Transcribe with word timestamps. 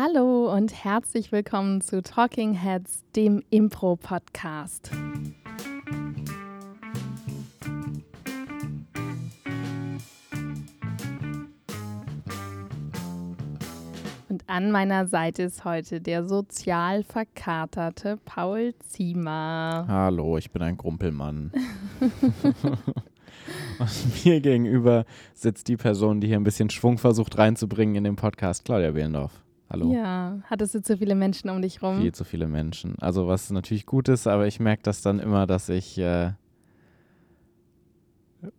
Hallo 0.00 0.54
und 0.54 0.84
herzlich 0.84 1.32
willkommen 1.32 1.80
zu 1.80 2.00
Talking 2.04 2.52
Heads, 2.52 3.02
dem 3.16 3.42
Impro-Podcast. 3.50 4.92
Und 14.28 14.44
an 14.46 14.70
meiner 14.70 15.08
Seite 15.08 15.42
ist 15.42 15.64
heute 15.64 16.00
der 16.00 16.28
sozial 16.28 17.02
verkaterte 17.02 18.20
Paul 18.24 18.74
Ziemer. 18.78 19.84
Hallo, 19.88 20.38
ich 20.38 20.52
bin 20.52 20.62
ein 20.62 20.76
Grumpelmann. 20.76 21.50
Und 23.80 24.24
mir 24.24 24.40
gegenüber 24.40 25.06
sitzt 25.34 25.66
die 25.66 25.76
Person, 25.76 26.20
die 26.20 26.28
hier 26.28 26.36
ein 26.36 26.44
bisschen 26.44 26.70
Schwung 26.70 26.98
versucht 26.98 27.36
reinzubringen 27.36 27.96
in 27.96 28.04
den 28.04 28.14
Podcast, 28.14 28.64
Claudia 28.64 28.92
Behlendorf. 28.92 29.32
Hallo. 29.70 29.92
Ja, 29.92 30.38
hattest 30.44 30.74
du 30.74 30.82
zu 30.82 30.96
viele 30.96 31.14
Menschen 31.14 31.50
um 31.50 31.60
dich 31.60 31.82
rum? 31.82 32.00
Viel 32.00 32.14
zu 32.14 32.24
viele 32.24 32.48
Menschen. 32.48 32.96
Also 33.00 33.28
was 33.28 33.50
natürlich 33.50 33.84
gut 33.84 34.08
ist, 34.08 34.26
aber 34.26 34.46
ich 34.46 34.60
merke 34.60 34.82
das 34.82 35.02
dann 35.02 35.18
immer, 35.18 35.46
dass 35.46 35.68
ich 35.68 35.98
äh, 35.98 36.32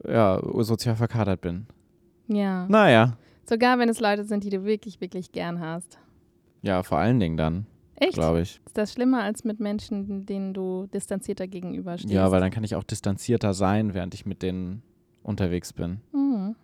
ja, 0.07 0.41
sozial 0.59 0.95
verkatert 0.95 1.41
bin. 1.41 1.65
Ja. 2.27 2.67
Naja. 2.67 3.17
Sogar 3.43 3.79
wenn 3.79 3.89
es 3.89 3.99
Leute 3.99 4.23
sind, 4.23 4.43
die 4.43 4.51
du 4.51 4.63
wirklich, 4.63 5.01
wirklich 5.01 5.31
gern 5.31 5.59
hast. 5.59 5.97
Ja, 6.61 6.83
vor 6.83 6.99
allen 6.99 7.19
Dingen 7.19 7.37
dann. 7.37 7.65
Echt? 7.95 8.13
Glaube 8.13 8.41
ich. 8.41 8.61
Ist 8.65 8.77
das 8.77 8.93
schlimmer 8.93 9.23
als 9.23 9.43
mit 9.43 9.59
Menschen, 9.59 10.27
denen 10.27 10.53
du 10.53 10.87
distanzierter 10.93 11.47
gegenüberstehst? 11.47 12.13
Ja, 12.13 12.29
weil 12.31 12.39
dann 12.39 12.51
kann 12.51 12.63
ich 12.63 12.75
auch 12.75 12.83
distanzierter 12.83 13.55
sein, 13.55 13.95
während 13.95 14.13
ich 14.13 14.27
mit 14.27 14.43
denen 14.43 14.83
unterwegs 15.23 15.73
bin. 15.73 16.01
Mhm. 16.13 16.55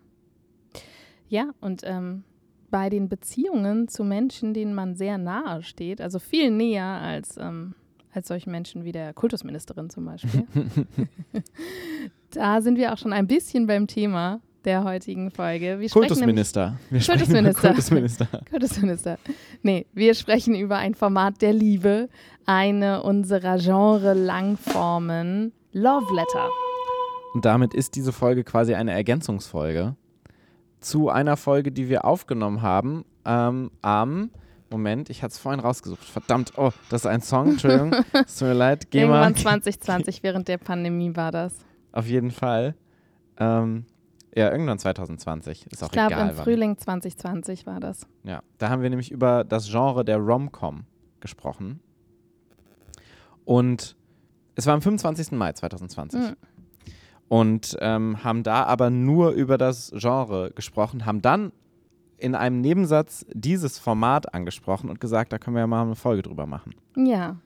Ja, 1.28 1.50
und 1.60 1.82
ähm, 1.84 2.24
bei 2.70 2.90
den 2.90 3.10
Beziehungen 3.10 3.88
zu 3.88 4.04
Menschen, 4.04 4.54
denen 4.54 4.74
man 4.74 4.96
sehr 4.96 5.18
nahe 5.18 5.64
steht, 5.64 6.02
also 6.02 6.20
viel 6.20 6.52
näher 6.52 6.86
als, 6.86 7.38
ähm, 7.38 7.76
als 8.14 8.28
solche 8.28 8.50
Menschen 8.50 8.84
wie 8.84 8.92
der 8.92 9.14
Kultusministerin 9.14 9.90
zum 9.90 10.06
Beispiel, 10.06 10.46
da 12.32 12.62
sind 12.62 12.78
wir 12.78 12.94
auch 12.94 12.98
schon 12.98 13.14
ein 13.14 13.28
bisschen 13.28 13.68
beim 13.68 13.88
Thema 13.88 14.42
der 14.66 14.84
heutigen 14.84 15.32
Folge. 15.32 15.80
Wir 15.80 15.90
Kultusminister. 15.90 16.78
Wir 16.90 17.02
Kultusminister. 17.02 17.68
Kultusminister. 17.70 18.28
Kultusminister. 18.50 19.18
Nee, 19.62 19.86
wir 19.94 20.16
sprechen 20.16 20.56
über 20.56 20.78
ein 20.78 20.96
Format 20.96 21.42
der 21.42 21.54
Liebe, 21.54 22.10
eine 22.46 23.04
unserer 23.04 23.58
Genre-Langformen, 23.58 25.54
Love 25.72 26.14
Letter. 26.16 26.50
Und 27.34 27.46
damit 27.46 27.74
ist 27.74 27.96
diese 27.96 28.12
Folge 28.12 28.44
quasi 28.44 28.74
eine 28.74 28.92
Ergänzungsfolge 28.92 29.96
zu 30.86 31.10
einer 31.10 31.36
Folge, 31.36 31.72
die 31.72 31.90
wir 31.90 32.06
aufgenommen 32.06 32.62
haben 32.62 33.06
ähm, 33.26 33.72
am 33.82 34.30
Moment, 34.70 35.10
ich 35.10 35.24
hatte 35.24 35.32
es 35.32 35.38
vorhin 35.38 35.60
rausgesucht. 35.60 36.04
Verdammt, 36.04 36.54
oh, 36.58 36.72
das 36.90 37.02
ist 37.02 37.08
ein 37.08 37.22
Song, 37.22 37.50
Entschuldigung. 37.52 37.94
Es 38.14 38.38
tut 38.38 38.48
mir 38.50 38.54
leid. 38.56 38.92
Geh 38.92 39.02
Irgendwann 39.02 39.34
mal. 39.34 39.36
2020, 39.36 40.24
während 40.24 40.48
der 40.48 40.58
Pandemie 40.58 41.16
war 41.16 41.32
das. 41.32 41.54
Auf 41.92 42.08
jeden 42.08 42.32
Fall. 42.32 42.76
Ähm, 43.38 43.86
ja, 44.36 44.52
irgendwann 44.52 44.80
2020. 44.80 45.68
Ist 45.72 45.84
auch 45.84 45.88
ich 45.88 45.92
glaube, 45.94 46.14
egal. 46.14 46.30
im 46.30 46.38
wann. 46.38 46.44
Frühling 46.44 46.78
2020 46.78 47.66
war 47.66 47.80
das. 47.80 48.08
Ja, 48.24 48.42
da 48.58 48.70
haben 48.70 48.82
wir 48.82 48.90
nämlich 48.90 49.12
über 49.12 49.44
das 49.44 49.70
Genre 49.70 50.04
der 50.04 50.18
Rom-Com 50.18 50.84
gesprochen. 51.20 51.80
Und 53.46 53.96
es 54.56 54.66
war 54.66 54.74
am 54.74 54.82
25. 54.82 55.32
Mai 55.32 55.54
2020. 55.54 56.20
Mhm. 56.20 56.36
Und 57.28 57.76
ähm, 57.80 58.24
haben 58.24 58.44
da 58.44 58.64
aber 58.64 58.90
nur 58.90 59.32
über 59.32 59.58
das 59.58 59.92
Genre 59.96 60.52
gesprochen, 60.52 61.06
haben 61.06 61.22
dann 61.22 61.52
in 62.18 62.36
einem 62.36 62.62
Nebensatz 62.62 63.26
dieses 63.34 63.80
Format 63.80 64.34
angesprochen 64.34 64.90
und 64.90 65.00
gesagt, 65.02 65.34
da 65.34 65.38
können 65.38 65.56
wir 65.56 65.62
ja 65.62 65.68
mal 65.68 65.84
eine 65.84 65.96
Folge 65.96 66.22
drüber 66.22 66.46
machen. 66.46 66.76
Ja. 66.96 67.38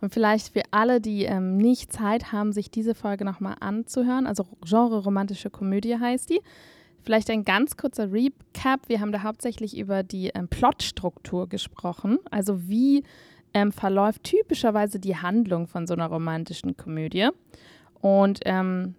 Und 0.00 0.12
vielleicht 0.12 0.52
für 0.52 0.62
alle, 0.70 1.00
die 1.00 1.24
ähm, 1.24 1.56
nicht 1.56 1.92
Zeit 1.92 2.32
haben, 2.32 2.52
sich 2.52 2.70
diese 2.70 2.94
Folge 2.94 3.24
nochmal 3.24 3.56
anzuhören, 3.60 4.26
also 4.26 4.46
Genre 4.64 5.02
romantische 5.02 5.50
Komödie 5.50 5.98
heißt 5.98 6.30
die. 6.30 6.40
Vielleicht 7.02 7.28
ein 7.30 7.44
ganz 7.44 7.76
kurzer 7.76 8.12
Recap. 8.12 8.88
Wir 8.88 9.00
haben 9.00 9.12
da 9.12 9.22
hauptsächlich 9.22 9.76
über 9.76 10.02
die 10.02 10.28
ähm, 10.28 10.48
Plotstruktur 10.48 11.48
gesprochen, 11.48 12.18
also 12.30 12.68
wie 12.68 13.02
ähm, 13.52 13.72
verläuft 13.72 14.24
typischerweise 14.24 14.98
die 14.98 15.16
Handlung 15.16 15.66
von 15.66 15.86
so 15.86 15.94
einer 15.94 16.06
romantischen 16.06 16.76
Komödie. 16.76 17.28
Und 18.00 18.40
ähm, 18.44 18.94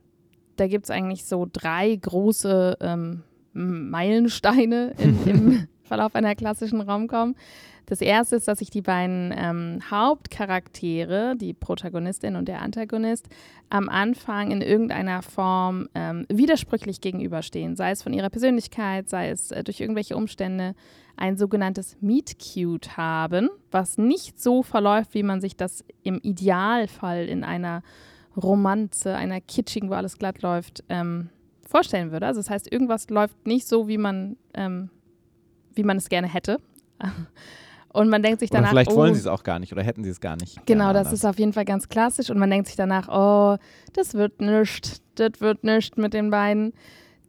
da 0.56 0.68
gibt 0.68 0.86
es 0.86 0.92
eigentlich 0.92 1.26
so 1.26 1.48
drei 1.52 1.96
große 1.96 2.78
ähm, 2.82 3.24
Meilensteine 3.54 4.94
in, 4.98 5.24
im 5.26 5.68
Verlauf 5.84 6.16
einer 6.16 6.36
klassischen 6.36 6.82
Romcom. 6.82 7.36
Das 7.86 8.02
erste 8.02 8.36
ist, 8.36 8.48
dass 8.48 8.60
sich 8.60 8.72
die 8.72 8.82
beiden 8.82 9.34
ähm, 9.36 9.80
Hauptcharaktere, 9.90 11.36
die 11.36 11.54
Protagonistin 11.54 12.36
und 12.36 12.48
der 12.48 12.62
Antagonist, 12.62 13.28
am 13.70 13.90
Anfang 13.90 14.52
in 14.52 14.62
irgendeiner 14.62 15.22
Form 15.22 15.88
ähm, 15.94 16.26
widersprüchlich 16.28 17.00
gegenüberstehen, 17.02 17.76
sei 17.76 17.92
es 17.92 18.02
von 18.02 18.14
ihrer 18.14 18.30
Persönlichkeit, 18.30 19.10
sei 19.10 19.30
es 19.30 19.52
äh, 19.52 19.64
durch 19.64 19.82
irgendwelche 19.82 20.16
Umstände, 20.16 20.74
ein 21.18 21.38
sogenanntes 21.38 21.98
Meet 22.02 22.38
Cute 22.40 22.98
haben, 22.98 23.50
was 23.72 23.98
nicht 23.98 24.42
so 24.42 24.64
verläuft, 24.64 25.14
wie 25.14 25.24
man 25.24 25.40
sich 25.40 25.56
das 25.56 25.86
im 26.04 26.20
Idealfall 26.22 27.26
in 27.26 27.44
einer 27.44 27.84
Romanze, 28.38 29.16
einer 29.16 29.42
kitschigen, 29.42 29.90
wo 29.90 29.94
alles 29.94 30.18
glatt 30.18 30.42
läuft, 30.42 30.84
ähm, 30.90 31.30
vorstellen 31.68 32.12
würde. 32.12 32.28
Also 32.28 32.40
das 32.40 32.50
heißt, 32.50 32.72
irgendwas 32.72 33.10
läuft 33.10 33.48
nicht 33.48 33.68
so, 33.68 33.88
wie 33.88 33.98
man, 33.98 34.38
ähm, 34.54 34.90
wie 35.74 35.84
man 35.84 35.98
es 35.98 36.10
gerne 36.10 36.28
hätte. 36.28 36.60
Und 37.96 38.10
man 38.10 38.22
denkt 38.22 38.42
sich 38.42 38.50
danach, 38.50 38.74
oder 38.74 38.82
vielleicht 38.82 38.92
oh, 38.92 38.98
wollen 38.98 39.14
sie 39.14 39.22
es 39.22 39.28
auch 39.28 39.44
gar 39.44 39.58
nicht 39.58 39.72
oder 39.72 39.82
hätten 39.82 40.04
sie 40.04 40.10
es 40.10 40.20
gar 40.20 40.36
nicht. 40.36 40.66
Genau, 40.66 40.92
das 40.92 41.14
ist 41.14 41.24
auf 41.24 41.40
jeden 41.40 41.54
Fall 41.54 41.64
ganz 41.64 41.88
klassisch. 41.88 42.30
Und 42.30 42.38
man 42.38 42.50
denkt 42.50 42.68
sich 42.68 42.76
danach, 42.76 43.08
oh, 43.08 43.58
das 43.94 44.16
wird 44.16 44.42
nichts, 44.42 45.02
das 45.16 45.40
wird 45.40 45.64
nichts 45.64 45.96
mit 45.96 46.14
den 46.14 46.30
beiden. 46.30 46.74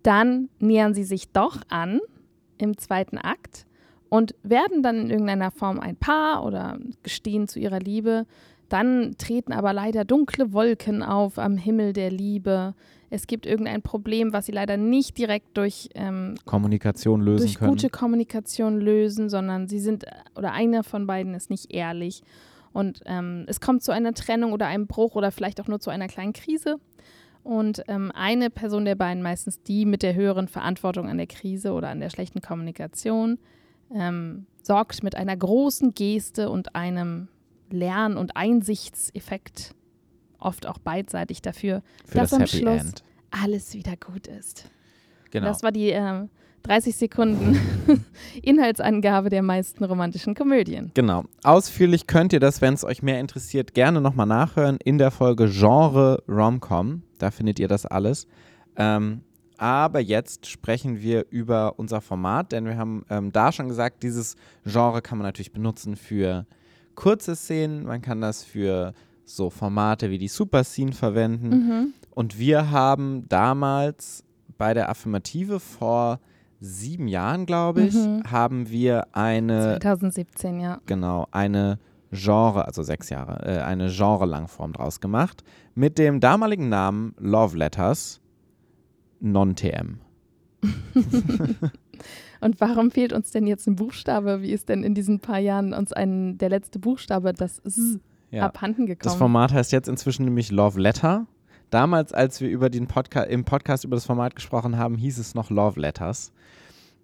Dann 0.03 0.49
nähern 0.59 0.93
sie 0.93 1.05
sich 1.05 1.31
doch 1.31 1.61
an 1.69 2.01
im 2.59 2.77
zweiten 2.79 3.17
Akt 3.17 3.65
und 4.09 4.35
werden 4.43 4.83
dann 4.83 4.97
in 4.97 5.11
irgendeiner 5.11 5.53
Form 5.53 5.79
ein 5.79 5.95
Paar 5.95 6.45
oder 6.45 6.79
gestehen 7.05 7.47
zu 7.47 7.61
ihrer 7.61 7.79
Liebe. 7.79 8.27
Dann 8.69 9.15
treten 9.19 9.53
aber 9.53 9.73
leider 9.73 10.05
dunkle 10.05 10.53
Wolken 10.53 11.03
auf 11.03 11.39
am 11.39 11.57
Himmel 11.57 11.93
der 11.93 12.11
Liebe. 12.11 12.75
Es 13.11 13.29
gibt 13.29 13.47
irgendein 13.47 13.83
Problem, 13.83 14.33
was 14.33 14.47
sie 14.47 14.53
leider 14.53 14.77
nicht 14.77 15.17
direkt 15.17 15.57
durch, 15.57 15.89
ähm, 15.95 16.35
Kommunikation 16.45 17.21
lösen 17.21 17.47
durch 17.47 17.59
können. 17.59 17.71
gute 17.71 17.89
Kommunikation 17.89 18.81
lösen, 18.81 19.29
sondern 19.29 19.69
sie 19.69 19.79
sind, 19.79 20.05
oder 20.35 20.53
einer 20.53 20.83
von 20.83 21.07
beiden 21.07 21.35
ist 21.35 21.51
nicht 21.51 21.73
ehrlich. 21.73 22.23
Und 22.73 23.01
ähm, 23.07 23.45
es 23.47 23.61
kommt 23.61 23.83
zu 23.85 23.93
einer 23.93 24.13
Trennung 24.13 24.53
oder 24.53 24.67
einem 24.67 24.87
Bruch 24.87 25.15
oder 25.15 25.31
vielleicht 25.31 25.61
auch 25.61 25.69
nur 25.69 25.81
zu 25.81 25.91
einer 25.91 26.09
kleinen 26.09 26.33
Krise. 26.33 26.77
Und 27.45 27.85
ähm, 27.87 28.11
eine 28.13 28.51
Person 28.51 28.85
der 28.85 28.97
beiden, 28.97 29.23
meistens 29.23 29.63
die 29.63 29.87
mit 29.87 30.03
der 30.03 30.17
höheren 30.17 30.49
Verantwortung 30.49 31.09
an 31.09 31.17
der 31.17 31.29
Krise 31.29 31.73
oder 31.73 31.89
an 31.91 32.01
der 32.01 32.11
schlechten 32.11 32.43
Kommunikation, 32.43 33.39
ähm, 33.95 34.47
sorgt 34.63 35.05
mit 35.05 35.15
einer 35.15 35.37
großen 35.37 35.95
Geste 35.95 36.51
und 36.51 36.75
einem 36.75 37.29
Lern- 37.71 38.17
und 38.17 38.37
Einsichtseffekt 38.37 39.75
oft 40.39 40.67
auch 40.67 40.79
beidseitig 40.79 41.43
dafür, 41.43 41.83
für 42.05 42.19
dass 42.19 42.31
das 42.31 42.35
am 42.35 42.41
Happy 42.41 42.59
Schluss 42.59 42.81
End. 42.81 43.05
alles 43.31 43.75
wieder 43.75 43.97
gut 43.97 44.27
ist. 44.27 44.71
Genau. 45.31 45.47
Das 45.47 45.63
war 45.63 45.73
die 45.73 45.91
ähm, 45.91 46.31
30 46.63 46.97
Sekunden 46.97 47.59
Inhaltsangabe 48.43 49.31
der 49.31 49.43
meisten 49.43 49.85
romantischen 49.85 50.35
Komödien. 50.35 50.91
Genau. 50.95 51.25
Ausführlich 51.43 52.07
könnt 52.07 52.33
ihr 52.33 52.41
das, 52.41 52.61
wenn 52.61 52.75
es 52.75 52.85
euch 52.85 53.03
mehr 53.03 53.21
interessiert, 53.21 53.75
gerne 53.75 54.01
nochmal 54.01 54.27
nachhören 54.27 54.79
in 54.85 54.99
der 54.99 55.11
Folge 55.11 55.49
Genre 55.49 56.23
Romcom. 56.29 57.03
Da 57.19 57.31
findet 57.31 57.59
ihr 57.59 57.69
das 57.69 57.87
alles. 57.87 58.27
Ähm, 58.77 59.23
aber 59.59 60.01
jetzt 60.01 60.47
sprechen 60.47 61.01
wir 61.01 61.27
über 61.31 61.79
unser 61.79 62.01
Format, 62.01 62.53
denn 62.53 62.67
wir 62.67 62.77
haben 62.77 63.07
ähm, 63.09 63.33
da 63.33 63.53
schon 63.53 63.69
gesagt, 63.69 64.03
dieses 64.03 64.37
Genre 64.65 65.01
kann 65.01 65.19
man 65.19 65.27
natürlich 65.27 65.53
benutzen 65.53 65.97
für 65.97 66.47
kurze 66.97 67.37
Szenen, 67.37 67.85
man 67.85 68.03
kann 68.03 68.21
das 68.21 68.43
für 68.43 68.93
so 69.25 69.51
Formate 69.51 70.11
wie 70.11 70.19
die 70.19 70.29
Super 70.29 70.65
Scene 70.65 70.93
verwenden. 70.93 71.49
Mhm. 71.49 71.95
Und 72.11 72.39
wir 72.39 72.71
haben 72.71 73.29
damals 73.29 74.25
bei 74.59 74.75
der 74.75 74.89
Affirmative 74.89 75.61
vor 75.61 76.19
sieben 76.61 77.07
Jahren, 77.09 77.45
glaube 77.47 77.83
ich, 77.83 77.95
Mhm. 77.95 78.23
haben 78.31 78.69
wir 78.71 79.07
eine 79.15 79.79
2017, 79.81 80.59
ja. 80.61 80.81
genau, 80.87 81.27
eine 81.31 81.79
Genre, 82.13 82.65
also 82.67 82.83
sechs 82.83 83.11
Jahre, 83.11 83.45
äh, 83.45 83.61
eine 83.61 83.89
Genre-Langform 83.91 84.73
draus 84.73 85.01
gemacht 85.01 85.43
mit 85.75 85.99
dem 85.99 86.21
damaligen 86.21 86.69
Namen 86.69 87.15
Love 87.19 87.59
Letters 87.59 88.21
Non-TM. 89.21 89.99
Und 92.41 92.61
warum 92.61 92.91
fehlt 92.91 93.13
uns 93.13 93.31
denn 93.31 93.47
jetzt 93.47 93.67
ein 93.67 93.77
Buchstabe? 93.77 94.43
Wie 94.43 94.53
ist 94.53 94.69
denn 94.69 94.83
in 94.83 94.95
diesen 94.95 95.21
paar 95.21 95.39
Jahren 95.39 95.73
uns 95.73 95.93
ein, 95.93 96.39
der 96.39 96.51
letzte 96.51 96.79
Buchstabe, 96.79 97.33
das 97.33 97.59
S, 97.61 97.99
Ja. 98.31 98.45
abhanden 98.45 98.87
gekommen? 98.87 99.05
Das 99.05 99.15
Format 99.17 99.53
heißt 99.53 99.73
jetzt 99.73 99.89
inzwischen 99.89 100.25
nämlich 100.25 100.51
Love 100.51 100.81
Letter. 100.81 101.27
Damals, 101.71 102.13
als 102.13 102.41
wir 102.41 102.49
über 102.49 102.71
den 102.71 102.87
Podca 102.87 103.23
im 103.23 103.45
Podcast 103.45 103.85
über 103.85 103.97
das 103.97 104.05
Format 104.07 104.37
gesprochen 104.37 104.77
haben, 104.79 104.97
hieß 104.97 105.19
es 105.19 105.35
noch 105.35 105.51
Love 105.51 105.81
Letters. 105.81 106.33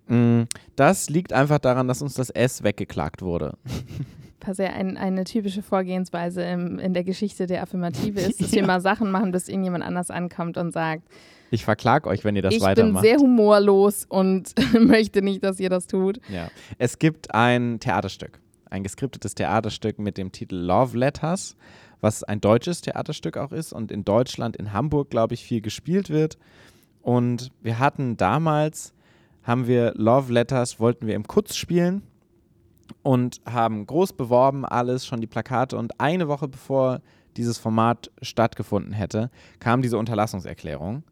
Mm, 0.08 0.42
Das 0.76 1.10
liegt 1.10 1.32
einfach 1.32 1.58
daran, 1.58 1.88
dass 1.88 2.02
uns 2.02 2.14
das 2.14 2.30
S 2.30 2.62
weggeklagt 2.62 3.22
wurde. 3.22 3.56
Was 4.44 4.58
ja 4.58 4.66
ein, 4.70 4.96
eine 4.96 5.22
typische 5.22 5.62
Vorgehensweise 5.62 6.42
im, 6.42 6.80
in 6.80 6.94
der 6.94 7.04
Geschichte 7.04 7.46
der 7.46 7.62
Affirmative 7.62 8.20
ist, 8.20 8.40
dass 8.40 8.50
wir 8.52 8.66
mal 8.66 8.80
Sachen 8.80 9.10
machen, 9.12 9.30
bis 9.30 9.48
irgendjemand 9.48 9.84
anders 9.84 10.10
ankommt 10.10 10.56
und 10.58 10.72
sagt, 10.72 11.04
Ich 11.52 11.66
verklag 11.66 12.06
euch, 12.06 12.24
wenn 12.24 12.34
ihr 12.34 12.40
das 12.40 12.54
ich 12.54 12.60
bin 12.60 12.68
weitermacht. 12.68 13.04
sehr 13.04 13.18
humorlos 13.18 14.06
und 14.08 14.54
möchte 14.80 15.20
nicht, 15.20 15.44
dass 15.44 15.60
ihr 15.60 15.68
das 15.68 15.86
tut. 15.86 16.18
Ja. 16.30 16.48
Es 16.78 16.98
gibt 16.98 17.34
ein 17.34 17.78
Theaterstück, 17.78 18.40
ein 18.70 18.82
geskriptetes 18.82 19.34
Theaterstück 19.34 19.98
mit 19.98 20.16
dem 20.16 20.32
Titel 20.32 20.56
Love 20.56 20.96
Letters, 20.96 21.54
was 22.00 22.24
ein 22.24 22.40
deutsches 22.40 22.80
Theaterstück 22.80 23.36
auch 23.36 23.52
ist 23.52 23.74
und 23.74 23.92
in 23.92 24.02
Deutschland, 24.02 24.56
in 24.56 24.72
Hamburg, 24.72 25.10
glaube 25.10 25.34
ich, 25.34 25.44
viel 25.44 25.60
gespielt 25.60 26.08
wird. 26.08 26.38
Und 27.02 27.52
wir 27.60 27.78
hatten 27.78 28.16
damals, 28.16 28.94
haben 29.42 29.66
wir 29.66 29.92
Love 29.94 30.32
Letters, 30.32 30.80
wollten 30.80 31.06
wir 31.06 31.14
im 31.14 31.28
Kutz 31.28 31.54
spielen 31.54 32.00
und 33.02 33.42
haben 33.44 33.84
groß 33.84 34.14
beworben, 34.14 34.64
alles, 34.64 35.04
schon 35.04 35.20
die 35.20 35.26
Plakate. 35.26 35.76
Und 35.76 36.00
eine 36.00 36.28
Woche 36.28 36.48
bevor 36.48 37.02
dieses 37.36 37.58
Format 37.58 38.10
stattgefunden 38.22 38.94
hätte, 38.94 39.30
kam 39.60 39.82
diese 39.82 39.98
Unterlassungserklärung 39.98 41.02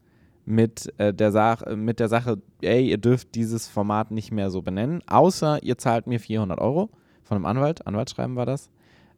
mit, 0.45 0.93
äh, 0.97 1.13
der 1.13 1.31
mit 1.75 1.99
der 1.99 2.09
Sache, 2.09 2.41
ey, 2.61 2.89
ihr 2.89 2.97
dürft 2.97 3.35
dieses 3.35 3.67
Format 3.67 4.11
nicht 4.11 4.31
mehr 4.31 4.49
so 4.49 4.61
benennen, 4.61 5.01
außer 5.07 5.61
ihr 5.63 5.77
zahlt 5.77 6.07
mir 6.07 6.19
400 6.19 6.59
Euro 6.59 6.89
von 7.23 7.35
einem 7.35 7.45
Anwalt, 7.45 7.85
Anwaltsschreiben 7.87 8.35
war 8.35 8.45
das, 8.45 8.69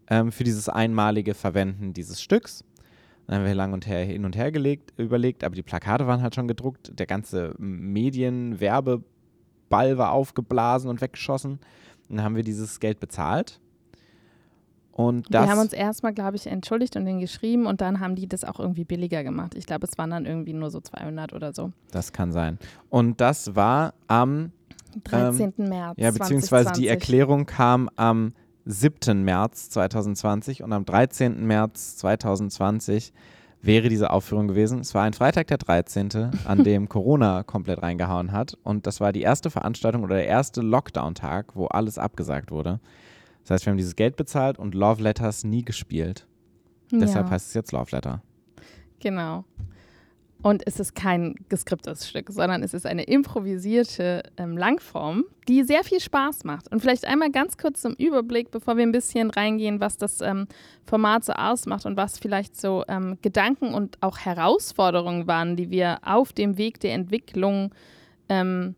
ähm, 0.09 0.31
für 0.31 0.43
dieses 0.43 0.69
einmalige 0.69 1.33
Verwenden 1.33 1.93
dieses 1.93 2.21
Stücks. 2.21 2.63
Dann 3.25 3.37
haben 3.37 3.45
wir 3.45 3.55
lang 3.55 3.73
und 3.73 3.87
her, 3.87 4.03
hin 4.03 4.25
und 4.25 4.35
her 4.35 4.51
gelegt, 4.51 4.93
überlegt, 4.97 5.45
aber 5.45 5.55
die 5.55 5.63
Plakate 5.63 6.07
waren 6.07 6.21
halt 6.21 6.35
schon 6.35 6.47
gedruckt, 6.47 6.99
der 6.99 7.05
ganze 7.05 7.55
Medien-Werbeball 7.57 9.97
war 9.97 10.11
aufgeblasen 10.11 10.89
und 10.89 10.99
weggeschossen. 10.99 11.59
Dann 12.09 12.21
haben 12.21 12.35
wir 12.35 12.43
dieses 12.43 12.81
Geld 12.81 12.99
bezahlt. 12.99 13.61
Und 14.95 15.33
das 15.33 15.45
wir 15.45 15.51
haben 15.51 15.59
uns 15.59 15.73
erstmal, 15.73 16.13
glaube 16.13 16.37
ich, 16.37 16.45
entschuldigt 16.45 16.95
und 16.95 17.05
den 17.05 17.19
geschrieben 17.19 17.65
und 17.65 17.81
dann 17.81 17.99
haben 17.99 18.15
die 18.15 18.27
das 18.27 18.43
auch 18.43 18.59
irgendwie 18.59 18.85
billiger 18.85 19.23
gemacht. 19.23 19.55
Ich 19.55 19.65
glaube, 19.65 19.87
es 19.87 19.97
waren 19.97 20.11
dann 20.11 20.27
irgendwie 20.27 20.53
nur 20.53 20.69
so 20.69 20.79
200 20.79 21.33
oder 21.33 21.51
so. 21.51 21.71
Das 21.91 22.13
kann 22.13 22.31
sein. 22.31 22.59
Und 22.89 23.19
das 23.19 23.55
war 23.55 23.95
am, 24.07 24.51
13. 25.03 25.53
März. 25.57 25.95
ja, 25.97 26.11
beziehungsweise 26.11 26.71
die 26.73 26.85
2020. 26.85 26.89
Erklärung 26.89 27.45
kam 27.47 27.89
am 27.95 28.33
7. 28.65 29.23
März 29.23 29.71
2020 29.71 30.61
und 30.61 30.71
am 30.71 30.85
13. 30.85 31.43
März 31.45 31.97
2020 31.97 33.13
wäre 33.63 33.89
diese 33.89 34.11
Aufführung 34.11 34.47
gewesen. 34.47 34.79
Es 34.79 34.93
war 34.93 35.03
ein 35.03 35.13
Freitag 35.13 35.47
der 35.47 35.57
13., 35.57 36.31
an 36.45 36.63
dem 36.63 36.87
Corona 36.87 37.43
komplett 37.43 37.81
reingehauen 37.81 38.31
hat. 38.31 38.57
Und 38.63 38.85
das 38.85 39.01
war 39.01 39.11
die 39.11 39.21
erste 39.21 39.49
Veranstaltung 39.49 40.03
oder 40.03 40.15
der 40.15 40.27
erste 40.27 40.61
Lockdown-Tag, 40.61 41.55
wo 41.55 41.65
alles 41.65 41.97
abgesagt 41.97 42.51
wurde. 42.51 42.79
Das 43.43 43.51
heißt, 43.51 43.65
wir 43.65 43.71
haben 43.71 43.77
dieses 43.77 43.95
Geld 43.95 44.15
bezahlt 44.15 44.57
und 44.57 44.73
Love 44.73 45.03
Letters 45.03 45.43
nie 45.43 45.63
gespielt. 45.63 46.25
Deshalb 46.91 47.25
ja, 47.27 47.31
heißt 47.31 47.47
es 47.49 47.53
jetzt 47.53 47.71
Love 47.71 47.95
Letter. 47.95 48.21
Genau. 48.99 49.45
Und 50.43 50.67
es 50.67 50.77
ist 50.77 50.93
kein 50.93 51.35
geskriptetes 51.47 52.07
Stück, 52.07 52.29
sondern 52.29 52.63
es 52.63 52.73
ist 52.73 52.85
eine 52.85 53.03
improvisierte 53.03 54.23
ähm, 54.35 54.57
Langform, 54.57 55.23
die 55.47 55.63
sehr 55.63 55.85
viel 55.85 56.01
Spaß 56.01 56.43
macht. 56.43 56.69
Und 56.69 56.81
vielleicht 56.81 57.05
einmal 57.05 57.31
ganz 57.31 57.57
kurz 57.57 57.81
zum 57.81 57.93
Überblick, 57.93 58.51
bevor 58.51 58.75
wir 58.75 58.83
ein 58.83 58.91
bisschen 58.91 59.31
reingehen, 59.31 59.79
was 59.79 59.97
das 59.97 60.19
ähm, 60.19 60.47
Format 60.85 61.23
so 61.23 61.31
ausmacht 61.31 61.85
und 61.85 61.95
was 61.95 62.19
vielleicht 62.19 62.59
so 62.59 62.83
ähm, 62.89 63.17
Gedanken 63.21 63.73
und 63.73 63.97
auch 64.01 64.17
Herausforderungen 64.17 65.27
waren, 65.27 65.55
die 65.55 65.69
wir 65.69 65.99
auf 66.03 66.33
dem 66.33 66.57
Weg 66.57 66.81
der 66.81 66.93
Entwicklung 66.93 67.73
ähm, 68.27 68.75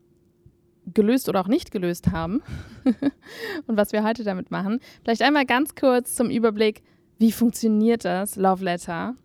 gelöst 0.94 1.30
oder 1.30 1.42
auch 1.42 1.48
nicht 1.48 1.72
gelöst 1.72 2.12
haben 2.12 2.42
und 3.68 3.78
was 3.78 3.92
wir 3.92 4.04
heute 4.04 4.24
damit 4.24 4.52
machen. 4.52 4.80
Vielleicht 5.04 5.22
einmal 5.22 5.46
ganz 5.46 5.76
kurz 5.76 6.16
zum 6.16 6.30
Überblick, 6.30 6.84
wie 7.18 7.32
funktioniert 7.32 8.06
das 8.06 8.36
Love 8.36 8.64
Letter? 8.64 9.16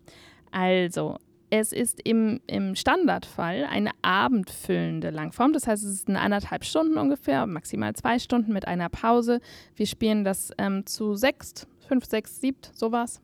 Also, 0.51 1.17
es 1.49 1.73
ist 1.73 1.99
im, 2.05 2.39
im 2.47 2.75
Standardfall 2.75 3.65
eine 3.69 3.91
abendfüllende 4.01 5.09
Langform. 5.09 5.51
Das 5.51 5.67
heißt, 5.67 5.83
es 5.83 5.91
ist 5.91 6.07
eine 6.07 6.21
anderthalb 6.21 6.63
Stunden 6.63 6.97
ungefähr, 6.97 7.45
maximal 7.45 7.93
zwei 7.93 8.19
Stunden 8.19 8.53
mit 8.53 8.67
einer 8.67 8.87
Pause. 8.87 9.41
Wir 9.75 9.85
spielen 9.85 10.23
das 10.23 10.51
ähm, 10.57 10.85
zu 10.85 11.15
sechst, 11.15 11.67
fünf, 11.87 12.05
sechs, 12.05 12.39
siebt, 12.39 12.71
sowas. 12.73 13.21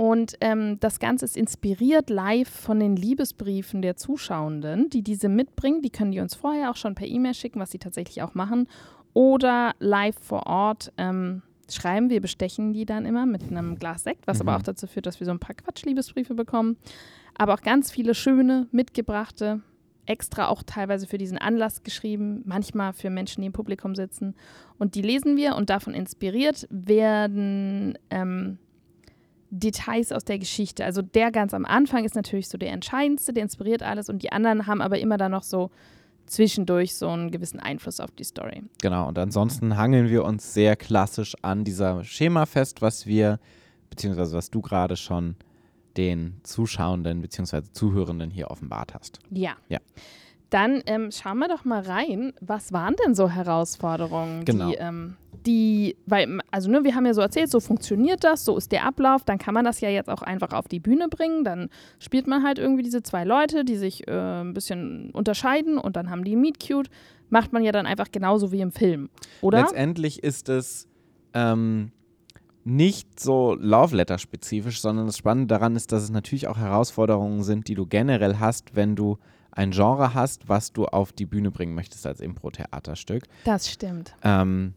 Und 0.00 0.36
ähm, 0.40 0.80
das 0.80 0.98
Ganze 0.98 1.26
ist 1.26 1.36
inspiriert 1.36 2.08
live 2.08 2.48
von 2.48 2.80
den 2.80 2.96
Liebesbriefen 2.96 3.82
der 3.82 3.96
Zuschauenden, 3.96 4.88
die 4.88 5.02
diese 5.02 5.28
mitbringen. 5.28 5.82
Die 5.82 5.90
können 5.90 6.10
die 6.10 6.20
uns 6.20 6.34
vorher 6.34 6.70
auch 6.70 6.76
schon 6.76 6.94
per 6.94 7.06
E-Mail 7.06 7.34
schicken, 7.34 7.60
was 7.60 7.70
sie 7.70 7.78
tatsächlich 7.78 8.22
auch 8.22 8.32
machen. 8.32 8.66
Oder 9.12 9.74
live 9.78 10.16
vor 10.18 10.46
Ort 10.46 10.90
ähm, 10.96 11.42
schreiben. 11.68 12.08
Wir 12.08 12.22
bestechen 12.22 12.72
die 12.72 12.86
dann 12.86 13.04
immer 13.04 13.26
mit 13.26 13.42
einem 13.42 13.78
Glas 13.78 14.04
Sekt, 14.04 14.26
was 14.26 14.40
aber 14.40 14.52
Mhm. 14.52 14.56
auch 14.56 14.62
dazu 14.62 14.86
führt, 14.86 15.04
dass 15.04 15.20
wir 15.20 15.26
so 15.26 15.32
ein 15.32 15.38
paar 15.38 15.54
Quatsch-Liebesbriefe 15.54 16.32
bekommen. 16.32 16.78
Aber 17.36 17.52
auch 17.52 17.60
ganz 17.60 17.90
viele 17.90 18.14
schöne, 18.14 18.68
mitgebrachte, 18.72 19.60
extra 20.06 20.48
auch 20.48 20.62
teilweise 20.62 21.06
für 21.08 21.18
diesen 21.18 21.36
Anlass 21.36 21.82
geschrieben, 21.82 22.40
manchmal 22.46 22.94
für 22.94 23.10
Menschen, 23.10 23.42
die 23.42 23.48
im 23.48 23.52
Publikum 23.52 23.94
sitzen. 23.94 24.34
Und 24.78 24.94
die 24.94 25.02
lesen 25.02 25.36
wir 25.36 25.56
und 25.56 25.68
davon 25.68 25.92
inspiriert 25.92 26.66
werden 26.70 27.98
ähm, 28.08 28.56
Details 29.50 30.12
aus 30.12 30.24
der 30.24 30.38
Geschichte. 30.38 30.84
Also 30.84 31.02
der 31.02 31.30
ganz 31.30 31.52
am 31.54 31.64
Anfang 31.64 32.04
ist 32.04 32.14
natürlich 32.14 32.48
so 32.48 32.56
der 32.58 32.72
entscheidendste, 32.72 33.32
der 33.32 33.42
inspiriert 33.42 33.82
alles 33.82 34.08
und 34.08 34.22
die 34.22 34.32
anderen 34.32 34.66
haben 34.66 34.80
aber 34.80 34.98
immer 34.98 35.16
dann 35.16 35.32
noch 35.32 35.42
so 35.42 35.70
zwischendurch 36.26 36.94
so 36.94 37.08
einen 37.08 37.30
gewissen 37.32 37.58
Einfluss 37.58 37.98
auf 37.98 38.12
die 38.12 38.22
Story. 38.24 38.62
Genau, 38.80 39.08
und 39.08 39.18
ansonsten 39.18 39.76
hangeln 39.76 40.08
wir 40.08 40.24
uns 40.24 40.54
sehr 40.54 40.76
klassisch 40.76 41.34
an 41.42 41.64
dieser 41.64 42.04
Schema 42.04 42.46
fest, 42.46 42.82
was 42.82 43.06
wir, 43.06 43.40
beziehungsweise 43.90 44.36
was 44.36 44.50
du 44.50 44.60
gerade 44.60 44.96
schon 44.96 45.34
den 45.96 46.36
Zuschauenden 46.44 47.20
beziehungsweise 47.20 47.72
Zuhörenden 47.72 48.30
hier 48.30 48.50
offenbart 48.52 48.94
hast. 48.94 49.18
Ja. 49.30 49.56
Ja. 49.68 49.78
Dann 50.50 50.82
ähm, 50.86 51.10
schauen 51.10 51.38
wir 51.38 51.48
doch 51.48 51.64
mal 51.64 51.82
rein, 51.82 52.32
was 52.40 52.72
waren 52.72 52.94
denn 53.04 53.14
so 53.14 53.28
Herausforderungen, 53.28 54.44
Genau. 54.44 54.68
die, 54.70 54.76
ähm, 54.76 55.16
die, 55.46 55.96
weil, 56.06 56.38
also 56.50 56.70
ne, 56.70 56.84
wir 56.84 56.94
haben 56.94 57.06
ja 57.06 57.14
so 57.14 57.20
erzählt, 57.20 57.50
so 57.50 57.60
funktioniert 57.60 58.24
das, 58.24 58.44
so 58.44 58.56
ist 58.56 58.72
der 58.72 58.86
Ablauf, 58.86 59.24
dann 59.24 59.38
kann 59.38 59.54
man 59.54 59.64
das 59.64 59.80
ja 59.80 59.88
jetzt 59.88 60.08
auch 60.08 60.22
einfach 60.22 60.52
auf 60.52 60.68
die 60.68 60.80
Bühne 60.80 61.08
bringen, 61.08 61.44
dann 61.44 61.68
spielt 61.98 62.26
man 62.26 62.42
halt 62.42 62.58
irgendwie 62.58 62.82
diese 62.82 63.02
zwei 63.02 63.24
Leute, 63.24 63.64
die 63.64 63.76
sich 63.76 64.06
äh, 64.08 64.40
ein 64.40 64.54
bisschen 64.54 65.10
unterscheiden 65.10 65.78
und 65.78 65.96
dann 65.96 66.10
haben 66.10 66.24
die 66.24 66.36
Meet 66.36 66.66
Cute, 66.66 66.90
macht 67.28 67.52
man 67.52 67.62
ja 67.62 67.72
dann 67.72 67.86
einfach 67.86 68.10
genauso 68.10 68.52
wie 68.52 68.60
im 68.60 68.72
Film, 68.72 69.08
oder? 69.40 69.60
Letztendlich 69.60 70.22
ist 70.22 70.48
es 70.48 70.88
ähm, 71.34 71.92
nicht 72.64 73.18
so 73.18 73.54
Love 73.54 73.96
Letter 73.96 74.18
spezifisch, 74.18 74.80
sondern 74.80 75.06
das 75.06 75.16
Spannende 75.16 75.54
daran 75.54 75.76
ist, 75.76 75.92
dass 75.92 76.02
es 76.02 76.10
natürlich 76.10 76.48
auch 76.48 76.58
Herausforderungen 76.58 77.42
sind, 77.42 77.68
die 77.68 77.74
du 77.74 77.86
generell 77.86 78.38
hast, 78.38 78.76
wenn 78.76 78.96
du 78.96 79.18
ein 79.52 79.72
Genre 79.72 80.14
hast, 80.14 80.48
was 80.48 80.72
du 80.72 80.86
auf 80.86 81.12
die 81.12 81.26
Bühne 81.26 81.50
bringen 81.50 81.74
möchtest 81.74 82.06
als 82.06 82.20
Impro-Theaterstück. 82.20 83.24
Das 83.44 83.70
stimmt. 83.70 84.14
Ähm, 84.22 84.74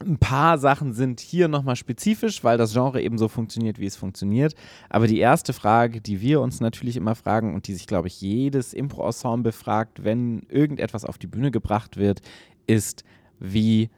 ein 0.00 0.18
paar 0.18 0.58
Sachen 0.58 0.92
sind 0.92 1.20
hier 1.20 1.48
nochmal 1.48 1.76
spezifisch, 1.76 2.44
weil 2.44 2.58
das 2.58 2.72
Genre 2.72 3.02
eben 3.02 3.18
so 3.18 3.28
funktioniert, 3.28 3.78
wie 3.78 3.86
es 3.86 3.96
funktioniert. 3.96 4.54
Aber 4.88 5.06
die 5.06 5.18
erste 5.18 5.52
Frage, 5.52 6.00
die 6.00 6.20
wir 6.20 6.40
uns 6.40 6.60
natürlich 6.60 6.96
immer 6.96 7.14
fragen 7.14 7.54
und 7.54 7.66
die 7.66 7.74
sich, 7.74 7.86
glaube 7.86 8.08
ich, 8.08 8.20
jedes 8.20 8.74
Impro-Ensemble 8.74 9.52
fragt, 9.52 10.04
wenn 10.04 10.42
irgendetwas 10.48 11.04
auf 11.04 11.18
die 11.18 11.26
Bühne 11.26 11.50
gebracht 11.50 11.96
wird, 11.96 12.20
ist, 12.66 13.04
wie 13.40 13.90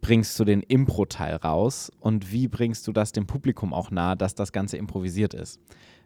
bringst 0.00 0.38
du 0.38 0.44
den 0.44 0.62
Impro-Teil 0.62 1.36
raus 1.36 1.90
und 2.00 2.30
wie 2.30 2.48
bringst 2.48 2.86
du 2.86 2.92
das 2.92 3.12
dem 3.12 3.26
Publikum 3.26 3.72
auch 3.72 3.90
nahe, 3.90 4.16
dass 4.16 4.34
das 4.34 4.52
Ganze 4.52 4.76
improvisiert 4.76 5.34
ist. 5.34 5.60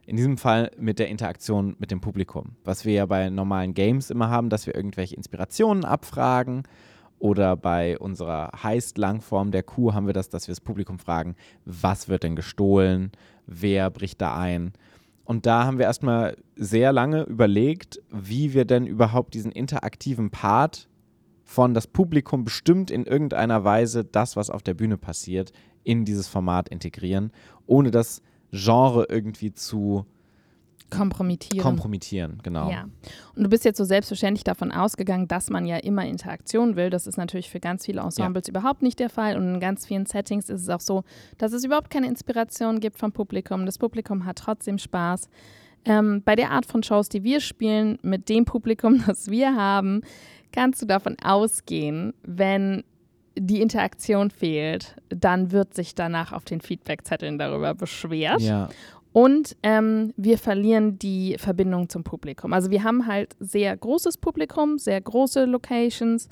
In 0.07 0.17
diesem 0.17 0.39
Fall 0.39 0.71
mit 0.79 0.99
der 0.99 1.09
Interaktion 1.09 1.77
mit 1.79 1.91
dem 1.91 2.01
Publikum. 2.01 2.57
Was 2.65 2.85
wir 2.85 2.93
ja 2.93 3.07
bei 3.07 3.31
normalen 3.31 3.75
Games 3.75 4.11
immer 4.11 4.31
haben, 4.31 4.49
dass 4.49 4.67
wir 4.67 4.75
irgendwelche 4.75 5.15
Inspirationen 5.15 5.85
abfragen 5.85 6.65
oder 7.23 7.57
bei 7.57 7.97
unserer 8.01 8.51
Heist-Langform 8.65 9.53
der 9.53 9.63
Kuh 9.63 9.95
haben 9.95 10.07
wir 10.07 10.13
das, 10.13 10.29
dass 10.29 10.49
wir 10.49 10.53
das 10.53 10.61
Publikum 10.61 10.99
fragen, 10.99 11.37
was 11.65 12.09
wird 12.09 12.25
denn 12.25 12.35
gestohlen, 12.35 13.13
wer 13.47 13.91
bricht 13.91 14.21
da 14.21 14.37
ein. 14.37 14.73
Und 15.25 15.47
da 15.47 15.65
haben 15.65 15.79
wir 15.79 15.85
erstmal 15.85 16.37
sehr 16.57 16.93
lange 16.93 17.23
überlegt, 17.23 18.03
wie 18.11 18.55
wir 18.55 18.65
denn 18.65 18.87
überhaupt 18.87 19.35
diesen 19.35 19.53
interaktiven 19.53 20.31
Part 20.31 20.89
von 21.45 21.75
das 21.75 21.87
Publikum 21.87 22.43
bestimmt 22.43 22.91
in 22.91 23.07
irgendeiner 23.07 23.63
Weise 23.63 24.05
das, 24.05 24.35
was 24.35 24.51
auf 24.51 24.65
der 24.65 24.75
Bühne 24.75 24.99
passiert, 24.99 25.53
in 25.85 26.05
dieses 26.05 26.27
Format 26.27 26.71
integrieren, 26.71 27.31
ohne 27.67 27.93
das 27.93 28.21
Genre 28.51 29.07
irgendwie 29.09 29.53
zu 29.53 30.07
Kompromittieren. 30.93 31.63
kompromittieren. 31.63 32.39
Genau. 32.43 32.71
Ja. 32.71 32.85
Und 33.35 33.45
du 33.45 33.49
bist 33.49 33.65
jetzt 33.65 33.79
so 33.79 33.85
selbstverständlich 33.85 34.45
davon 34.45 34.73
ausgegangen, 34.73 35.29
dass 35.29 35.51
man 35.51 35.67
ja 35.67 35.77
immer 35.79 36.05
Interaktion 36.07 36.77
will. 36.77 36.91
Das 36.91 37.07
ist 37.07 37.17
natürlich 37.17 37.51
für 37.51 37.61
ganz 37.61 37.87
viele 37.87 38.01
Ensembles 38.01 38.49
überhaupt 38.49 38.83
nicht 38.83 38.99
der 38.99 39.11
Fall. 39.11 39.37
Und 39.37 39.55
in 39.55 39.61
ganz 39.61 39.87
vielen 39.87 40.07
Settings 40.07 40.49
ist 40.49 40.63
es 40.63 40.69
auch 40.69 40.81
so, 40.81 41.05
dass 41.39 41.53
es 41.53 41.65
überhaupt 41.65 41.91
keine 41.91 42.07
Inspiration 42.07 42.81
gibt 42.81 42.99
vom 42.99 43.13
Publikum. 43.13 43.67
Das 43.67 43.79
Publikum 43.79 44.27
hat 44.27 44.39
trotzdem 44.39 44.79
Spaß. 44.79 45.29
Ähm, 45.85 46.23
bei 46.25 46.37
der 46.37 46.51
Art 46.51 46.67
von 46.67 46.83
Shows, 46.83 47.09
die 47.09 47.25
wir 47.25 47.41
spielen, 47.41 47.99
mit 48.03 48.29
dem 48.29 48.45
Publikum, 48.45 49.03
das 49.07 49.31
wir 49.31 49.57
haben, 49.57 50.03
kannst 50.53 50.83
du 50.83 50.87
davon 50.87 51.17
ausgehen, 51.23 52.15
wenn 52.23 52.85
die 53.37 53.61
Interaktion 53.63 54.31
fehlt, 54.31 54.97
dann 55.09 55.53
wird 55.53 55.75
sich 55.75 55.95
danach 55.95 56.33
auf 56.33 56.45
den 56.45 56.61
Feedbackzetteln 56.61 57.39
darüber 57.39 57.75
beschwert. 57.75 58.41
Ja. 58.43 58.69
Und 59.13 59.57
ähm, 59.63 60.15
wir 60.17 60.39
verlieren 60.39 60.99
die 60.99 61.37
Verbindung 61.39 61.89
zum 61.89 62.03
Publikum. 62.03 62.53
Also 62.53 62.71
wir 62.71 62.83
haben 62.83 63.07
halt 63.07 63.37
sehr 63.41 63.77
großes 63.77 64.17
Publikum, 64.17 64.79
sehr 64.79 65.01
große 65.01 65.45
Locations. 65.45 66.29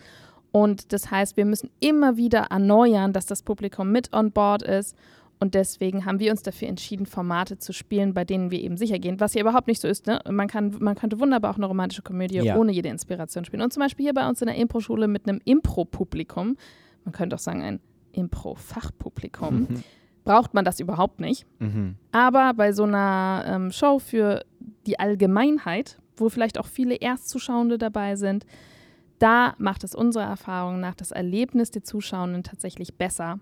Und 0.51 0.93
das 0.93 1.11
heißt, 1.11 1.37
wir 1.37 1.45
müssen 1.45 1.71
immer 1.81 2.17
wieder 2.17 2.47
erneuern, 2.51 3.13
dass 3.13 3.27
das 3.27 3.43
Publikum 3.43 3.93
mit 3.93 4.13
on 4.13 4.33
board 4.33 4.63
ist. 4.63 4.97
Und 5.43 5.55
deswegen 5.55 6.05
haben 6.05 6.21
wir 6.21 6.31
uns 6.33 6.43
dafür 6.43 6.69
entschieden, 6.69 7.07
Formate 7.07 7.57
zu 7.59 7.73
spielen, 7.73 8.13
bei 8.13 8.25
denen 8.25 8.51
wir 8.51 8.61
eben 8.61 8.77
sicher 8.77 8.99
gehen, 8.99 9.21
was 9.21 9.33
ja 9.33 9.41
überhaupt 9.41 9.69
nicht 9.69 9.81
so 9.81 9.89
ist. 9.89 10.07
Ne? 10.07 10.21
Man, 10.31 10.49
kann, 10.49 10.77
man 10.81 10.95
könnte 10.97 11.19
wunderbar 11.19 11.53
auch 11.53 11.57
eine 11.57 11.65
romantische 11.67 12.03
Komödie 12.03 12.37
Ja. 12.39 12.57
ohne 12.57 12.73
jede 12.73 12.91
Inspiration 12.91 13.45
spielen. 13.47 13.63
Und 13.63 13.73
zum 13.73 13.81
Beispiel 13.81 14.05
hier 14.05 14.15
bei 14.15 14.29
uns 14.29 14.43
in 14.43 14.49
der 14.49 14.57
Impro-Schule 14.57 15.09
mit 15.09 15.27
einem 15.27 15.41
Impro-Publikum, 15.45 16.57
man 17.05 17.13
könnte 17.13 17.37
auch 17.37 17.41
sagen 17.41 17.63
ein 17.63 17.81
Impro-Fachpublikum, 18.13 19.67
braucht 20.25 20.55
man 20.55 20.65
das 20.65 20.81
überhaupt 20.81 21.21
nicht. 21.21 21.47
Mhm. 21.59 21.97
Aber 22.13 22.55
bei 22.55 22.73
so 22.73 22.85
einer 22.85 23.45
ähm, 23.47 23.73
Show 23.73 23.99
für 23.99 24.45
die 24.87 24.99
Allgemeinheit, 24.99 25.99
wo 26.17 26.29
vielleicht 26.29 26.59
auch 26.59 26.67
viele 26.67 26.97
Erstzuschauende 26.97 27.79
dabei 27.79 28.17
sind, 28.17 28.45
da 29.21 29.55
macht 29.59 29.85
es 29.85 29.95
unserer 29.95 30.25
Erfahrung 30.25 30.81
nach 30.81 30.95
das 30.95 31.11
Erlebnis 31.11 31.71
der 31.71 31.85
Zuschauenden 31.85 32.43
tatsächlich 32.43 32.95
besser, 32.95 33.39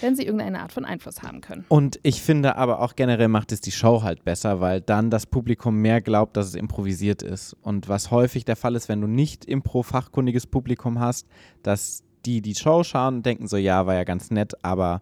wenn 0.00 0.16
sie 0.16 0.24
irgendeine 0.24 0.60
Art 0.60 0.72
von 0.72 0.84
Einfluss 0.84 1.22
haben 1.22 1.40
können. 1.40 1.64
Und 1.68 2.00
ich 2.02 2.20
finde 2.20 2.56
aber 2.56 2.80
auch 2.80 2.96
generell 2.96 3.28
macht 3.28 3.52
es 3.52 3.60
die 3.60 3.70
Show 3.70 4.02
halt 4.02 4.24
besser, 4.24 4.60
weil 4.60 4.80
dann 4.80 5.08
das 5.08 5.26
Publikum 5.26 5.76
mehr 5.76 6.00
glaubt, 6.00 6.36
dass 6.36 6.48
es 6.48 6.56
improvisiert 6.56 7.22
ist. 7.22 7.56
Und 7.62 7.88
was 7.88 8.10
häufig 8.10 8.44
der 8.44 8.56
Fall 8.56 8.74
ist, 8.74 8.88
wenn 8.88 9.00
du 9.00 9.06
nicht 9.06 9.44
impro-fachkundiges 9.44 10.48
Publikum 10.48 10.98
hast, 10.98 11.28
dass 11.62 12.02
die 12.26 12.42
die 12.42 12.56
Show 12.56 12.82
schauen 12.82 13.16
und 13.16 13.26
denken 13.26 13.46
so, 13.46 13.56
ja, 13.56 13.86
war 13.86 13.94
ja 13.94 14.04
ganz 14.04 14.32
nett, 14.32 14.54
aber 14.62 15.00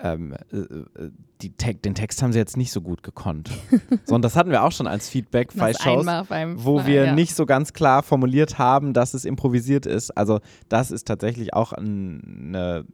ähm, 0.00 0.34
äh, 0.52 0.56
äh, 0.56 1.10
Te 1.58 1.74
den 1.74 1.94
Text 1.94 2.22
haben 2.22 2.32
sie 2.32 2.38
jetzt 2.38 2.56
nicht 2.56 2.70
so 2.70 2.80
gut 2.80 3.02
gekonnt. 3.02 3.50
so, 4.04 4.14
und 4.14 4.22
das 4.22 4.36
hatten 4.36 4.50
wir 4.50 4.62
auch 4.62 4.70
schon 4.72 4.86
als 4.86 5.08
Feedback 5.08 5.52
bei 5.56 5.72
Shows, 5.72 6.06
wo 6.56 6.86
wir 6.86 7.06
ja. 7.06 7.14
nicht 7.14 7.34
so 7.34 7.46
ganz 7.46 7.72
klar 7.72 8.02
formuliert 8.02 8.58
haben, 8.58 8.92
dass 8.92 9.12
es 9.14 9.24
improvisiert 9.24 9.86
ist. 9.86 10.10
Also 10.12 10.40
das 10.68 10.90
ist 10.90 11.06
tatsächlich 11.08 11.54
auch 11.54 11.72
ein, 11.72 12.54
eine, 12.54 12.84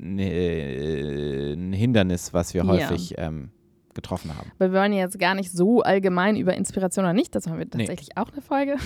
eine, 0.00 1.52
ein 1.54 1.72
Hindernis, 1.72 2.32
was 2.32 2.54
wir 2.54 2.64
Ja. 2.64 2.68
häufig 2.68 3.14
ähm, 3.18 3.50
getroffen 3.94 4.36
haben. 4.36 4.50
Weil 4.58 4.72
wir 4.72 4.80
wollen 4.80 4.92
jetzt 4.92 5.18
gar 5.18 5.34
nicht 5.34 5.52
so 5.52 5.82
allgemein 5.82 6.36
über 6.36 6.54
Inspiration 6.54 7.04
oder 7.04 7.12
nicht, 7.14 7.34
dazu 7.34 7.50
haben 7.50 7.58
wir 7.58 7.66
Nee. 7.66 7.70
tatsächlich 7.86 8.16
auch 8.16 8.30
eine 8.32 8.42
Folge. 8.42 8.76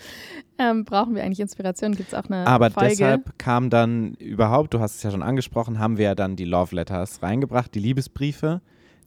ähm, 0.59 0.85
brauchen 0.85 1.15
wir 1.15 1.23
eigentlich 1.25 1.41
Inspiration? 1.41 1.95
Gibt 1.95 2.09
es 2.09 2.15
auch 2.15 2.25
eine 2.29 2.47
Aber 2.47 2.71
Folge? 2.71 2.91
deshalb 2.91 3.39
kam 3.39 3.71
dann 3.71 4.15
überhaupt, 4.15 4.75
du 4.75 4.81
hast 4.81 4.97
es 4.97 5.03
ja 5.03 5.11
schon 5.11 5.23
angesprochen, 5.23 5.79
haben 5.79 5.97
wir 5.99 6.05
ja 6.07 6.15
dann 6.15 6.37
die 6.37 6.45
Love 6.45 6.75
Letters 6.75 7.23
reingebracht, 7.23 7.75
die 7.75 7.81
Liebesbriefe, 7.81 8.61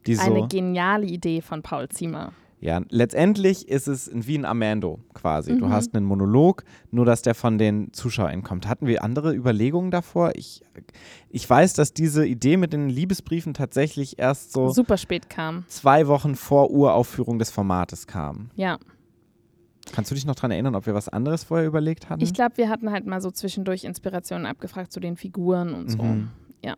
die 0.05 0.17
eine 0.17 0.39
so, 0.41 0.47
geniale 0.47 1.05
Idee 1.05 1.41
von 1.41 1.61
Paul 1.61 1.89
Ziemer. 1.89 2.33
Ja, 2.63 2.81
letztendlich 2.89 3.67
ist 3.67 3.87
es 3.87 4.09
wie 4.13 4.37
ein 4.37 4.45
Amando 4.45 4.99
quasi. 5.13 5.57
Du 5.57 5.65
Mhm. 5.65 5.71
hast 5.73 5.93
einen 5.95 6.05
Monolog, 6.05 6.63
nur 6.91 7.03
dass 7.05 7.21
der 7.21 7.35
von 7.35 7.57
den 7.57 7.91
ZuschauerInnen 7.91 8.43
kommt. 8.43 8.67
Hatten 8.67 8.87
wir 8.87 9.03
andere 9.03 9.35
Überlegungen 9.35 9.91
davor? 9.91 10.31
Ich, 10.35 10.61
ich 11.29 11.49
weiß, 11.49 11.73
dass 11.73 11.93
diese 11.93 12.25
Idee 12.25 12.55
mit 12.55 12.71
den 12.71 12.89
Liebesbriefen 12.89 13.53
tatsächlich 13.53 14.17
erst 14.17 14.53
so 14.53 14.69
Super 14.69 14.95
spät 14.97 15.29
kam. 15.29 15.65
zwei 15.67 16.07
Wochen 16.07 16.35
vor 16.35 16.71
Uraufführung 16.71 17.37
des 17.37 17.51
Formates 17.51 18.07
kam. 18.07 18.49
Ja. 18.55 18.77
Kannst 19.91 20.09
du 20.11 20.15
dich 20.15 20.25
noch 20.25 20.35
daran 20.35 20.51
erinnern, 20.51 20.75
ob 20.75 20.85
wir 20.85 20.93
was 20.93 21.09
anderes 21.09 21.43
vorher 21.43 21.67
überlegt 21.67 22.09
hatten? 22.09 22.23
Ich 22.23 22.33
glaube, 22.33 22.55
wir 22.55 22.69
hatten 22.69 22.91
halt 22.91 23.05
mal 23.05 23.19
so 23.21 23.29
zwischendurch 23.31 23.83
Inspirationen 23.83 24.45
abgefragt 24.45 24.93
zu 24.93 25.01
den 25.01 25.17
Figuren 25.17 25.73
und 25.73 25.89
so. 25.91 26.01
Mhm. 26.01 26.29
Ja. 26.63 26.75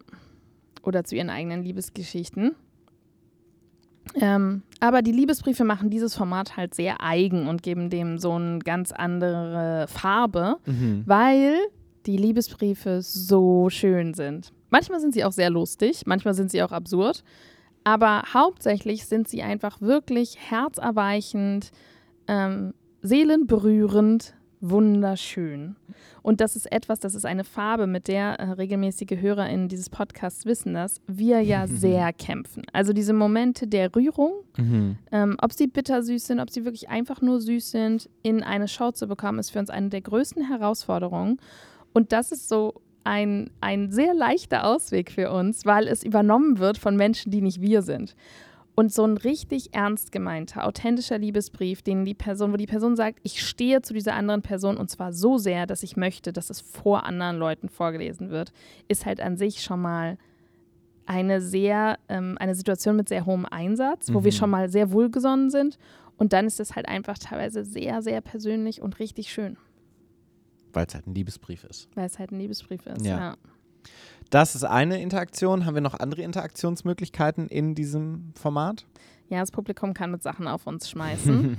Oder 0.82 1.04
zu 1.04 1.16
ihren 1.16 1.30
eigenen 1.30 1.62
Liebesgeschichten. 1.62 2.56
Ähm, 4.14 4.62
aber 4.80 5.02
die 5.02 5.12
Liebesbriefe 5.12 5.64
machen 5.64 5.90
dieses 5.90 6.16
Format 6.16 6.56
halt 6.58 6.76
sehr 6.76 7.02
eigen 7.02 7.48
und 7.48 7.64
geben 7.64 7.90
dem 7.90 8.18
so 8.18 8.34
eine 8.34 8.60
ganz 8.60 8.92
andere 8.92 9.88
Farbe, 9.90 10.58
Mhm. 10.66 11.04
weil 11.06 11.56
die 12.06 12.18
Liebesbriefe 12.18 13.02
so 13.02 13.70
schön 13.70 14.14
sind. 14.14 14.54
Manchmal 14.70 15.00
sind 15.00 15.14
sie 15.14 15.24
auch 15.26 15.32
sehr 15.32 15.50
lustig, 15.50 16.04
manchmal 16.06 16.34
sind 16.36 16.52
sie 16.52 16.62
auch 16.62 16.72
absurd, 16.72 17.24
aber 17.84 18.22
hauptsächlich 18.34 19.06
sind 19.08 19.28
sie 19.28 19.42
einfach 19.42 19.82
wirklich 19.82 20.38
herzerweichend, 20.40 21.72
ähm, 22.28 22.74
seelenberührend, 23.02 24.35
wunderschön. 24.62 25.76
Und 26.22 26.42
das 26.42 26.56
ist 26.56 26.72
etwas, 26.72 27.00
das 27.00 27.16
ist 27.16 27.26
eine 27.26 27.44
Farbe, 27.44 27.88
mit 27.88 28.08
der 28.08 28.40
äh, 28.40 28.52
regelmäßige 28.52 29.20
HörerInnen 29.22 29.68
dieses 29.68 29.90
Podcasts 29.90 30.46
wissen 30.46 30.74
das, 30.74 31.02
wir 31.08 31.42
ja 31.42 31.68
sehr 31.68 32.12
kämpfen. 32.14 32.64
Also 32.74 32.94
diese 32.94 33.14
Momente 33.14 33.68
der 33.68 33.96
Rührung, 33.96 34.32
Mhm. 34.58 34.98
ähm, 35.12 35.36
ob 35.42 35.52
sie 35.52 35.68
bittersüß 35.68 36.28
sind, 36.28 36.40
ob 36.40 36.50
sie 36.50 36.64
wirklich 36.64 36.88
einfach 36.90 37.22
nur 37.22 37.42
süß 37.42 37.72
sind, 37.72 38.10
in 38.24 38.42
eine 38.42 38.68
Show 38.70 38.92
zu 38.92 39.06
bekommen, 39.06 39.38
ist 39.40 39.50
für 39.50 39.60
uns 39.60 39.70
eine 39.70 39.90
der 39.90 40.00
größten 40.02 40.48
Herausforderungen. 40.48 41.40
Und 41.94 42.14
das 42.14 42.32
ist 42.32 42.48
so 42.48 42.76
ein, 43.04 43.52
ein 43.62 43.92
sehr 43.92 44.14
leichter 44.14 44.66
Ausweg 44.66 45.12
für 45.12 45.32
uns, 45.32 45.66
weil 45.66 45.88
es 45.88 46.04
übernommen 46.04 46.58
wird 46.60 46.78
von 46.78 46.96
Menschen, 46.96 47.32
die 47.32 47.42
nicht 47.42 47.62
wir 47.62 47.82
sind. 47.82 48.16
Und 48.78 48.92
so 48.94 49.06
ein 49.06 49.16
richtig 49.16 49.74
ernst 49.74 50.12
gemeinter, 50.12 50.66
authentischer 50.66 51.18
Liebesbrief, 51.18 51.82
den 51.82 52.04
die 52.04 52.14
Person, 52.14 52.52
wo 52.52 52.58
die 52.58 52.66
Person 52.66 52.98
sagt, 52.98 53.20
ich 53.24 53.42
stehe 53.46 53.82
zu 53.82 53.94
dieser 53.94 54.16
anderen 54.16 54.42
Person 54.42 54.76
und 54.76 54.90
zwar 54.90 55.14
so 55.14 55.38
sehr, 55.38 55.66
dass 55.66 55.82
ich 55.82 55.96
möchte, 55.96 56.34
dass 56.34 56.50
es 56.50 56.60
vor 56.60 57.06
anderen 57.06 57.38
Leuten 57.38 57.70
vorgelesen 57.70 58.30
wird, 58.32 58.52
ist 58.90 59.06
halt 59.06 59.22
an 59.22 59.38
sich 59.38 59.62
schon 59.64 59.82
mal 59.82 60.18
eine 61.06 61.40
sehr, 61.40 62.00
ähm, 62.10 62.36
eine 62.40 62.54
Situation 62.56 62.96
mit 62.98 63.08
sehr 63.08 63.26
hohem 63.26 63.46
Einsatz, 63.46 64.12
wo 64.12 64.24
wir 64.26 64.32
Mhm. 64.34 64.36
schon 64.36 64.50
mal 64.50 64.68
sehr 64.70 64.92
wohlgesonnen 64.92 65.50
sind. 65.52 65.78
Und 66.18 66.34
dann 66.34 66.46
ist 66.48 66.60
es 66.60 66.76
halt 66.76 66.88
einfach 66.90 67.18
teilweise 67.18 67.64
sehr, 67.64 68.02
sehr 68.02 68.20
persönlich 68.22 68.82
und 68.82 69.00
richtig 69.00 69.32
schön, 69.32 69.56
Weil 70.74 70.86
es 70.88 70.94
halt 70.96 71.08
ein 71.08 71.14
Liebesbrief 71.16 71.64
ist. 71.64 71.88
weil 71.96 72.08
es 72.08 72.20
halt 72.20 72.32
ein 72.32 72.40
Liebesbrief 72.40 72.86
ist. 72.88 73.06
Ja. 73.06 73.18
Ja. 73.20 73.36
Das 74.30 74.56
ist 74.56 74.64
eine 74.64 75.02
Interaktion. 75.02 75.66
Haben 75.66 75.76
wir 75.76 75.82
noch 75.82 76.00
andere 76.00 76.24
Interaktionsmöglichkeiten 76.24 77.48
in 77.48 77.76
diesem 77.76 78.34
Format? 78.36 78.86
ja, 79.30 79.40
das 79.40 79.52
Publikum 79.52 79.94
kann 79.94 80.12
mit 80.12 80.24
Sachen 80.24 80.48
auf 80.48 80.68
uns 80.68 80.90
schmeißen. 80.90 81.58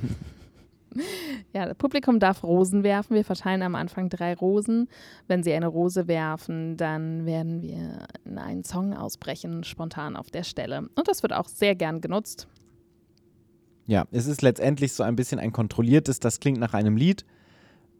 ja, 1.53 1.67
das 1.67 1.77
Publikum 1.77 2.21
darf 2.21 2.45
Rosen 2.45 2.83
werfen. 2.83 3.15
Wir 3.15 3.25
verteilen 3.25 3.63
am 3.63 3.75
Anfang 3.75 4.09
drei 4.09 4.35
Rosen. 4.35 4.89
Wenn 5.27 5.43
sie 5.43 5.53
eine 5.53 5.67
Rose 5.67 6.07
werfen, 6.07 6.77
dann 6.77 7.27
werden 7.27 7.63
wir 7.63 8.07
in 8.25 8.39
einen 8.39 8.65
Song 8.65 8.95
ausbrechen, 8.95 9.65
spontan 9.65 10.17
auf 10.17 10.31
der 10.31 10.45
Stelle. 10.45 10.89
Und 10.95 11.09
das 11.09 11.23
wird 11.23 11.33
auch 11.33 11.49
sehr 11.49 11.75
gern 11.75 12.01
genutzt. 12.01 12.47
Ja, 13.87 14.05
es 14.11 14.27
ist 14.27 14.43
letztendlich 14.43 14.93
so 14.93 15.03
ein 15.03 15.17
bisschen 15.17 15.39
ein 15.39 15.53
kontrolliertes, 15.53 16.19
das 16.19 16.41
klingt 16.41 16.59
nach 16.59 16.75
einem 16.75 16.97
Lied, 16.97 17.25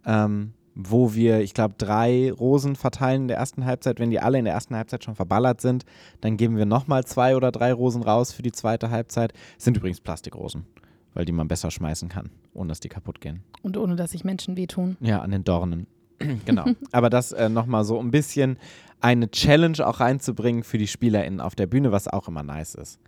ähm, 0.05 0.53
wo 0.77 1.15
wir, 1.15 1.41
ich 1.41 1.55
glaube, 1.55 1.75
drei 1.79 2.31
Rosen 2.31 2.77
verteilen 2.77 3.23
in 3.23 3.29
der 3.29 3.39
ersten 3.39 3.65
Halbzeit. 3.65 3.99
Wenn 3.99 4.11
die 4.11 4.21
alle 4.21 4.39
in 4.39 4.45
der 4.45 4.53
ersten 4.53 4.77
Halbzeit 4.77 5.03
schon 5.03 5.15
verballert 5.15 5.63
sind, 5.63 5.87
dann 6.21 6.37
geben 6.37 6.59
wir 6.59 6.67
nochmal 6.67 7.05
zwei 7.05 7.35
oder 7.35 7.51
drei 7.51 7.73
Rosen 7.73 8.03
raus 8.03 8.33
für 8.33 8.43
die 8.43 8.53
zweite 8.53 8.91
Halbzeit. 8.91 9.33
Sind 9.57 9.79
übrigens 9.79 10.03
Plastikrosen, 10.03 10.67
weil 11.15 11.25
die 11.25 11.33
man 11.33 11.49
besser 11.49 11.71
schmeißen 11.71 12.11
kann, 12.11 12.31
ohne 12.53 12.69
dass 12.69 12.81
die 12.81 12.91
kaputt 12.91 13.23
gehen. 13.23 13.43
Und 13.63 13.79
ohne 13.79 13.97
dass 13.97 14.11
sich 14.11 14.23
Menschen 14.23 14.57
wehtun. 14.57 14.99
Ja, 15.01 15.21
an 15.21 15.31
den 15.31 15.45
Dornen. 15.45 15.87
genau. 16.45 16.67
Aber 16.93 17.09
das 17.09 17.33
äh, 17.33 17.49
nochmal 17.49 17.85
so 17.85 17.99
ein 17.99 18.11
bisschen 18.11 18.59
eine 19.01 19.31
Challenge 19.31 19.87
auch 19.87 20.01
reinzubringen 20.01 20.63
für 20.63 20.77
die 20.77 20.87
SpielerInnen 20.87 21.41
auf 21.41 21.55
der 21.55 21.67
Bühne, 21.67 21.91
was 21.91 22.07
auch 22.07 22.29
immer 22.29 22.43
nice 22.43 22.75
ist. 22.75 23.01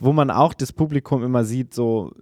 Wo 0.00 0.12
man 0.12 0.30
auch 0.30 0.54
das 0.54 0.72
Publikum 0.72 1.22
immer 1.22 1.44
sieht, 1.44 1.72
so 1.72 2.12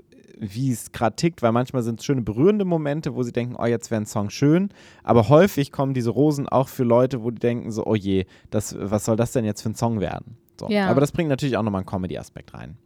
wie 0.41 0.73
es 0.73 0.91
gerade 0.91 1.17
tickt, 1.17 1.43
weil 1.43 1.53
manchmal 1.53 1.83
sind 1.83 2.01
es 2.01 2.07
schöne 2.07 2.23
berührende 2.23 2.65
Momente, 2.65 3.15
wo 3.15 3.23
sie 3.23 3.33
denken, 3.33 3.57
oh, 3.59 3.67
jetzt 3.67 3.91
wäre 3.91 4.01
ein 4.01 4.07
Song 4.07 4.31
schön. 4.31 4.71
Aber 5.05 5.29
häufig 5.29 5.71
kommen 5.71 5.93
diese 5.93 6.11
Rosen 6.11 6.49
auch 6.49 6.69
für 6.69 6.85
Leute, 6.85 7.23
wo 7.23 7.31
die 7.31 7.39
denken, 7.39 7.71
so, 7.71 7.85
oh 7.87 7.95
je, 7.95 8.25
das, 8.51 8.75
was 8.79 9.05
soll 9.05 9.17
das 9.17 9.33
denn 9.33 9.45
jetzt 9.45 9.63
für 9.63 9.71
ein 9.71 9.75
Song 9.75 10.01
werden? 10.01 10.37
So. 10.59 10.69
Ja. 10.69 10.89
Aber 10.89 11.01
das 11.01 11.13
bringt 11.13 11.29
natürlich 11.29 11.57
auch 11.57 11.63
nochmal 11.63 11.81
einen 11.81 11.87
Comedy-Aspekt 11.87 12.55
rein. 12.55 12.77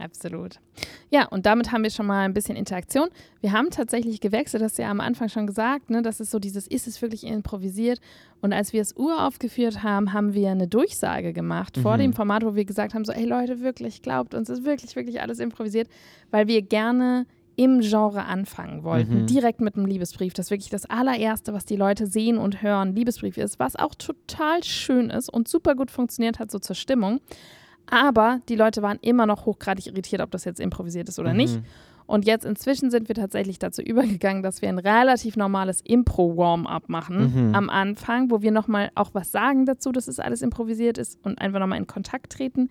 Absolut. 0.00 0.56
Ja, 1.10 1.26
und 1.28 1.44
damit 1.46 1.72
haben 1.72 1.82
wir 1.82 1.90
schon 1.90 2.06
mal 2.06 2.20
ein 2.24 2.32
bisschen 2.32 2.56
Interaktion. 2.56 3.08
Wir 3.40 3.52
haben 3.52 3.70
tatsächlich 3.70 4.20
gewechselt, 4.20 4.62
das 4.62 4.72
hast 4.72 4.78
du 4.78 4.82
ja 4.82 4.90
am 4.90 5.00
Anfang 5.00 5.28
schon 5.28 5.46
gesagt, 5.46 5.90
ne? 5.90 6.00
das 6.02 6.20
ist 6.20 6.30
so 6.30 6.38
dieses, 6.38 6.66
ist 6.66 6.86
es 6.86 7.02
wirklich 7.02 7.24
improvisiert? 7.24 8.00
Und 8.40 8.52
als 8.52 8.72
wir 8.72 8.80
es 8.80 8.94
uraufgeführt 8.96 9.82
haben, 9.82 10.12
haben 10.14 10.32
wir 10.32 10.50
eine 10.50 10.68
Durchsage 10.68 11.32
gemacht 11.32 11.76
vor 11.76 11.94
Mhm. 11.96 12.00
dem 12.00 12.12
Format, 12.14 12.44
wo 12.44 12.54
wir 12.54 12.64
gesagt 12.64 12.94
haben, 12.94 13.04
so, 13.04 13.12
ey 13.12 13.26
Leute, 13.26 13.60
wirklich, 13.60 14.00
glaubt 14.02 14.34
uns, 14.34 14.48
es 14.48 14.60
ist 14.60 14.64
wirklich, 14.64 14.96
wirklich 14.96 15.20
alles 15.20 15.38
improvisiert, 15.38 15.88
weil 16.30 16.46
wir 16.48 16.62
gerne 16.62 17.26
im 17.56 17.80
Genre 17.80 18.24
anfangen 18.24 18.84
wollten, 18.84 19.22
Mhm. 19.22 19.26
direkt 19.26 19.60
mit 19.60 19.76
einem 19.76 19.84
Liebesbrief, 19.84 20.32
das 20.32 20.50
wirklich 20.50 20.70
das 20.70 20.86
allererste, 20.88 21.52
was 21.52 21.66
die 21.66 21.76
Leute 21.76 22.06
sehen 22.06 22.38
und 22.38 22.62
hören, 22.62 22.94
Liebesbrief 22.96 23.36
ist, 23.36 23.58
was 23.58 23.76
auch 23.76 23.94
total 23.94 24.64
schön 24.64 25.10
ist 25.10 25.28
und 25.28 25.46
super 25.46 25.74
gut 25.74 25.90
funktioniert 25.90 26.38
hat, 26.38 26.50
so 26.50 26.58
zur 26.58 26.74
Stimmung. 26.76 27.20
Aber 27.90 28.40
die 28.48 28.56
Leute 28.56 28.82
waren 28.82 28.98
immer 29.02 29.26
noch 29.26 29.46
hochgradig 29.46 29.86
irritiert, 29.88 30.20
ob 30.22 30.30
das 30.30 30.44
jetzt 30.44 30.60
improvisiert 30.60 31.08
ist 31.08 31.18
oder 31.18 31.34
nicht. 31.34 31.56
Mhm. 31.56 31.64
Und 32.06 32.24
jetzt 32.26 32.44
inzwischen 32.44 32.90
sind 32.90 33.08
wir 33.08 33.14
tatsächlich 33.14 33.58
dazu 33.60 33.82
übergegangen, 33.82 34.42
dass 34.42 34.62
wir 34.62 34.68
ein 34.68 34.78
relativ 34.78 35.36
normales 35.36 35.80
Impro-Warm-up 35.82 36.88
machen 36.88 37.48
Mhm. 37.48 37.54
am 37.54 37.70
Anfang, 37.70 38.30
wo 38.30 38.42
wir 38.42 38.50
nochmal 38.50 38.90
auch 38.96 39.10
was 39.12 39.30
sagen 39.30 39.64
dazu, 39.66 39.92
dass 39.92 40.08
es 40.08 40.18
alles 40.18 40.42
improvisiert 40.42 40.98
ist 40.98 41.18
und 41.24 41.40
einfach 41.40 41.60
nochmal 41.60 41.78
in 41.78 41.86
Kontakt 41.86 42.32
treten. 42.32 42.68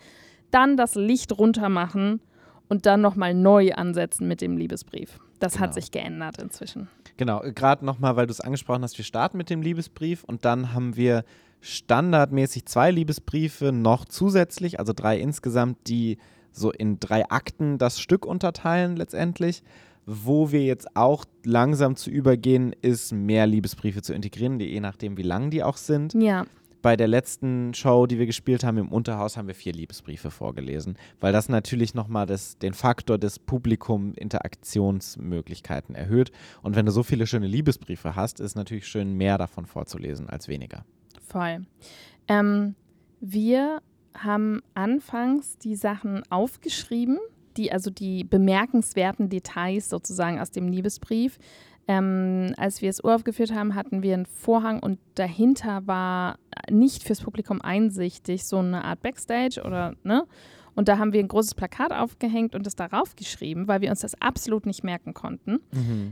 Dann 0.52 0.76
das 0.78 0.96
Licht 0.96 1.38
runter 1.38 1.70
machen 1.70 2.20
und 2.68 2.86
dann 2.86 3.02
nochmal 3.02 3.34
neu 3.34 3.72
ansetzen 3.74 4.28
mit 4.28 4.42
dem 4.42 4.58
Liebesbrief. 4.58 5.20
Das 5.40 5.54
hat 5.60 5.70
Genau. 5.72 5.74
sich 5.74 5.92
geändert 5.92 6.38
inzwischen. 6.42 6.90
Genau, 7.16 7.42
gerade 7.56 7.86
nochmal, 7.86 8.16
weil 8.18 8.28
du 8.28 8.32
es 8.32 8.42
angesprochen 8.42 8.84
hast, 8.84 8.98
wir 8.98 9.06
starten 9.06 9.38
mit 9.38 9.50
dem 9.50 9.62
Liebesbrief 9.62 10.24
und 10.26 10.44
dann 10.44 10.74
haben 10.74 10.98
wir 10.98 11.24
standardmäßig 11.62 12.66
zwei 12.66 12.92
Liebesbriefe 12.92 13.72
noch 13.72 14.06
zusätzlich, 14.06 14.80
also 14.80 14.94
drei 14.94 15.20
insgesamt, 15.20 15.88
die 15.88 16.18
so 16.52 16.72
in 16.72 17.00
drei 17.00 17.30
Akten 17.30 17.78
das 17.78 18.00
Stück 18.00 18.26
unterteilen 18.26 18.96
letztendlich. 18.96 19.64
Wo 20.06 20.52
wir 20.52 20.64
jetzt 20.64 20.96
auch 20.96 21.26
langsam 21.44 21.96
zu 21.96 22.10
übergehen, 22.10 22.74
ist 22.82 23.12
mehr 23.12 23.46
Liebesbriefe 23.46 24.02
zu 24.02 24.14
integrieren, 24.14 24.58
die, 24.58 24.66
je 24.66 24.80
nachdem, 24.80 25.18
wie 25.18 25.24
lang 25.24 25.52
die 25.52 25.64
auch 25.64 25.78
sind. 25.78 26.16
Ja, 26.16 26.46
Bei 26.82 26.96
der 26.96 27.10
letzten 27.10 27.74
Show, 27.74 28.08
die 28.08 28.18
wir 28.18 28.26
gespielt 28.26 28.64
haben 28.64 28.78
im 28.78 28.88
Unterhaus, 28.88 29.36
haben 29.36 29.50
wir 29.50 29.56
vier 29.56 29.74
Liebesbriefe 29.74 30.32
vorgelesen, 30.32 30.98
weil 31.20 31.34
das 31.34 31.50
natürlich 31.50 31.94
nochmal 31.94 32.26
das, 32.26 32.58
den 32.58 32.74
Faktor 32.74 33.18
des 33.18 33.38
Publikum-Interaktionsmöglichkeiten 33.38 35.94
erhöht. 35.94 36.32
Und 36.62 36.78
wenn 36.78 36.86
du 36.86 36.94
so 36.94 37.04
viele 37.04 37.28
schöne 37.28 37.48
Liebesbriefe 37.48 38.16
hast, 38.16 38.40
ist 38.40 38.52
es 38.52 38.56
natürlich 38.56 38.88
schön, 38.88 39.12
mehr 39.14 39.38
davon 39.38 39.66
vorzulesen 39.66 40.30
als 40.30 40.48
weniger. 40.48 40.86
Voll. 41.30 41.66
Ähm, 42.28 42.76
wir 43.20 43.82
haben 44.18 44.62
anfangs 44.74 45.58
die 45.58 45.76
Sachen 45.76 46.24
aufgeschrieben, 46.30 47.18
die 47.58 47.72
also 47.72 47.90
die 47.90 48.24
bemerkenswerten 48.24 49.30
Details 49.30 49.90
sozusagen 49.90 50.40
aus 50.40 50.52
dem 50.52 50.68
Liebesbrief. 50.68 51.38
Ähm, 51.88 52.54
als 52.58 52.82
wir 52.82 52.90
es 52.90 53.04
uraufgeführt 53.04 53.54
haben, 53.54 53.74
hatten 53.74 54.04
wir 54.04 54.14
einen 54.14 54.28
Vorhang 54.28 54.80
und 54.80 55.00
dahinter 55.16 55.88
war 55.88 56.38
nicht 56.70 57.04
fürs 57.04 57.22
Publikum 57.22 57.62
einsichtig 57.62 58.46
so 58.46 58.58
eine 58.58 58.84
Art 58.84 59.02
Backstage 59.02 59.62
oder 59.66 59.96
ne? 60.04 60.26
Und 60.76 60.88
da 60.88 60.98
haben 60.98 61.12
wir 61.12 61.20
ein 61.20 61.28
großes 61.28 61.56
Plakat 61.56 61.92
aufgehängt 61.92 62.56
und 62.56 62.66
es 62.66 62.76
darauf 62.76 63.16
geschrieben, 63.16 63.68
weil 63.68 63.82
wir 63.82 63.90
uns 63.90 64.00
das 64.00 64.16
absolut 64.22 64.66
nicht 64.66 64.84
merken 64.84 65.14
konnten. 65.14 65.60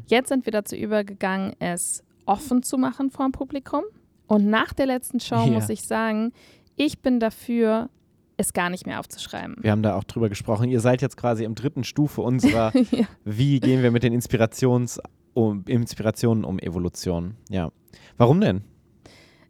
Jetzt 0.07 0.29
sind 0.29 0.45
wir 0.45 0.51
dazu 0.51 0.75
übergegangen, 0.75 1.53
es 1.59 2.03
offen 2.25 2.63
zu 2.63 2.77
machen 2.77 3.09
vor 3.12 3.25
dem 3.27 3.31
Publikum. 3.31 3.83
Und 4.27 4.48
nach 4.50 4.74
der 4.74 4.86
letzten 4.86 5.19
Show 5.19 5.36
Ja. 5.36 5.48
muss 5.48 5.69
ich 5.69 5.84
sagen, 5.84 6.31
ich 6.75 7.00
bin 7.00 7.19
dafür, 7.19 7.89
es 8.38 8.53
gar 8.53 8.69
nicht 8.69 8.86
mehr 8.86 9.00
aufzuschreiben. 9.00 9.55
Wir 9.62 9.72
haben 9.72 9.81
da 9.81 9.96
auch 9.96 10.03
drüber 10.03 10.29
gesprochen. 10.29 10.69
Ihr 10.69 10.79
seid 10.79 11.01
jetzt 11.01 11.17
quasi 11.17 11.43
im 11.43 11.55
dritten 11.55 11.84
Stufe 11.84 12.22
unserer, 12.22 12.72
Ja. 12.91 13.05
wie 13.25 13.60
gehen 13.60 13.81
wir 13.81 13.89
mit 13.91 14.03
den 14.03 14.13
Inspirations 14.13 15.00
um, 15.34 15.63
Inspirationen 15.67 16.43
um 16.43 16.60
Evolution. 16.60 17.36
Ja. 17.50 17.69
Warum 18.17 18.41
denn? 18.41 18.62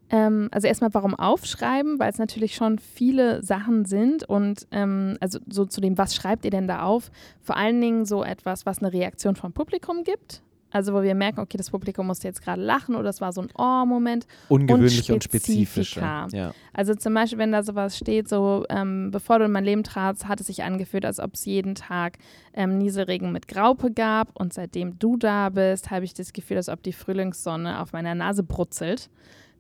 Ähm, 0.09 0.47
also 0.51 0.67
erstmal, 0.67 0.93
warum 0.93 1.15
aufschreiben? 1.15 1.99
Weil 1.99 2.11
es 2.11 2.17
natürlich 2.17 2.55
schon 2.55 2.79
viele 2.79 3.43
Sachen 3.43 3.83
sind 3.83 4.23
und 4.23 4.65
ähm, 4.71 5.17
also 5.19 5.39
so 5.49 5.65
zu 5.65 5.81
dem, 5.81 5.97
was 5.97 6.15
schreibt 6.15 6.45
ihr 6.45 6.51
denn 6.51 6.67
da 6.67 6.83
auf? 6.83 7.11
Vor 7.41 7.57
allen 7.57 7.81
Dingen 7.81 8.05
so 8.05 8.23
etwas, 8.23 8.65
was 8.65 8.79
eine 8.79 8.93
Reaktion 8.93 9.35
vom 9.35 9.51
Publikum 9.51 10.03
gibt. 10.05 10.43
Also 10.77 10.93
wo 10.93 11.01
wir 11.01 11.15
merken, 11.15 11.39
okay, 11.41 11.57
das 11.57 11.69
Publikum 11.71 12.07
musste 12.07 12.27
jetzt 12.27 12.41
gerade 12.41 12.61
lachen 12.61 12.95
oder 12.95 13.09
es 13.09 13.19
war 13.19 13.33
so 13.33 13.41
ein 13.41 13.49
Oh-Moment. 13.57 14.25
Ungewöhnlich 14.47 15.11
und, 15.11 15.23
spezifischer. 15.23 16.27
Ja. 16.31 16.53
Also 16.73 16.95
zum 16.95 17.13
Beispiel, 17.13 17.39
wenn 17.39 17.51
da 17.51 17.63
sowas 17.63 17.97
steht, 17.97 18.29
so 18.29 18.63
ähm, 18.69 19.09
bevor 19.11 19.39
du 19.39 19.45
in 19.45 19.51
mein 19.51 19.65
Leben 19.65 19.83
tratst, 19.83 20.27
hat 20.27 20.39
es 20.39 20.47
sich 20.47 20.63
angefühlt, 20.63 21.05
als 21.05 21.19
ob 21.19 21.33
es 21.33 21.45
jeden 21.45 21.75
Tag 21.75 22.17
ähm, 22.53 22.77
Nieselregen 22.77 23.31
mit 23.31 23.47
Graupe 23.47 23.91
gab. 23.91 24.29
Und 24.39 24.53
seitdem 24.53 24.97
du 24.99 25.17
da 25.17 25.49
bist, 25.49 25.91
habe 25.91 26.05
ich 26.05 26.13
das 26.13 26.31
Gefühl, 26.33 26.57
als 26.57 26.69
ob 26.69 26.81
die 26.83 26.93
Frühlingssonne 26.93 27.81
auf 27.81 27.91
meiner 27.93 28.15
Nase 28.15 28.43
brutzelt. 28.43 29.09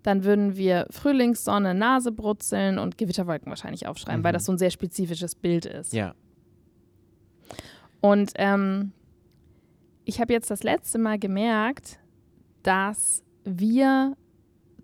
Dann 0.03 0.23
würden 0.23 0.55
wir 0.55 0.85
Frühlingssonne, 0.91 1.73
Nase 1.73 2.11
brutzeln 2.11 2.77
und 2.79 2.97
Gewitterwolken 2.97 3.49
wahrscheinlich 3.49 3.87
aufschreiben, 3.87 4.23
weil 4.23 4.31
Mhm. 4.31 4.35
das 4.35 4.45
so 4.45 4.51
ein 4.53 4.57
sehr 4.57 4.69
spezifisches 4.69 5.35
Bild 5.35 5.65
ist. 5.65 5.91
ja. 5.91 6.13
Und 7.99 8.33
ähm, 8.35 8.91
ich 10.07 10.21
habe 10.21 10.31
jetzt 10.31 10.49
das 10.49 10.63
letzte 10.63 10.97
Mal 10.97 11.19
gemerkt, 11.19 11.99
dass 12.63 13.23
wir 13.43 14.15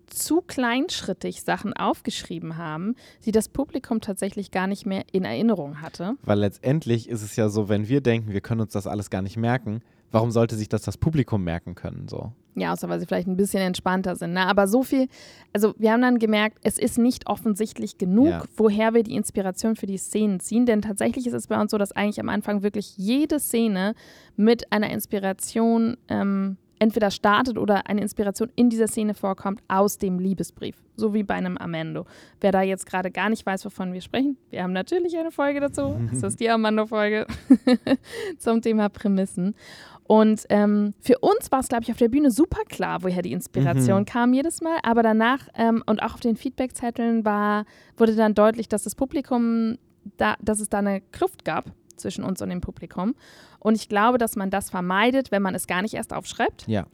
zu 0.06 0.42
kleinschrittig 0.42 1.42
Sachen 1.42 1.72
aufgeschrieben 1.72 2.58
haben, 2.58 2.94
die 3.24 3.32
das 3.32 3.48
Publikum 3.48 4.02
tatsächlich 4.02 4.50
gar 4.50 4.66
nicht 4.66 4.84
mehr 4.84 5.04
in 5.12 5.24
Erinnerung 5.24 5.80
hatte. 5.80 6.12
Weil 6.22 6.40
letztendlich 6.40 7.08
ist 7.08 7.22
es 7.22 7.36
ja 7.36 7.48
so, 7.48 7.70
wenn 7.70 7.88
wir 7.88 8.02
denken, 8.02 8.32
wir 8.32 8.42
können 8.42 8.60
uns 8.60 8.74
das 8.74 8.86
alles 8.86 9.08
gar 9.08 9.22
nicht 9.22 9.38
merken, 9.38 9.80
warum 10.14 10.30
sollte 10.30 10.56
sich 10.56 10.68
das 10.68 10.82
das 10.82 10.96
Publikum 10.96 11.44
merken 11.44 11.74
können? 11.74 12.08
So. 12.08 12.32
Ja, 12.54 12.72
außer 12.72 12.88
weil 12.88 13.00
sie 13.00 13.06
vielleicht 13.06 13.26
ein 13.28 13.36
bisschen 13.36 13.60
entspannter 13.60 14.14
sind. 14.16 14.32
Ne? 14.32 14.46
Aber 14.46 14.66
so 14.68 14.82
viel, 14.82 15.08
also 15.52 15.74
wir 15.76 15.92
haben 15.92 16.02
dann 16.02 16.18
gemerkt, 16.18 16.58
es 16.62 16.78
ist 16.78 16.98
nicht 16.98 17.26
offensichtlich 17.26 17.98
genug, 17.98 18.28
Ja. 18.28 18.44
woher 18.56 18.94
wir 18.94 19.02
die 19.02 19.16
Inspiration 19.16 19.76
für 19.76 19.86
die 19.86 19.98
Szenen 19.98 20.40
ziehen. 20.40 20.64
Denn 20.64 20.80
tatsächlich 20.80 21.26
ist 21.26 21.34
es 21.34 21.48
bei 21.48 21.60
uns 21.60 21.72
so, 21.72 21.78
dass 21.78 21.92
eigentlich 21.92 22.20
am 22.20 22.28
Anfang 22.28 22.62
wirklich 22.62 22.96
jede 22.96 23.40
Szene 23.40 23.94
mit 24.36 24.72
einer 24.72 24.88
Inspiration 24.90 25.96
ähm, 26.08 26.56
entweder 26.80 27.10
startet 27.10 27.56
oder 27.56 27.86
eine 27.86 28.00
Inspiration 28.02 28.50
in 28.56 28.68
dieser 28.68 28.88
Szene 28.88 29.14
vorkommt 29.14 29.60
aus 29.68 29.96
dem 29.98 30.18
Liebesbrief. 30.18 30.76
So 30.96 31.14
wie 31.14 31.22
bei 31.22 31.34
einem 31.34 31.56
Amando. 31.56 32.04
Wer 32.40 32.52
da 32.52 32.62
jetzt 32.62 32.86
gerade 32.86 33.10
gar 33.10 33.30
nicht 33.30 33.46
weiß, 33.46 33.64
wovon 33.64 33.92
wir 33.92 34.00
sprechen, 34.00 34.36
wir 34.50 34.62
haben 34.62 34.72
natürlich 34.72 35.16
eine 35.16 35.30
Folge 35.30 35.60
dazu. 35.60 35.96
Das 36.12 36.22
ist 36.22 36.40
die 36.40 36.50
Amando-Folge 36.50 37.26
zum 38.38 38.60
Thema 38.62 38.88
Prämissen. 38.88 39.54
Und 40.06 40.44
ähm, 40.50 40.92
für 41.00 41.18
uns 41.20 41.50
war 41.50 41.60
es, 41.60 41.68
glaube 41.68 41.84
ich, 41.84 41.90
auf 41.90 41.96
der 41.96 42.08
Bühne 42.08 42.30
super 42.30 42.62
klar, 42.68 43.02
woher 43.02 43.22
die 43.22 43.32
Inspiration 43.32 44.00
Mhm. 44.00 44.04
kam 44.06 44.32
jedes 44.34 44.60
Mal. 44.60 44.78
Aber 44.82 45.02
danach 45.02 45.48
ähm, 45.54 45.82
und 45.86 46.02
auch 46.02 46.14
auf 46.14 46.20
den 46.20 46.36
Feedbackzetteln 46.36 47.24
war, 47.24 47.64
wurde 47.96 48.14
dann 48.14 48.34
deutlich, 48.34 48.68
dass 48.68 48.82
das 48.82 48.94
Publikum, 48.94 49.78
da, 50.18 50.34
dass 50.42 50.60
es 50.60 50.68
da 50.68 50.78
eine 50.80 51.00
Kluft 51.00 51.44
gab 51.46 51.64
zwischen 51.96 52.22
uns 52.24 52.42
und 52.42 52.50
dem 52.50 52.60
Publikum. 52.60 53.14
Und 53.60 53.76
ich 53.76 53.88
glaube, 53.88 54.18
dass 54.18 54.36
man 54.36 54.50
das 54.50 54.68
vermeidet, 54.68 55.30
wenn 55.30 55.40
man 55.40 55.54
es 55.54 55.66
gar 55.66 55.80
nicht 55.80 55.94
erst 55.94 56.12
aufschreibt. 56.12 56.66
Ja. 56.68 56.86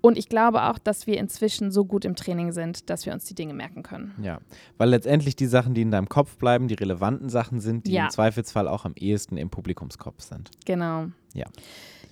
Und 0.00 0.16
ich 0.18 0.28
glaube 0.28 0.62
auch, 0.64 0.78
dass 0.78 1.06
wir 1.06 1.18
inzwischen 1.18 1.72
so 1.72 1.84
gut 1.84 2.04
im 2.04 2.14
Training 2.14 2.52
sind, 2.52 2.88
dass 2.90 3.04
wir 3.06 3.12
uns 3.12 3.24
die 3.24 3.34
Dinge 3.34 3.52
merken 3.54 3.82
können. 3.82 4.14
Ja, 4.22 4.38
weil 4.76 4.90
letztendlich 4.90 5.34
die 5.34 5.46
Sachen, 5.46 5.74
die 5.74 5.82
in 5.82 5.90
deinem 5.90 6.08
Kopf 6.08 6.36
bleiben, 6.36 6.68
die 6.68 6.74
relevanten 6.74 7.28
Sachen 7.30 7.60
sind, 7.60 7.86
die 7.86 7.92
Ja. 7.92 8.04
im 8.04 8.10
Zweifelsfall 8.10 8.68
auch 8.68 8.84
am 8.84 8.92
ehesten 8.94 9.36
im 9.38 9.50
Publikumskopf 9.50 10.20
sind. 10.22 10.50
Genau. 10.66 11.06
Ja. 11.34 11.46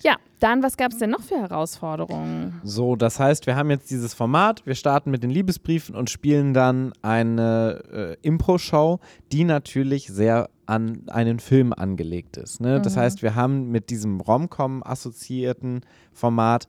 Ja, 0.03 0.15
dann, 0.39 0.61
was 0.63 0.77
gab 0.77 0.91
es 0.91 0.99
denn 0.99 1.09
noch 1.09 1.21
für 1.21 1.39
Herausforderungen? 1.39 2.59
So, 2.63 2.95
das 2.95 3.19
heißt, 3.19 3.47
wir 3.47 3.55
haben 3.55 3.69
jetzt 3.71 3.89
dieses 3.89 4.13
Format, 4.13 4.65
wir 4.65 4.75
starten 4.75 5.09
mit 5.11 5.23
den 5.23 5.29
Liebesbriefen 5.31 5.95
und 5.95 6.09
spielen 6.09 6.53
dann 6.53 6.93
eine 7.01 7.81
äh, 8.21 8.27
Impro-Show, 8.27 8.99
die 9.31 9.43
natürlich 9.43 10.07
sehr 10.07 10.49
an 10.67 11.03
einen 11.07 11.39
Film 11.39 11.73
angelegt 11.73 12.37
ist. 12.37 12.59
Ne? 12.61 12.81
Das 12.81 12.95
Mhm. 12.95 12.99
heißt, 12.99 13.21
wir 13.23 13.35
haben 13.35 13.69
mit 13.71 13.89
diesem 13.89 14.19
Rom-Com 14.19 14.83
assoziierten 14.83 15.81
Format 16.11 16.67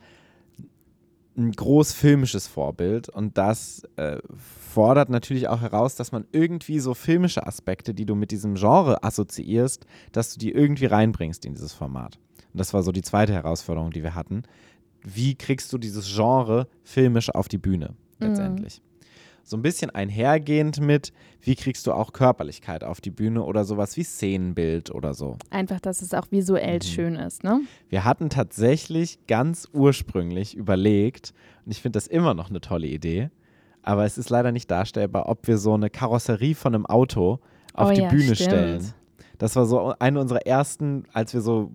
ein 1.36 1.52
groß 1.52 1.92
filmisches 1.92 2.48
Vorbild 2.48 3.08
und 3.08 3.38
das 3.38 3.82
äh, 3.96 4.18
fordert 4.36 5.08
natürlich 5.08 5.46
auch 5.48 5.60
heraus, 5.60 5.94
dass 5.94 6.10
man 6.10 6.26
irgendwie 6.32 6.80
so 6.80 6.94
filmische 6.94 7.46
Aspekte, 7.46 7.94
die 7.94 8.06
du 8.06 8.16
mit 8.16 8.32
diesem 8.32 8.54
Genre 8.54 9.04
assoziierst, 9.04 9.86
dass 10.12 10.32
du 10.34 10.40
die 10.40 10.50
irgendwie 10.50 10.86
reinbringst 10.86 11.44
in 11.44 11.54
dieses 11.54 11.72
Format. 11.74 12.18
Das 12.58 12.74
war 12.74 12.82
so 12.82 12.92
die 12.92 13.02
zweite 13.02 13.32
Herausforderung, 13.32 13.90
die 13.90 14.02
wir 14.02 14.14
hatten. 14.14 14.42
Wie 15.02 15.34
kriegst 15.34 15.72
du 15.72 15.78
dieses 15.78 16.12
Genre 16.14 16.66
filmisch 16.82 17.30
auf 17.34 17.48
die 17.48 17.58
Bühne 17.58 17.94
letztendlich? 18.18 18.82
So 19.44 19.56
ein 19.56 19.62
bisschen 19.62 19.88
einhergehend 19.88 20.78
mit, 20.80 21.12
wie 21.40 21.54
kriegst 21.54 21.86
du 21.86 21.92
auch 21.94 22.12
Körperlichkeit 22.12 22.84
auf 22.84 23.00
die 23.00 23.10
Bühne 23.10 23.42
oder 23.42 23.64
sowas 23.64 23.96
wie 23.96 24.02
Szenenbild 24.02 24.90
oder 24.94 25.14
so. 25.14 25.36
Einfach, 25.48 25.80
dass 25.80 26.02
es 26.02 26.12
auch 26.12 26.26
visuell 26.30 26.76
Mhm. 26.76 26.82
schön 26.82 27.14
ist, 27.16 27.44
ne? 27.44 27.62
Wir 27.88 28.04
hatten 28.04 28.28
tatsächlich 28.28 29.18
ganz 29.26 29.66
ursprünglich 29.72 30.54
überlegt, 30.54 31.32
und 31.64 31.72
ich 31.72 31.80
finde 31.80 31.96
das 31.96 32.06
immer 32.08 32.34
noch 32.34 32.50
eine 32.50 32.60
tolle 32.60 32.88
Idee, 32.88 33.30
aber 33.82 34.04
es 34.04 34.18
ist 34.18 34.28
leider 34.28 34.52
nicht 34.52 34.70
darstellbar, 34.70 35.30
ob 35.30 35.46
wir 35.46 35.56
so 35.56 35.72
eine 35.72 35.88
Karosserie 35.88 36.54
von 36.54 36.74
einem 36.74 36.84
Auto 36.84 37.38
auf 37.72 37.88
Oh 37.88 37.92
die 37.94 38.02
ja, 38.02 38.10
Bühne 38.10 38.34
stimmt. 38.34 38.40
stellen. 38.50 38.92
Das 39.38 39.56
war 39.56 39.64
so 39.64 39.94
eine 39.98 40.20
unserer 40.20 40.44
ersten, 40.46 41.04
als 41.14 41.32
wir 41.32 41.40
so 41.40 41.70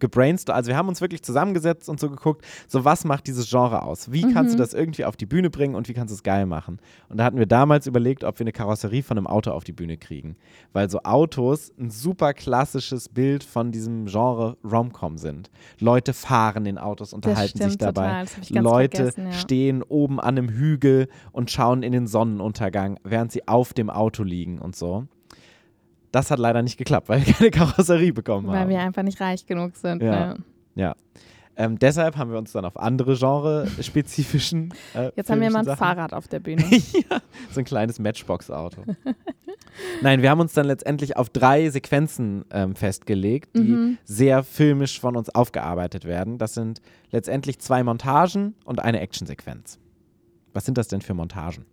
gebrainstormt, 0.00 0.56
also 0.56 0.68
wir 0.68 0.76
haben 0.76 0.88
uns 0.88 1.00
wirklich 1.00 1.22
zusammengesetzt 1.22 1.88
und 1.88 1.98
so 2.00 2.10
geguckt, 2.10 2.44
so 2.66 2.84
was 2.84 3.04
macht 3.04 3.26
dieses 3.26 3.48
Genre 3.48 3.82
aus? 3.82 4.12
Wie 4.12 4.22
kannst 4.32 4.52
du 4.54 4.56
Mhm. 4.56 4.60
das 4.60 4.74
irgendwie 4.74 5.04
auf 5.04 5.16
die 5.16 5.26
Bühne 5.26 5.50
bringen 5.50 5.74
und 5.74 5.88
wie 5.88 5.94
kannst 5.94 6.12
du 6.12 6.14
es 6.16 6.22
geil 6.22 6.46
machen? 6.46 6.78
Und 7.08 7.18
da 7.18 7.24
hatten 7.24 7.38
wir 7.38 7.46
damals 7.46 7.86
überlegt, 7.86 8.24
ob 8.24 8.38
wir 8.38 8.44
eine 8.44 8.52
Karosserie 8.52 9.02
von 9.02 9.18
einem 9.18 9.26
Auto 9.26 9.50
auf 9.50 9.64
die 9.64 9.72
Bühne 9.72 9.96
kriegen, 9.96 10.36
weil 10.72 10.88
so 10.90 11.00
Autos 11.02 11.72
ein 11.78 11.90
super 11.90 12.34
klassisches 12.34 13.08
Bild 13.08 13.44
von 13.44 13.72
diesem 13.72 14.06
Genre 14.06 14.56
Rom-Com 14.64 15.18
sind. 15.18 15.50
Leute 15.78 16.12
fahren 16.12 16.66
in 16.66 16.78
Autos, 16.78 17.12
unterhalten 17.12 17.58
sich 17.58 17.66
stimmt 17.74 17.82
dabei. 17.82 18.06
total, 18.08 18.24
das 18.24 18.36
hab 18.36 18.42
ich 18.42 18.52
ganz 18.52 18.64
Leute 18.64 19.12
ja. 19.16 19.32
stehen 19.32 19.82
oben 19.82 20.20
an 20.20 20.38
einem 20.38 20.48
Hügel 20.48 21.08
und 21.32 21.50
schauen 21.50 21.82
in 21.82 21.92
den 21.92 22.06
Sonnenuntergang, 22.06 22.98
während 23.04 23.32
sie 23.32 23.46
auf 23.48 23.72
dem 23.72 23.90
Auto 23.90 24.22
liegen 24.22 24.58
und 24.58 24.76
so. 24.76 25.06
Das 26.12 26.30
hat 26.30 26.38
leider 26.38 26.62
nicht 26.62 26.76
geklappt, 26.78 27.08
weil 27.08 27.24
wir 27.26 27.34
keine 27.34 27.50
Karosserie 27.52 28.12
bekommen 28.12 28.46
Weil 28.48 28.60
haben. 28.60 28.68
wir 28.70 28.80
einfach 28.80 29.02
nicht 29.02 29.20
reich 29.20 29.46
genug 29.46 29.76
sind. 29.76 30.02
Ja. 30.02 30.34
ne? 30.34 30.36
ja. 30.74 30.94
Ähm, 31.56 31.76
deshalb 31.78 32.16
haben 32.16 32.30
wir 32.30 32.38
uns 32.38 32.52
dann 32.52 32.64
auf 32.64 32.76
andere 32.78 33.16
genre-spezifischen. 33.16 34.72
Äh, 34.94 35.10
Jetzt 35.16 35.28
haben 35.30 35.40
wir 35.40 35.50
mal 35.50 35.60
ein 35.60 35.64
Sachen- 35.64 35.78
Fahrrad 35.78 36.12
auf 36.14 36.28
der 36.28 36.38
Bühne. 36.40 36.62
ja, 36.70 37.18
so 37.50 37.60
ein 37.60 37.64
kleines 37.64 37.98
Matchbox-Auto. 37.98 38.82
Nein, 40.02 40.22
wir 40.22 40.30
haben 40.30 40.40
uns 40.40 40.52
dann 40.54 40.66
letztendlich 40.66 41.16
auf 41.16 41.28
drei 41.30 41.68
Sequenzen 41.70 42.44
ähm, 42.52 42.74
festgelegt, 42.76 43.56
die 43.56 43.60
Mhm. 43.60 43.98
sehr 44.04 44.42
filmisch 44.44 45.00
von 45.00 45.16
uns 45.16 45.30
aufgearbeitet 45.34 46.04
werden. 46.04 46.38
Das 46.38 46.54
sind 46.54 46.80
letztendlich 47.10 47.58
zwei 47.58 47.82
Montagen 47.82 48.54
und 48.64 48.80
eine 48.80 49.00
Actionsequenz. 49.00 49.78
Was 50.52 50.64
sind 50.64 50.78
das 50.78 50.88
denn 50.88 51.00
für 51.00 51.14
Montagen? 51.14 51.64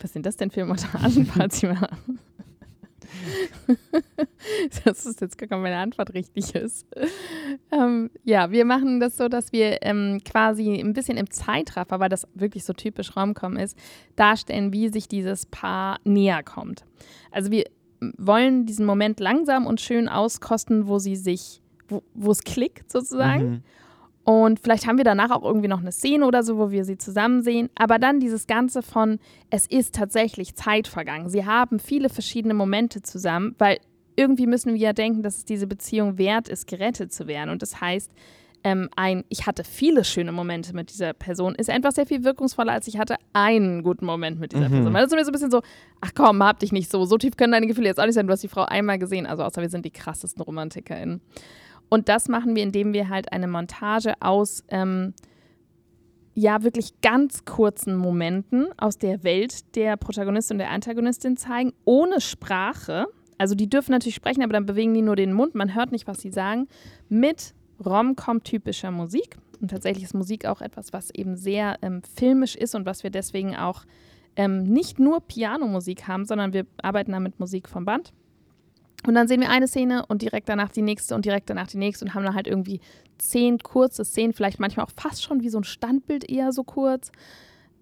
Was 0.00 0.12
sind 0.12 0.26
das 0.26 0.36
denn 0.36 0.50
für 0.50 0.64
Montagen, 0.64 1.26
Fatima? 1.34 1.88
das 4.84 5.06
ist 5.06 5.20
jetzt, 5.20 5.40
mal, 5.50 5.58
meine 5.58 5.76
Antwort 5.78 6.14
richtig 6.14 6.54
ist. 6.54 6.86
Ähm, 7.70 8.10
ja, 8.24 8.50
wir 8.50 8.64
machen 8.64 9.00
das 9.00 9.16
so, 9.16 9.28
dass 9.28 9.52
wir 9.52 9.82
ähm, 9.82 10.20
quasi 10.24 10.74
ein 10.80 10.92
bisschen 10.92 11.16
im 11.16 11.30
Zeitraffer, 11.30 12.00
weil 12.00 12.08
das 12.08 12.26
wirklich 12.34 12.64
so 12.64 12.72
typisch 12.72 13.16
Romcom 13.16 13.56
ist, 13.56 13.78
darstellen, 14.16 14.72
wie 14.72 14.88
sich 14.88 15.08
dieses 15.08 15.46
Paar 15.46 15.98
näher 16.04 16.42
kommt. 16.42 16.84
Also 17.30 17.50
wir 17.50 17.64
wollen 18.16 18.66
diesen 18.66 18.86
Moment 18.86 19.20
langsam 19.20 19.66
und 19.66 19.80
schön 19.80 20.08
auskosten, 20.08 20.88
wo 20.88 20.98
sie 20.98 21.16
sich, 21.16 21.62
wo 21.88 22.30
es 22.30 22.42
klickt 22.42 22.90
sozusagen. 22.90 23.50
Mhm. 23.50 23.62
Und 24.24 24.58
vielleicht 24.58 24.86
haben 24.86 24.96
wir 24.96 25.04
danach 25.04 25.30
auch 25.30 25.44
irgendwie 25.44 25.68
noch 25.68 25.80
eine 25.80 25.92
Szene 25.92 26.26
oder 26.26 26.42
so, 26.42 26.56
wo 26.56 26.70
wir 26.70 26.84
sie 26.86 26.96
zusammen 26.96 27.42
sehen. 27.42 27.68
Aber 27.74 27.98
dann 27.98 28.20
dieses 28.20 28.46
Ganze 28.46 28.82
von, 28.82 29.18
es 29.50 29.66
ist 29.66 29.94
tatsächlich 29.94 30.54
Zeit 30.54 30.88
vergangen. 30.88 31.28
Sie 31.28 31.44
haben 31.44 31.78
viele 31.78 32.08
verschiedene 32.08 32.54
Momente 32.54 33.02
zusammen, 33.02 33.54
weil 33.58 33.78
irgendwie 34.16 34.46
müssen 34.46 34.72
wir 34.72 34.80
ja 34.80 34.92
denken, 34.94 35.22
dass 35.22 35.36
es 35.38 35.44
diese 35.44 35.66
Beziehung 35.66 36.16
wert 36.18 36.48
ist, 36.48 36.66
gerettet 36.66 37.12
zu 37.12 37.26
werden. 37.26 37.50
Und 37.50 37.60
das 37.60 37.80
heißt, 37.80 38.10
ähm, 38.66 38.88
ein, 38.96 39.24
ich 39.28 39.46
hatte 39.46 39.62
viele 39.62 40.04
schöne 40.04 40.32
Momente 40.32 40.74
mit 40.74 40.88
dieser 40.88 41.12
Person, 41.12 41.54
ist 41.54 41.68
einfach 41.68 41.92
sehr 41.92 42.06
viel 42.06 42.24
wirkungsvoller, 42.24 42.72
als 42.72 42.86
ich 42.88 42.96
hatte 42.96 43.16
einen 43.34 43.82
guten 43.82 44.06
Moment 44.06 44.40
mit 44.40 44.52
dieser 44.52 44.70
Mhm. 44.70 44.72
Person. 44.72 44.94
Weil 44.94 45.02
das 45.02 45.12
ist 45.12 45.16
mir 45.18 45.24
so 45.24 45.30
ein 45.30 45.32
bisschen 45.32 45.50
so, 45.50 45.60
ach 46.00 46.12
komm, 46.14 46.42
hab 46.42 46.60
dich 46.60 46.72
nicht 46.72 46.90
so. 46.90 47.04
So 47.04 47.18
tief 47.18 47.36
können 47.36 47.52
deine 47.52 47.66
Gefühle 47.66 47.88
jetzt 47.88 48.00
auch 48.00 48.06
nicht 48.06 48.14
sein. 48.14 48.26
Du 48.26 48.32
hast 48.32 48.42
die 48.42 48.48
Frau 48.48 48.62
einmal 48.62 48.98
gesehen. 48.98 49.26
Also 49.26 49.42
außer 49.42 49.60
wir 49.60 49.68
sind 49.68 49.84
die 49.84 49.90
krassesten 49.90 50.42
RomantikerInnen. 50.42 51.20
Und 51.94 52.08
das 52.08 52.28
machen 52.28 52.56
wir, 52.56 52.64
indem 52.64 52.92
wir 52.92 53.08
halt 53.08 53.30
eine 53.30 53.46
Montage 53.46 54.14
aus 54.18 54.64
ähm, 54.66 55.14
ja 56.34 56.64
wirklich 56.64 57.00
ganz 57.02 57.44
kurzen 57.44 57.94
Momenten 57.94 58.66
aus 58.76 58.98
der 58.98 59.22
Welt 59.22 59.76
der 59.76 59.96
Protagonistin 59.96 60.56
und 60.56 60.58
der 60.58 60.72
Antagonistin 60.72 61.36
zeigen, 61.36 61.72
ohne 61.84 62.20
Sprache. 62.20 63.06
Also 63.38 63.54
die 63.54 63.70
dürfen 63.70 63.92
natürlich 63.92 64.16
sprechen, 64.16 64.42
aber 64.42 64.54
dann 64.54 64.66
bewegen 64.66 64.92
die 64.92 65.02
nur 65.02 65.14
den 65.14 65.32
Mund, 65.32 65.54
man 65.54 65.72
hört 65.76 65.92
nicht, 65.92 66.08
was 66.08 66.20
sie 66.20 66.32
sagen, 66.32 66.66
mit 67.08 67.54
Rom-Com-typischer 67.86 68.90
Musik. 68.90 69.36
Und 69.60 69.70
tatsächlich 69.70 70.02
ist 70.02 70.14
Musik 70.14 70.46
auch 70.46 70.62
etwas, 70.62 70.92
was 70.92 71.10
eben 71.10 71.36
sehr 71.36 71.76
ähm, 71.80 72.02
filmisch 72.16 72.56
ist 72.56 72.74
und 72.74 72.86
was 72.86 73.04
wir 73.04 73.10
deswegen 73.10 73.54
auch 73.54 73.84
ähm, 74.34 74.64
nicht 74.64 74.98
nur 74.98 75.20
Pianomusik 75.20 76.08
haben, 76.08 76.24
sondern 76.24 76.54
wir 76.54 76.66
arbeiten 76.82 77.12
da 77.12 77.20
mit 77.20 77.38
Musik 77.38 77.68
vom 77.68 77.84
Band. 77.84 78.12
Und 79.06 79.14
dann 79.14 79.28
sehen 79.28 79.40
wir 79.40 79.50
eine 79.50 79.68
Szene 79.68 80.04
und 80.06 80.22
direkt 80.22 80.48
danach 80.48 80.70
die 80.70 80.82
nächste 80.82 81.14
und 81.14 81.24
direkt 81.24 81.50
danach 81.50 81.66
die 81.66 81.76
nächste 81.78 82.04
und 82.04 82.14
haben 82.14 82.24
dann 82.24 82.34
halt 82.34 82.46
irgendwie 82.46 82.80
zehn 83.18 83.58
kurze 83.58 84.04
Szenen, 84.04 84.32
vielleicht 84.32 84.58
manchmal 84.60 84.86
auch 84.86 84.90
fast 84.96 85.22
schon 85.22 85.42
wie 85.42 85.48
so 85.50 85.58
ein 85.58 85.64
Standbild 85.64 86.28
eher 86.28 86.52
so 86.52 86.64
kurz. 86.64 87.12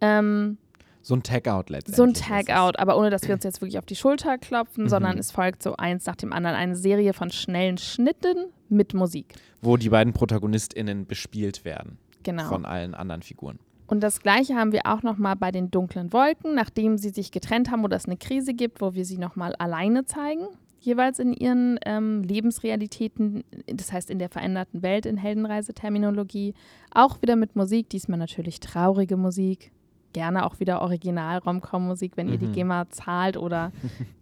Ähm, 0.01 0.59
So 1.01 1.15
ein 1.17 1.23
Tag-Out 1.23 1.71
letztendlich. 1.71 1.97
so 1.97 2.03
ein. 2.05 2.15
Tag-out, 2.15 2.79
aber 2.79 2.97
ohne 2.97 3.11
dass 3.11 3.27
wir 3.27 3.35
uns 3.35 3.45
jetzt 3.45 3.61
wirklich 3.61 3.79
auf 3.79 3.87
die 3.87 3.97
Schulter 3.97 4.39
klopfen, 4.39 4.85
Mhm. 4.85 4.89
sondern 4.89 5.19
es 5.19 5.31
folgt 5.31 5.63
so 5.63 5.75
eins 5.77 6.07
nach 6.07 6.17
dem 6.17 6.33
anderen 6.33 6.57
eine 6.57 6.77
Serie 6.77 7.13
von 7.13 7.31
schnellen 7.31 7.79
Schnitten 7.79 8.47
mit 8.69 8.95
Musik. 8.95 9.35
Wo 9.61 9.77
die 9.77 9.89
beiden 9.89 10.13
ProtagonistInnen 10.13 11.07
bespielt 11.07 11.65
werden 11.65 11.99
Genau. 12.23 12.45
von 12.45 12.65
allen 12.65 12.95
anderen 12.95 13.23
Figuren. 13.23 13.59
Und 13.89 14.01
das 14.01 14.21
gleiche 14.21 14.55
haben 14.55 14.73
wir 14.73 14.87
auch 14.87 15.03
nochmal 15.03 15.37
bei 15.37 15.51
den 15.51 15.71
dunklen 15.71 16.13
Wolken, 16.13 16.55
nachdem 16.55 16.97
sie 16.99 17.11
sich 17.11 17.31
getrennt 17.31 17.71
haben 17.71 17.85
oder 17.85 17.97
es 17.97 18.07
eine 18.07 18.17
Krise 18.17 18.55
gibt, 18.55 18.81
wo 18.81 18.95
wir 18.95 19.05
sie 19.05 19.19
nochmal 19.19 19.55
alleine 19.57 20.05
zeigen, 20.07 20.47
jeweils 20.85 21.19
in 21.19 21.33
ihren 21.33 21.79
ähm, 21.85 22.23
Lebensrealitäten, 22.23 23.45
das 23.67 23.93
heißt 23.93 24.11
in 24.11 24.19
der 24.19 24.29
veränderten 24.29 24.83
Welt 24.83 25.07
in 25.07 25.17
Heldenreise-Terminologie. 25.17 26.55
Auch 26.93 27.23
wieder 27.23 27.37
mit 27.37 27.57
Musik, 27.57 27.89
diesmal 27.91 28.19
natürlich 28.19 28.61
traurige 28.61 29.17
Musik. 29.17 29.73
Gerne 30.13 30.45
auch 30.45 30.61
wieder 30.61 30.83
Original-Romcom-Musik, 30.83 32.17
wenn 32.17 32.29
ihr 32.29 32.37
die 32.37 32.49
Mhm. 32.49 32.53
GEMA 32.53 32.91
zahlt 32.91 33.39
oder 33.39 33.73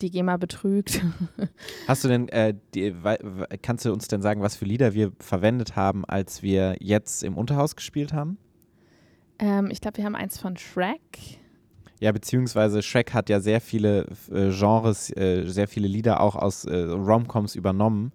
die 0.01 0.11
GEMA 0.13 0.37
betrügt. 0.37 1.03
Hast 1.89 2.05
du 2.05 2.09
denn, 2.09 2.29
äh, 2.29 2.55
die, 2.75 2.95
kannst 3.63 3.85
du 3.85 3.93
uns 3.93 4.07
denn 4.07 4.23
sagen, 4.23 4.41
was 4.41 4.55
für 4.55 4.67
Lieder 4.67 4.95
wir 4.95 5.11
verwendet 5.19 5.75
haben, 5.75 6.05
als 6.05 6.43
wir 6.45 6.77
jetzt 6.79 7.25
im 7.25 7.37
Unterhaus 7.37 7.75
gespielt 7.75 8.13
haben? 8.13 8.39
ähm, 9.41 9.69
ich 9.73 9.81
glaube, 9.81 9.97
wir 9.97 10.05
haben 10.05 10.15
eins 10.15 10.39
von 10.39 10.57
Shrek. 10.57 11.40
Ja, 12.01 12.13
beziehungsweise 12.13 12.83
Shrek 12.83 13.13
hat 13.15 13.29
ja 13.29 13.41
sehr 13.41 13.61
viele 13.61 14.07
äh, 14.33 14.51
Genres, 14.51 15.15
äh, 15.17 15.45
sehr 15.47 15.69
viele 15.69 15.87
Lieder 15.87 16.21
auch 16.21 16.35
aus 16.35 16.65
äh, 16.65 16.75
Romcoms 16.85 17.55
übernommen. 17.55 18.13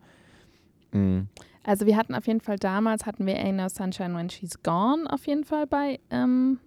Mhm. 0.91 1.28
Also 1.63 1.86
wir 1.86 1.95
hatten 1.98 2.13
auf 2.13 2.28
jeden 2.28 2.41
Fall 2.41 2.58
damals, 2.58 3.06
hatten 3.06 3.26
wir 3.26 3.36
Ain't 3.38 3.54
No 3.54 3.67
Sunshine 3.69 4.15
When 4.15 4.30
She's 4.30 4.62
Gone 4.62 5.06
auf 5.12 5.26
jeden 5.28 5.43
Fall 5.43 5.65
bei 5.67 6.00
ähm, 6.12 6.60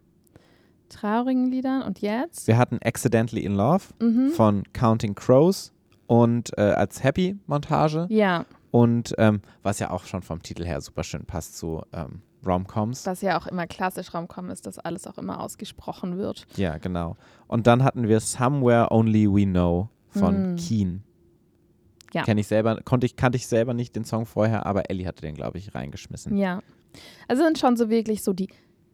traurigen 0.88 1.46
Liedern. 1.46 1.82
Und 1.82 2.00
jetzt? 2.00 2.46
Wir 2.46 2.56
hatten 2.56 2.78
Accidentally 2.84 3.44
in 3.44 3.54
Love 3.54 3.84
Mhm. 4.00 4.30
von 4.30 4.62
Counting 4.72 5.14
Crows 5.14 5.72
und 6.06 6.56
äh, 6.56 6.62
als 6.62 7.02
Happy-Montage 7.04 8.06
Ja, 8.10 8.44
und 8.70 9.14
ähm, 9.18 9.40
was 9.62 9.78
ja 9.78 9.90
auch 9.90 10.04
schon 10.04 10.22
vom 10.22 10.42
Titel 10.42 10.64
her 10.64 10.80
super 10.80 11.02
schön 11.04 11.24
passt 11.24 11.56
zu 11.58 11.82
ähm, 11.92 12.22
Romcoms. 12.46 13.04
was 13.06 13.20
ja 13.20 13.38
auch 13.38 13.46
immer 13.46 13.66
klassisch 13.66 14.14
Raumkommen 14.14 14.50
ist, 14.50 14.66
dass 14.66 14.78
alles 14.78 15.06
auch 15.06 15.18
immer 15.18 15.40
ausgesprochen 15.40 16.18
wird. 16.18 16.46
Ja, 16.56 16.78
genau. 16.78 17.16
Und 17.46 17.66
dann 17.66 17.82
hatten 17.84 18.08
wir 18.08 18.20
Somewhere 18.20 18.90
Only 18.90 19.26
We 19.28 19.44
Know 19.44 19.88
von 20.10 20.54
Mm. 20.54 20.56
Keen. 20.56 21.02
Ja. 22.14 22.22
Kenn 22.22 22.38
ich 22.38 22.46
selber, 22.46 22.80
konnte 22.84 23.06
ich, 23.06 23.16
kannte 23.16 23.36
ich 23.36 23.46
selber 23.46 23.74
nicht 23.74 23.94
den 23.94 24.04
Song 24.04 24.24
vorher, 24.24 24.64
aber 24.66 24.88
Ellie 24.90 25.06
hatte 25.06 25.22
den, 25.22 25.34
glaube 25.34 25.58
ich, 25.58 25.74
reingeschmissen. 25.74 26.36
Ja. 26.36 26.62
Also 27.28 27.42
sind 27.44 27.58
schon 27.58 27.76
so 27.76 27.90
wirklich 27.90 28.22
so 28.24 28.32
die 28.32 28.48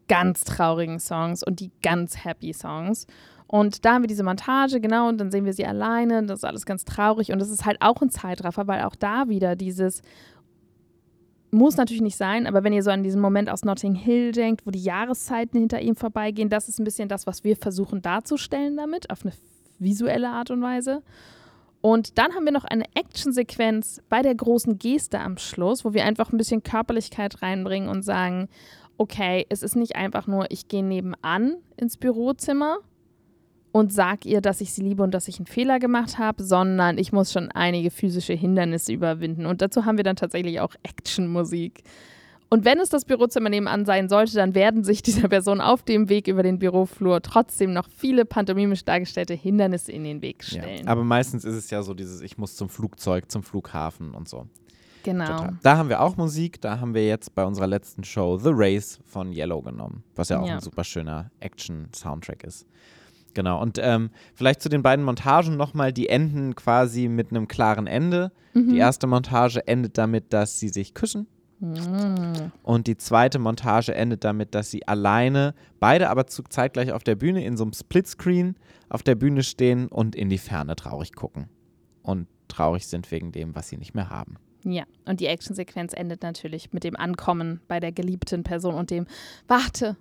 ganz 0.09 0.45
traurigen 0.45 0.99
Songs 0.99 1.43
und 1.43 1.61
die 1.61 1.71
ganz 1.83 2.25
happy 2.25 2.53
Songs. 2.53 3.07
Und 3.47 3.85
da 3.85 3.95
haben 3.95 4.03
wir 4.03 4.09
diese 4.09 4.25
Montage, 4.25 4.81
genau, 4.81 5.09
und 5.09 5.19
dann 5.19 5.31
sehen 5.31 5.45
wir 5.45 5.53
sie 5.53 5.67
alleine, 5.67 6.25
das 6.25 6.41
ist 6.41 6.45
alles 6.45 6.67
ganz 6.67 6.85
traurig 6.85 7.31
und 7.31 7.39
das 7.39 7.51
ist 7.51 7.65
halt 7.65 7.77
auch 7.81 8.03
ein 8.03 8.11
Zeitraffer, 8.11 8.67
weil 8.67 8.83
auch 8.83 8.97
da 8.97 9.29
wieder 9.29 9.55
dieses 9.55 10.03
muss 11.55 11.77
natürlich 11.77 12.03
nicht 12.03 12.17
sein, 12.17 12.47
aber 12.47 12.65
wenn 12.65 12.73
ihr 12.73 12.83
so 12.83 12.91
an 12.91 13.03
diesen 13.03 13.21
Moment 13.21 13.49
aus 13.49 13.65
Notting 13.65 13.95
Hill 13.95 14.33
denkt, 14.33 14.67
wo 14.67 14.71
die 14.71 14.83
Jahreszeiten 14.83 15.59
hinter 15.59 15.81
ihm 15.81 15.97
vorbeigehen, 15.97 16.49
das 16.49 16.69
ist 16.69 16.79
ein 16.79 16.85
bisschen 16.85 17.09
das, 17.09 17.27
was 17.27 17.45
wir 17.45 17.57
versuchen 17.57 18.03
darzustellen 18.03 18.77
damit, 18.77 19.11
auf 19.11 19.25
eine 19.25 19.33
visuelle 19.79 20.29
Art 20.29 20.51
und 20.51 20.63
Weise. 20.63 21.03
Und 21.81 22.19
dann 22.19 22.35
haben 22.35 22.45
wir 22.45 22.53
noch 22.53 22.65
eine 22.65 22.85
Actionsequenz 22.95 24.01
bei 24.09 24.23
der 24.23 24.35
großen 24.35 24.79
Geste 24.79 25.21
am 25.21 25.37
Schluss, 25.37 25.85
wo 25.85 25.93
wir 25.93 26.05
einfach 26.05 26.33
ein 26.33 26.39
bisschen 26.39 26.63
Körperlichkeit 26.63 27.43
reinbringen 27.43 27.89
und 27.89 28.03
sagen, 28.03 28.49
okay, 28.97 29.45
es 29.49 29.63
ist 29.63 29.77
nicht 29.77 29.97
einfach 29.97 30.27
nur, 30.27 30.51
ich 30.51 30.69
gehe 30.69 30.85
nebenan 30.85 31.57
ins 31.77 31.97
Bürozimmer 31.97 32.79
und 33.75 33.93
sag 33.93 34.25
ihr, 34.25 34.41
dass 34.41 34.61
ich 34.61 34.73
sie 34.73 34.83
liebe 34.83 35.03
und 35.03 35.13
dass 35.13 35.27
ich 35.27 35.39
einen 35.41 35.47
Fehler 35.47 35.81
gemacht 35.81 36.17
habe, 36.19 36.45
sondern 36.45 36.97
ich 36.97 37.13
muss 37.13 37.33
schon 37.33 37.51
einige 37.51 37.91
physische 37.91 38.33
Hindernisse 38.33 38.93
überwinden. 38.93 39.47
Und 39.47 39.63
dazu 39.63 39.85
haben 39.85 39.97
wir 39.97 40.05
dann 40.05 40.15
tatsächlich 40.15 40.61
auch 40.61 40.75
Actionmusik. 40.85 41.83
Und 42.51 42.65
wenn 42.65 42.79
es 42.79 42.89
das 42.89 43.05
Bürozimmer 43.05 43.49
nebenan 43.51 43.85
sein 43.85 44.09
sollte, 44.09 44.37
dann 44.37 44.55
werden 44.55 44.85
sich 44.85 45.03
dieser 45.03 45.27
Person 45.29 45.61
auf 45.61 45.83
dem 45.83 46.09
Weg 46.09 46.29
über 46.29 46.45
den 46.45 46.61
Büroflur 46.61 47.21
trotzdem 47.21 47.73
noch 47.73 47.89
viele 47.89 48.25
pantomimisch 48.25 48.85
dargestellte 48.85 49.35
Hindernisse 49.35 49.91
in 49.91 50.05
den 50.05 50.23
Weg 50.23 50.45
Ja. 50.53 50.63
stellen. 50.63 50.87
Aber 50.87 51.03
meistens 51.03 51.45
ist 51.45 51.57
es 51.57 51.71
ja 51.71 51.83
so 51.83 51.95
dieses, 51.95 52.21
ich 52.21 52.39
muss 52.39 52.55
zum 52.55 52.69
Flugzeug, 52.69 53.29
zum 53.29 53.43
Flughafen 53.43 54.15
und 54.15 54.29
so. 54.29 54.47
genau. 55.03 55.27
Total. 55.27 55.59
Da 55.65 55.77
haben 55.77 55.89
wir 55.89 56.01
auch 56.01 56.17
Musik, 56.17 56.61
da 56.61 56.79
haben 56.79 56.95
wir 56.95 57.05
jetzt 57.07 57.35
bei 57.35 57.45
unserer 57.45 57.67
letzten 57.67 58.05
Show 58.05 58.39
The 58.39 58.51
Race 58.53 59.01
von 59.05 59.33
Yellow 59.33 59.63
genommen, 59.63 60.05
was 60.15 60.29
ja 60.29 60.39
auch 60.41 60.47
Ja. 60.47 60.55
ein 60.55 60.61
super 60.61 60.85
schöner 60.85 61.33
Action-Soundtrack 61.41 62.45
ist. 62.45 62.67
Genau, 63.35 63.61
und 63.61 63.79
ähm, 63.83 64.11
vielleicht 64.35 64.63
zu 64.63 64.69
den 64.69 64.83
beiden 64.83 65.05
Montagen 65.05 65.57
nochmal, 65.57 65.93
die 65.93 66.09
enden 66.09 66.55
quasi 66.55 67.09
mit 67.09 67.31
einem 67.31 67.49
klaren 67.49 67.87
Ende. 67.87 68.33
Mhm. 68.55 68.71
Die 68.71 68.79
erste 68.79 69.07
Montage 69.07 69.67
endet 69.67 69.99
damit, 69.99 70.33
dass 70.33 70.59
sie 70.61 70.69
sich 70.69 70.95
küssen. 70.95 71.27
Mm. 71.61 72.51
Und 72.63 72.87
die 72.87 72.97
zweite 72.97 73.39
Montage 73.39 73.95
endet 73.95 74.25
damit, 74.25 74.55
dass 74.55 74.71
sie 74.71 74.87
alleine, 74.87 75.55
beide 75.81 76.11
aber 76.11 76.27
zeitgleich 76.27 76.93
auf 76.93 77.05
der 77.05 77.15
Bühne 77.15 77.45
in 77.45 77.57
so 77.57 77.65
einem 77.65 77.73
Splitscreen 77.73 78.57
auf 78.89 79.03
der 79.03 79.15
Bühne 79.15 79.43
stehen 79.43 79.89
und 79.89 80.15
in 80.15 80.29
die 80.29 80.39
Ferne 80.39 80.77
traurig 80.77 81.15
gucken. 81.15 81.49
Und 82.03 82.29
traurig 82.49 82.87
sind 82.87 83.11
wegen 83.11 83.33
dem, 83.33 83.55
was 83.55 83.69
sie 83.69 83.77
nicht 83.77 83.95
mehr 83.95 84.11
haben. 84.11 84.37
Ja, 84.65 84.85
und 85.05 85.21
die 85.21 85.27
Actionsequenz 85.27 85.93
endet 85.95 86.23
natürlich 86.23 86.73
mit 86.73 86.85
dem 86.85 86.97
Ankommen 86.97 87.61
bei 87.69 87.81
der 87.81 87.93
geliebten 87.93 88.43
Person 88.43 88.75
und 88.75 88.91
dem 88.91 89.07
Warte, 89.47 89.97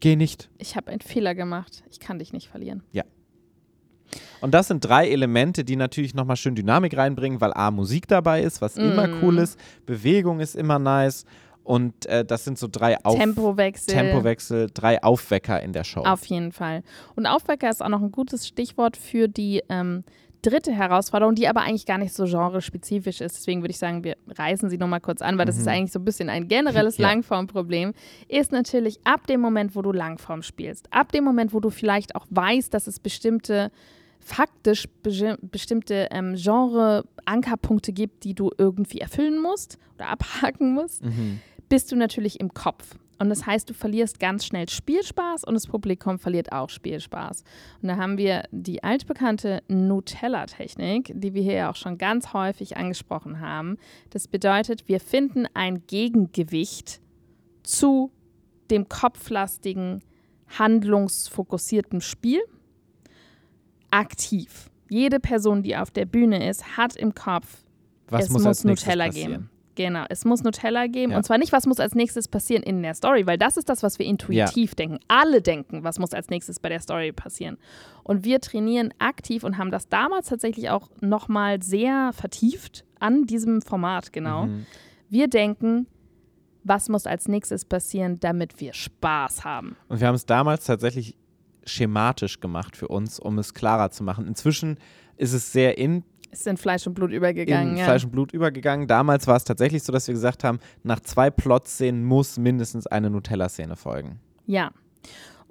Geh 0.00 0.16
nicht. 0.16 0.48
ich 0.58 0.76
habe 0.76 0.90
einen 0.90 1.00
Fehler 1.00 1.34
gemacht. 1.34 1.82
Ich 1.90 2.00
kann 2.00 2.18
dich 2.18 2.32
nicht 2.32 2.48
verlieren. 2.48 2.82
Ja. 2.92 3.04
Und 4.40 4.52
das 4.54 4.68
sind 4.68 4.84
drei 4.84 5.08
Elemente, 5.08 5.64
die 5.64 5.76
natürlich 5.76 6.14
nochmal 6.14 6.36
schön 6.36 6.54
Dynamik 6.54 6.96
reinbringen, 6.96 7.40
weil 7.40 7.52
A, 7.54 7.70
Musik 7.70 8.06
dabei 8.06 8.42
ist, 8.42 8.60
was 8.60 8.76
immer 8.76 9.08
Mhm. 9.08 9.22
cool 9.22 9.38
ist, 9.38 9.58
Bewegung 9.86 10.40
ist 10.40 10.54
immer 10.54 10.78
nice 10.78 11.24
und 11.64 12.06
äh, 12.06 12.24
das 12.24 12.44
sind 12.44 12.56
so 12.58 12.68
drei 12.70 12.96
Auf 13.04 13.18
Tempowechsel. 13.18 13.92
Tempowechsel, 13.94 14.70
drei 14.72 15.02
Aufwecker 15.02 15.60
in 15.62 15.72
der 15.72 15.82
Show. 15.84 16.02
Auf 16.02 16.24
jeden 16.26 16.52
Fall. 16.52 16.82
Und 17.16 17.26
Aufwecker 17.26 17.68
ist 17.68 17.82
auch 17.82 17.88
noch 17.88 18.00
ein 18.02 18.12
gutes 18.12 18.46
Stichwort 18.46 18.96
für 18.96 19.26
die 19.28 19.62
ähm, 19.68 20.04
dritte 20.48 20.72
Herausforderung, 20.72 21.34
die 21.34 21.48
aber 21.48 21.62
eigentlich 21.62 21.86
gar 21.86 21.98
nicht 21.98 22.12
so 22.14 22.24
genrespezifisch 22.24 23.20
ist. 23.20 23.36
Deswegen 23.36 23.62
würde 23.62 23.70
ich 23.72 23.78
sagen, 23.78 24.04
wir 24.04 24.16
reißen 24.28 24.70
sie 24.70 24.78
nochmal 24.78 25.00
kurz 25.00 25.22
an, 25.22 25.36
weil 25.38 25.46
das 25.46 25.58
ist 25.58 25.66
eigentlich 25.68 25.92
so 25.92 25.98
ein 25.98 26.04
bisschen 26.04 26.28
ein 26.30 26.48
generelles 26.48 26.98
Mhm. 26.98 27.02
Ja. 27.02 27.08
Langformproblem. 27.10 27.92
Ist 28.28 28.52
natürlich 28.52 29.00
ab 29.04 29.26
dem 29.26 29.40
Moment, 29.40 29.74
wo 29.76 29.82
du 29.82 29.92
Langform 29.92 30.42
spielst, 30.42 30.86
ab 30.92 31.12
dem 31.12 31.24
Moment, 31.24 31.52
wo 31.52 31.60
du 31.60 31.70
vielleicht 31.70 32.14
auch 32.16 32.26
weißt, 32.30 32.72
dass 32.72 32.86
es 32.86 33.00
bestimmte 33.00 33.70
faktisch 34.20 34.88
besti- 35.04 35.38
bestimmte 35.40 36.08
ähm, 36.10 36.34
Genre-Ankerpunkte 36.36 37.92
gibt, 37.92 38.24
die 38.24 38.34
du 38.34 38.50
irgendwie 38.58 39.00
erfüllen 39.00 39.40
musst 39.40 39.78
oder 39.96 40.08
abhaken 40.08 40.72
musst, 40.74 41.04
Mhm. 41.04 41.40
bist 41.68 41.92
du 41.92 41.96
natürlich 41.96 42.40
im 42.40 42.52
Kopf. 42.54 42.96
Und 43.18 43.30
das 43.30 43.46
heißt, 43.46 43.70
du 43.70 43.74
verlierst 43.74 44.20
ganz 44.20 44.44
schnell 44.44 44.68
Spielspaß 44.68 45.44
und 45.44 45.54
das 45.54 45.66
Publikum 45.66 46.18
verliert 46.18 46.52
auch 46.52 46.68
Spielspaß. 46.68 47.44
Und 47.80 47.88
da 47.88 47.96
haben 47.96 48.18
wir 48.18 48.44
die 48.50 48.84
altbekannte 48.84 49.62
Nutella-Technik, 49.68 51.12
die 51.14 51.32
wir 51.34 51.42
hier 51.42 51.54
ja 51.54 51.70
auch 51.70 51.76
schon 51.76 51.98
ganz 51.98 52.32
häufig 52.32 52.76
angesprochen 52.76 53.40
haben. 53.40 53.78
Das 54.10 54.28
bedeutet, 54.28 54.88
wir 54.88 55.00
finden 55.00 55.46
ein 55.54 55.86
Gegengewicht 55.86 57.00
zu 57.62 58.10
dem 58.70 58.88
kopflastigen, 58.88 60.02
handlungsfokussierten 60.58 62.00
Spiel 62.00 62.40
aktiv. 63.90 64.70
Jede 64.88 65.20
Person, 65.20 65.62
die 65.62 65.76
auf 65.76 65.90
der 65.90 66.04
Bühne 66.04 66.48
ist, 66.48 66.76
hat 66.76 66.96
im 66.96 67.14
Kopf, 67.14 67.64
Was 68.08 68.26
es 68.26 68.30
muss, 68.30 68.44
muss, 68.44 68.64
Nutella 68.64 69.08
geben. 69.08 69.50
Genau, 69.76 70.04
es 70.08 70.24
muss 70.24 70.42
Nutella 70.42 70.86
geben. 70.86 71.12
Ja. 71.12 71.18
Und 71.18 71.24
zwar 71.24 71.38
nicht, 71.38 71.52
was 71.52 71.66
muss 71.66 71.78
als 71.78 71.94
nächstes 71.94 72.28
passieren 72.28 72.62
in 72.62 72.82
der 72.82 72.94
Story, 72.94 73.26
weil 73.26 73.38
das 73.38 73.56
ist 73.56 73.68
das, 73.68 73.82
was 73.82 73.98
wir 73.98 74.06
intuitiv 74.06 74.74
denken. 74.74 74.98
Alle 75.06 75.42
denken, 75.42 75.84
was 75.84 75.98
muss 75.98 76.12
als 76.12 76.30
nächstes 76.30 76.58
bei 76.58 76.70
der 76.70 76.80
Story 76.80 77.12
passieren. 77.12 77.58
Und 78.02 78.24
wir 78.24 78.40
trainieren 78.40 78.92
aktiv 78.98 79.44
und 79.44 79.58
haben 79.58 79.70
das 79.70 79.88
damals 79.88 80.28
tatsächlich 80.28 80.70
auch 80.70 80.88
nochmal 81.00 81.62
sehr 81.62 82.12
vertieft 82.14 82.84
an 82.98 83.24
diesem 83.24 83.60
Format, 83.60 84.12
genau. 84.12 84.46
Mhm. 84.46 84.66
Wir 85.10 85.28
denken, 85.28 85.86
was 86.64 86.88
muss 86.88 87.06
als 87.06 87.28
nächstes 87.28 87.64
passieren, 87.64 88.18
damit 88.18 88.60
wir 88.60 88.72
Spaß 88.72 89.44
haben. 89.44 89.76
Und 89.88 90.00
wir 90.00 90.08
haben 90.08 90.14
es 90.14 90.26
damals 90.26 90.64
tatsächlich 90.64 91.16
schematisch 91.64 92.40
gemacht 92.40 92.76
für 92.76 92.88
uns, 92.88 93.20
um 93.20 93.38
es 93.38 93.52
klarer 93.52 93.90
zu 93.90 94.02
machen. 94.02 94.26
Inzwischen 94.26 94.78
ist 95.16 95.32
es 95.32 95.52
sehr 95.52 95.78
in, 95.78 96.04
ist 96.30 96.46
in 96.46 96.56
Fleisch 96.56 96.86
und 96.86 96.94
Blut 96.94 97.10
übergegangen. 97.10 97.72
in 97.72 97.76
ja. 97.78 97.84
Fleisch 97.84 98.04
und 98.04 98.10
Blut 98.10 98.32
übergegangen. 98.32 98.86
Damals 98.86 99.26
war 99.26 99.36
es 99.36 99.44
tatsächlich 99.44 99.82
so, 99.82 99.92
dass 99.92 100.06
wir 100.06 100.14
gesagt 100.14 100.44
haben, 100.44 100.58
nach 100.82 101.00
zwei 101.00 101.30
Plot-Szenen 101.30 102.04
muss 102.04 102.38
mindestens 102.38 102.86
eine 102.86 103.10
Nutella-Szene 103.10 103.76
folgen. 103.76 104.20
Ja. 104.46 104.70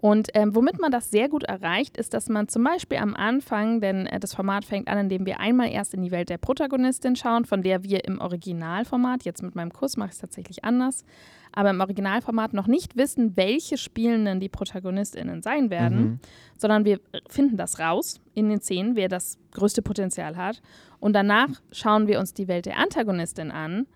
Und 0.05 0.29
ähm, 0.35 0.53
womit 0.53 0.79
man 0.79 0.91
das 0.91 1.09
sehr 1.09 1.29
gut 1.29 1.45
erreicht, 1.45 1.97
ist, 1.97 2.13
dass 2.13 2.29
man 2.29 2.47
zum 2.47 2.63
Beispiel 2.63 2.99
am 2.99 3.15
Anfang, 3.15 3.81
denn 3.81 4.05
äh, 4.05 4.19
das 4.19 4.35
Format 4.35 4.63
fängt 4.63 4.87
an, 4.87 4.99
indem 4.99 5.25
wir 5.25 5.39
einmal 5.39 5.71
erst 5.71 5.95
in 5.95 6.03
die 6.03 6.11
Welt 6.11 6.29
der 6.29 6.37
Protagonistin 6.37 7.15
schauen, 7.15 7.43
von 7.45 7.63
der 7.63 7.83
wir 7.83 8.05
im 8.05 8.21
Originalformat, 8.21 9.23
jetzt 9.23 9.41
mit 9.41 9.55
meinem 9.55 9.73
Kurs 9.73 9.97
mache 9.97 10.09
ich 10.09 10.13
es 10.13 10.19
tatsächlich 10.19 10.63
anders, 10.63 11.05
aber 11.53 11.71
im 11.71 11.81
Originalformat 11.81 12.53
noch 12.53 12.67
nicht 12.67 12.95
wissen, 12.95 13.35
welche 13.35 13.79
Spielenden 13.79 14.39
die 14.39 14.47
ProtagonistInnen 14.47 15.41
sein 15.41 15.71
werden, 15.71 15.97
Mhm. 15.97 16.19
sondern 16.55 16.85
wir 16.85 16.99
finden 17.27 17.57
das 17.57 17.79
raus 17.79 18.21
in 18.35 18.47
den 18.47 18.61
Szenen, 18.61 18.95
wer 18.95 19.09
das 19.09 19.39
größte 19.53 19.81
Potenzial 19.81 20.37
hat. 20.37 20.61
Und 20.99 21.13
danach 21.13 21.49
schauen 21.71 22.05
wir 22.05 22.19
uns 22.19 22.31
die 22.35 22.47
Welt 22.47 22.67
der 22.67 22.77
Antagonistin 22.77 23.49
an. 23.49 23.87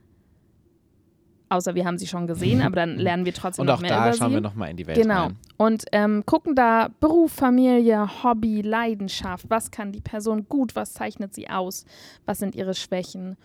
Außer 1.49 1.73
wir 1.73 1.83
haben 1.85 1.97
sie 1.97 2.05
schon 2.07 2.27
gesehen, 2.27 2.61
aber 2.61 2.75
dann 2.75 2.97
lernen 2.97 3.25
wir 3.25 3.33
trotzdem 3.33 3.61
Und 3.63 3.67
noch 3.67 3.77
auch 3.77 3.81
mehr 3.81 3.89
da 3.89 4.07
über 4.07 4.17
schauen 4.17 4.29
sie. 4.29 4.35
wir 4.35 4.41
nochmal 4.41 4.69
in 4.69 4.77
die 4.77 4.85
Welt 4.85 5.01
Genau. 5.01 5.23
rein. 5.23 5.37
Und 5.57 5.85
ähm, 5.91 6.23
gucken 6.25 6.53
da 6.55 6.89
Beruf, 6.99 7.31
Familie, 7.31 8.23
Hobby, 8.23 8.61
Leidenschaft. 8.61 9.45
Was 9.49 9.71
kann 9.71 9.91
die 9.91 10.01
Person 10.01 10.45
gut? 10.47 10.75
Was 10.75 10.93
zeichnet 10.93 11.33
sie 11.33 11.49
aus? 11.49 11.85
Was 12.25 12.37
sind 12.37 12.55
ihre 12.55 12.75
Schwächen? 12.75 13.35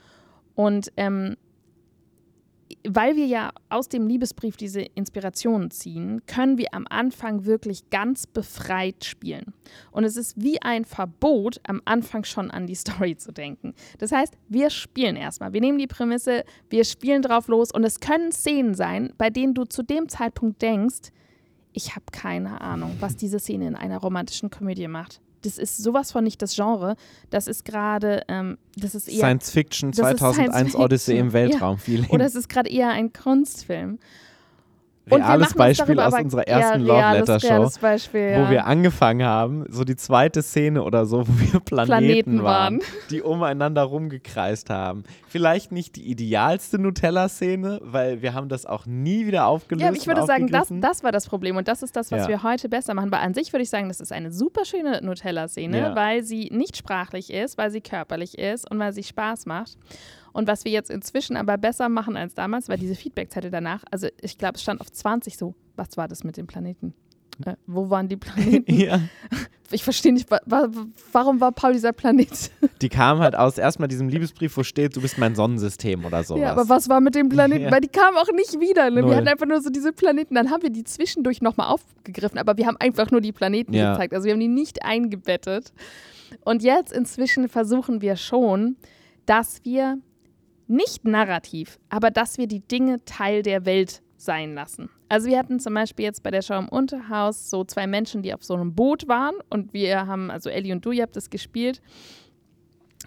Und 0.55 0.93
ähm, 0.99 1.37
weil 2.87 3.17
wir 3.17 3.27
ja 3.27 3.51
aus 3.69 3.89
dem 3.89 4.07
Liebesbrief 4.07 4.57
diese 4.57 4.81
Inspirationen 4.81 5.71
ziehen, 5.71 6.23
können 6.27 6.59
wir 6.59 6.73
am 6.73 6.87
Anfang 6.89 7.45
wirklich 7.45 7.91
ganz 7.91 8.27
befreit 8.27 9.05
spielen. 9.05 9.55
Und 9.91 10.05
es 10.05 10.17
ist 10.17 10.41
wie 10.41 10.61
ein 10.61 10.85
Verbot, 10.85 11.61
am 11.67 11.81
Anfang 11.85 12.25
schon 12.25 12.51
an 12.51 12.67
die 12.67 12.75
Story 12.75 13.17
zu 13.17 13.33
denken. 13.33 13.75
Das 13.99 14.13
heißt, 14.13 14.35
wir 14.49 14.71
spielen 14.71 15.17
erstmal. 15.17 15.53
Wir 15.53 15.61
nehmen 15.61 15.79
die 15.79 15.87
Prämisse, 15.87 16.45
wir 16.71 16.85
spielen 16.85 17.23
drauf 17.23 17.49
los 17.49 17.71
und 17.73 17.85
es 17.85 18.01
können 18.01 18.33
Szenen 18.33 18.75
sein, 18.75 19.13
bei 19.19 19.31
denen 19.31 19.55
du 19.55 19.65
zu 19.65 19.83
dem 19.83 20.09
Zeitpunkt 20.09 20.61
denkst, 20.63 21.11
ich 21.73 21.97
habe 21.97 22.05
keine 22.13 22.61
Ahnung, 22.61 22.97
was 23.01 23.17
diese 23.17 23.41
Szene 23.41 23.67
in 23.67 23.75
einer 23.75 23.99
romantischen 23.99 24.49
Komödie 24.49 24.87
macht. 24.87 25.21
Das 25.45 25.59
ist 25.59 25.77
sowas 25.77 26.11
von 26.11 26.25
nicht 26.25 26.41
das 26.43 26.55
Genre. 26.55 26.97
Das 27.31 27.47
ist 27.47 27.65
gerade, 27.65 28.23
ähm, 28.29 28.59
das 28.77 28.95
ist 28.95 29.09
eher 29.09 29.19
Science 29.19 29.51
Fiction 29.51 29.91
das 29.91 30.13
ist 30.13 30.19
2001 30.19 30.51
Science 30.53 30.75
Odyssey 30.75 31.19
im 31.19 31.31
Fiction. 31.31 31.51
Weltraum. 31.51 31.79
Feeling. 31.79 32.11
oder 32.11 32.25
es 32.25 32.35
ist 32.35 32.49
gerade 32.49 32.71
eher 32.71 32.91
ein 32.91 33.13
Kunstfilm. 33.13 33.99
Reales 35.11 35.55
Beispiel 35.55 36.01
aus 36.01 36.15
unserer 36.15 36.49
ersten 36.49 36.87
ja, 36.87 37.13
Love 37.13 37.19
Letter 37.19 37.41
Show. 37.41 37.71
Beispiel, 37.81 38.31
ja. 38.31 38.47
wo 38.47 38.51
wir 38.51 38.67
angefangen 38.67 39.27
haben, 39.27 39.65
so 39.69 39.85
die 39.85 39.97
zweite 39.97 40.43
Szene 40.43 40.83
oder 40.83 41.05
so, 41.05 41.29
wo 41.29 41.33
wir 41.41 41.61
Planeten, 41.61 41.87
Planeten 41.87 42.43
waren, 42.43 42.79
waren. 42.81 42.89
die 43.11 43.23
umeinander 43.23 43.83
rumgekreist 43.83 44.71
haben. 44.71 45.05
Vielleicht 45.29 45.73
nicht 45.73 45.97
die 45.97 46.09
idealste 46.11 46.79
Nutella-Szene, 46.79 47.81
weil 47.83 48.23
wir 48.23 48.35
haben 48.35 48.49
das 48.49 48.65
auch 48.67 48.87
nie 48.87 49.27
wieder 49.27 49.47
aufgelöst. 49.47 49.85
Ja, 49.85 49.93
ich 49.93 50.07
würde 50.07 50.25
sagen, 50.25 50.49
das, 50.49 50.69
das 50.71 51.03
war 51.05 51.13
das 51.13 51.27
Problem 51.27 51.57
und 51.57 51.69
das 51.69 51.83
ist 51.83 51.97
das, 51.97 52.11
was 52.11 52.23
Ja. 52.23 52.29
wir 52.29 52.43
heute 52.43 52.69
besser 52.69 52.95
machen. 52.95 53.11
Weil 53.11 53.21
an 53.21 53.35
sich 53.35 53.53
würde 53.53 53.63
ich 53.63 53.71
sagen, 53.71 53.89
das 53.89 54.01
ist 54.01 54.13
eine 54.13 54.31
super 54.33 54.65
schöne 54.65 55.01
Nutella-Szene, 55.03 55.93
weil 55.95 56.23
sie 56.23 56.49
nicht 56.51 56.77
sprachlich 56.77 57.33
ist, 57.33 57.59
weil 57.59 57.71
sie 57.71 57.81
körperlich 57.81 58.39
ist 58.39 58.71
und 58.71 58.79
weil 58.79 58.93
sie 58.93 59.03
Spaß 59.03 59.47
macht. 59.47 59.77
Und 60.35 60.49
was 60.49 60.65
wir 60.65 60.73
jetzt 60.73 60.91
inzwischen 60.91 61.37
aber 61.37 61.57
besser 61.57 61.89
machen 61.89 62.17
als 62.17 62.35
damals, 62.35 62.69
weil 62.69 62.77
diese 62.77 62.97
Feedbackzettel 62.97 63.51
danach, 63.51 63.85
also 63.91 64.09
ich 64.21 64.37
glaube, 64.37 64.57
es 64.57 64.63
stand 64.63 64.81
auf 64.81 64.91
20 64.93 65.39
so, 65.39 65.55
was 65.77 65.97
war 65.97 66.09
das 66.09 66.25
mit 66.25 66.37
dem 66.37 66.47
Planeten? 66.47 66.93
Äh, 67.47 67.55
wo 67.67 67.89
waren 67.89 68.09
die 68.09 68.17
Planeten? 68.17 68.73
ja. 68.75 69.01
Ich 69.71 69.83
verstehe 69.83 70.13
nicht, 70.13 70.31
wa 70.31 70.41
wa 70.45 70.69
warum 71.13 71.41
war 71.41 71.51
Paul 71.53 71.73
dieser 71.73 71.93
Planet? 71.93 72.51
Die 72.83 72.89
kam 72.89 73.19
halt 73.21 73.35
aus 73.35 73.59
erstmal 73.59 73.89
diesem 73.89 74.09
Liebesbrief, 74.09 74.57
wo 74.57 74.63
steht, 74.63 74.95
du 74.95 75.01
bist 75.01 75.19
mein 75.19 75.35
Sonnensystem 75.35 76.05
oder 76.05 76.23
sowas. 76.23 76.43
Ja, 76.43 76.53
aber 76.53 76.69
was 76.69 76.89
war 76.89 77.01
mit 77.01 77.15
dem 77.15 77.29
Planeten? 77.29 77.65
Ja. 77.65 77.71
Weil 77.73 77.81
die 77.81 77.89
kamen 77.89 78.17
auch 78.19 78.31
nicht 78.33 78.61
wieder. 78.61 78.91
Ne? 78.91 79.05
Wir 79.05 79.17
hatten 79.17 79.27
einfach 79.27 79.47
nur 79.47 79.61
so 79.63 79.71
diese 79.71 79.93
Planeten. 79.93 80.35
Dann 80.35 80.51
haben 80.51 80.63
wir 80.63 80.71
die 80.71 80.85
zwischendurch 80.85 81.41
nochmal 81.41 81.69
aufgegriffen, 81.69 82.39
aber 82.39 82.57
wir 82.57 82.67
haben 82.67 82.77
einfach 82.79 83.11
nur 83.11 83.21
die 83.21 83.33
Planeten 83.33 83.73
Ja. 83.73 83.93
gezeigt. 83.93 84.13
Also 84.15 84.27
wir 84.27 84.33
haben 84.35 84.41
die 84.41 84.49
nicht 84.49 84.85
eingebettet. 84.85 85.73
Und 86.45 86.63
jetzt 86.63 86.93
inzwischen 86.93 87.49
versuchen 87.49 88.01
wir 88.03 88.17
schon, 88.17 88.77
dass 89.27 89.65
wir 89.65 89.99
nicht 90.67 91.05
narrativ, 91.05 91.79
aber 91.89 92.11
dass 92.11 92.39
wir 92.39 92.47
die 92.47 92.61
Dinge 92.61 93.05
Teil 93.05 93.43
der 93.43 93.65
Welt 93.67 94.03
sein 94.17 94.55
lassen. 94.55 94.89
Also 95.09 95.29
wir 95.29 95.39
hatten 95.39 95.61
zum 95.61 95.75
Beispiel 95.75 96.07
jetzt 96.07 96.23
bei 96.23 96.31
der 96.31 96.43
Show 96.43 96.55
im 96.55 96.69
Unterhaus 96.69 97.51
so 97.51 97.65
zwei 97.65 97.87
Menschen, 97.87 98.23
die 98.23 98.33
auf 98.33 98.43
so 98.43 98.55
einem 98.55 98.75
Boot 98.75 99.07
waren 99.07 99.35
und 99.51 99.73
wir 99.73 100.07
haben, 100.07 100.31
also 100.31 100.49
Ellie 100.51 100.73
und 100.73 100.85
du, 100.85 100.93
ihr 100.93 101.03
habt 101.03 101.17
das 101.17 101.31
gespielt. 101.31 101.83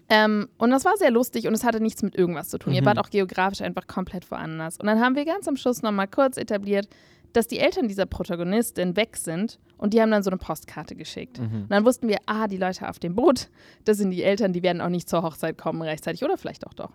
Ähm, 0.10 0.48
und 0.58 0.70
das 0.70 0.86
war 0.86 0.96
sehr 0.98 1.12
lustig 1.12 1.48
und 1.48 1.54
es 1.54 1.63
hatte 1.63 1.82
nichts 1.82 2.02
mit 2.02 2.15
irgendwas 2.15 2.50
zu 2.50 2.58
tun. 2.60 2.74
Ihr 2.74 2.82
Mhm. 2.82 2.86
wart 2.86 3.00
auch 3.00 3.10
geografisch 3.10 3.62
einfach 3.62 3.88
komplett 3.88 4.30
woanders. 4.32 4.78
Und 4.80 4.86
dann 4.88 5.02
haben 5.02 5.15
wir 5.15 5.26
ganz 5.26 5.48
am 5.48 5.58
Schluss 5.58 5.82
nochmal 5.82 6.08
kurz 6.08 6.38
etabliert, 6.38 6.88
dass 7.34 7.48
die 7.48 7.60
Eltern 7.60 7.88
dieser 7.88 8.06
Protagonistin 8.06 8.96
weg 8.96 9.17
sind 9.17 9.60
und 9.78 9.94
die 9.94 10.02
haben 10.02 10.12
dann 10.12 10.24
so 10.24 10.30
eine 10.30 10.38
Postkarte 10.38 10.96
geschickt. 10.96 11.40
Mhm. 11.40 11.63
Und 11.63 11.70
dann 11.72 11.86
wussten 11.86 12.08
wir, 12.08 12.18
ah, 12.26 12.48
die 12.48 12.58
Leute 12.58 12.88
auf 12.90 13.00
dem 13.00 13.16
Boot, 13.16 13.50
das 13.86 13.98
sind 13.98 14.12
die 14.12 14.24
Eltern, 14.24 14.54
die 14.54 14.63
werden 14.63 14.82
auch 14.82 14.90
nicht 14.90 15.10
zur 15.10 15.24
Hochzeit 15.24 15.58
kommen 15.58 15.82
rechtzeitig 15.82 16.24
oder 16.24 16.38
vielleicht 16.38 16.66
auch 16.66 16.74
doch. 16.74 16.92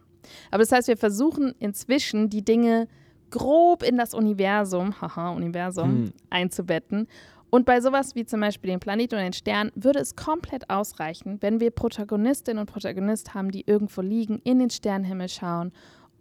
Aber 0.50 0.62
das 0.62 0.72
heißt, 0.72 0.88
wir 0.88 0.96
versuchen 0.96 1.54
inzwischen 1.58 2.28
die 2.30 2.44
Dinge 2.44 2.88
grob 3.30 3.82
in 3.82 3.96
das 3.96 4.14
Universum, 4.14 5.00
haha, 5.00 5.30
Universum, 5.30 5.90
Hm. 5.90 6.12
einzubetten. 6.30 7.08
Und 7.50 7.66
bei 7.66 7.80
sowas 7.82 8.14
wie 8.14 8.24
zum 8.24 8.40
Beispiel 8.40 8.70
den 8.70 8.80
Planeten 8.80 9.14
und 9.16 9.20
den 9.22 9.32
Stern 9.34 9.72
würde 9.74 9.98
es 9.98 10.16
komplett 10.16 10.70
ausreichen, 10.70 11.36
wenn 11.40 11.60
wir 11.60 11.70
Protagonistinnen 11.70 12.60
und 12.60 12.66
Protagonist 12.66 13.34
haben, 13.34 13.50
die 13.50 13.64
irgendwo 13.66 14.00
liegen, 14.00 14.40
in 14.44 14.58
den 14.58 14.70
Sternenhimmel 14.70 15.28
schauen 15.28 15.72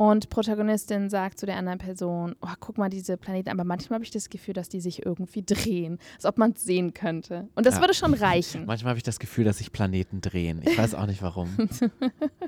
und 0.01 0.31
Protagonistin 0.31 1.11
sagt 1.11 1.37
zu 1.37 1.45
der 1.45 1.57
anderen 1.57 1.77
Person, 1.77 2.35
oh, 2.41 2.47
guck 2.59 2.79
mal 2.79 2.89
diese 2.89 3.17
Planeten, 3.17 3.49
aber 3.49 3.63
manchmal 3.63 3.97
habe 3.97 4.03
ich 4.03 4.09
das 4.09 4.31
Gefühl, 4.31 4.55
dass 4.55 4.67
die 4.67 4.81
sich 4.81 5.05
irgendwie 5.05 5.43
drehen, 5.45 5.99
als 6.15 6.25
ob 6.25 6.39
man 6.39 6.53
es 6.53 6.63
sehen 6.63 6.95
könnte. 6.95 7.49
Und 7.53 7.67
das 7.67 7.75
Ja. 7.75 7.81
würde 7.81 7.93
schon 7.93 8.15
reichen. 8.15 8.65
Manchmal 8.65 8.89
habe 8.89 8.97
ich 8.97 9.03
das 9.03 9.19
Gefühl, 9.19 9.43
dass 9.45 9.59
sich 9.59 9.71
Planeten 9.71 10.19
drehen. 10.19 10.63
Ich 10.65 10.75
weiß 10.75 10.95
auch 10.95 11.05
nicht 11.05 11.21
warum. 11.21 11.55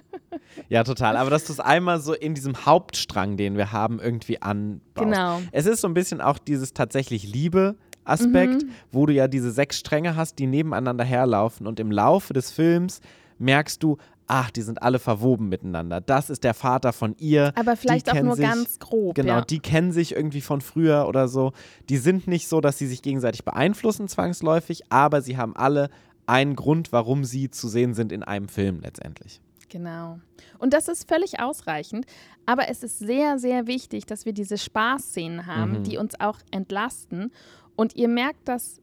ja, 0.70 0.84
total. 0.84 1.16
Aber 1.16 1.30
dass 1.30 1.46
du 1.46 1.54
es 1.54 1.60
einmal 1.60 2.02
so 2.02 2.16
in 2.16 2.34
diesem 2.34 2.66
Hauptstrang, 2.66 3.38
den 3.38 3.56
wir 3.56 3.72
haben, 3.72 4.00
irgendwie 4.00 4.42
anbaust. 4.42 4.96
Genau. 4.96 5.40
Es 5.52 5.68
ist 5.68 5.82
so 5.82 5.88
ein 5.88 5.94
bisschen 5.94 6.22
auch 6.22 6.40
dieses 6.40 6.74
tatsächlich 6.74 7.32
Liebe 7.32 7.76
Aspekt, 8.04 8.64
mhm. 8.64 8.70
wo 8.92 9.06
du 9.06 9.14
ja 9.14 9.28
diese 9.28 9.52
sechs 9.52 9.78
Stränge 9.78 10.16
hast, 10.16 10.40
die 10.40 10.48
nebeneinander 10.48 11.04
herlaufen 11.04 11.68
und 11.68 11.80
im 11.80 11.92
Laufe 11.92 12.34
des 12.34 12.50
Films 12.50 13.00
merkst 13.38 13.84
du, 13.84 13.98
ach, 14.28 14.52
die 14.52 14.62
sind 14.62 14.82
alle 14.82 15.00
verwoben 15.00 15.50
miteinander. 15.50 16.02
Das 16.02 16.30
ist 16.30 16.44
der 16.44 16.54
Vater 16.54 16.94
von 16.94 17.16
ihr. 17.18 17.52
Aber 17.56 17.76
vielleicht 17.76 18.10
auch 18.12 18.22
nur 18.22 18.36
sich, 18.36 18.46
ganz 18.46 18.80
grob. 18.80 19.16
Genau, 19.16 19.38
ja. 19.38 19.42
die 19.42 19.60
kennen 19.60 19.92
sich 19.92 20.16
irgendwie 20.16 20.42
von 20.42 20.62
früher 20.62 21.08
oder 21.08 21.28
so. 21.28 21.54
Die 21.90 21.98
sind 21.98 22.28
nicht 22.28 22.48
so, 22.48 22.62
dass 22.62 22.78
sie 22.78 22.88
sich 22.88 23.02
gegenseitig 23.02 23.44
beeinflussen 23.44 24.08
zwangsläufig, 24.08 24.84
aber 24.90 25.22
sie 25.22 25.38
haben 25.38 25.56
alle 25.56 25.90
einen 26.26 26.56
Grund, 26.56 26.92
warum 26.92 27.26
sie 27.26 27.50
zu 27.50 27.68
sehen 27.68 27.94
sind 27.94 28.12
in 28.12 28.24
einem 28.24 28.48
Film 28.48 28.80
letztendlich. 28.82 29.42
Genau. 29.70 30.20
Und 30.60 30.74
das 30.74 30.88
ist 30.88 31.10
völlig 31.10 31.40
ausreichend. 31.40 32.06
Aber 32.46 32.70
es 32.70 32.84
ist 32.84 33.00
sehr, 33.00 33.40
sehr 33.40 33.68
wichtig, 33.68 34.06
dass 34.06 34.26
wir 34.26 34.34
diese 34.34 34.58
Spaßszenen 34.58 35.48
haben, 35.48 35.80
mhm. 35.80 35.84
die 35.84 35.98
uns 35.98 36.20
auch 36.20 36.40
entlasten. 36.52 37.32
Und 37.76 37.96
ihr 37.96 38.08
merkt, 38.08 38.48
dass 38.48 38.80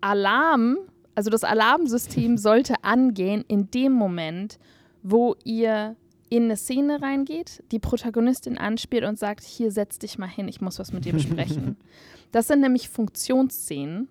Alarm 0.00 0.76
also 1.20 1.28
das 1.28 1.44
Alarmsystem 1.44 2.38
sollte 2.38 2.82
angehen 2.82 3.44
in 3.46 3.70
dem 3.70 3.92
Moment, 3.92 4.58
wo 5.02 5.36
ihr 5.44 5.94
in 6.30 6.44
eine 6.44 6.56
Szene 6.56 7.02
reingeht, 7.02 7.62
die 7.72 7.78
Protagonistin 7.78 8.56
anspielt 8.56 9.04
und 9.04 9.18
sagt, 9.18 9.44
hier 9.44 9.70
setz 9.70 9.98
dich 9.98 10.16
mal 10.16 10.30
hin, 10.30 10.48
ich 10.48 10.62
muss 10.62 10.78
was 10.78 10.94
mit 10.94 11.04
dir 11.04 11.12
besprechen. 11.12 11.76
das 12.32 12.46
sind 12.46 12.62
nämlich 12.62 12.88
Funktionsszenen, 12.88 14.08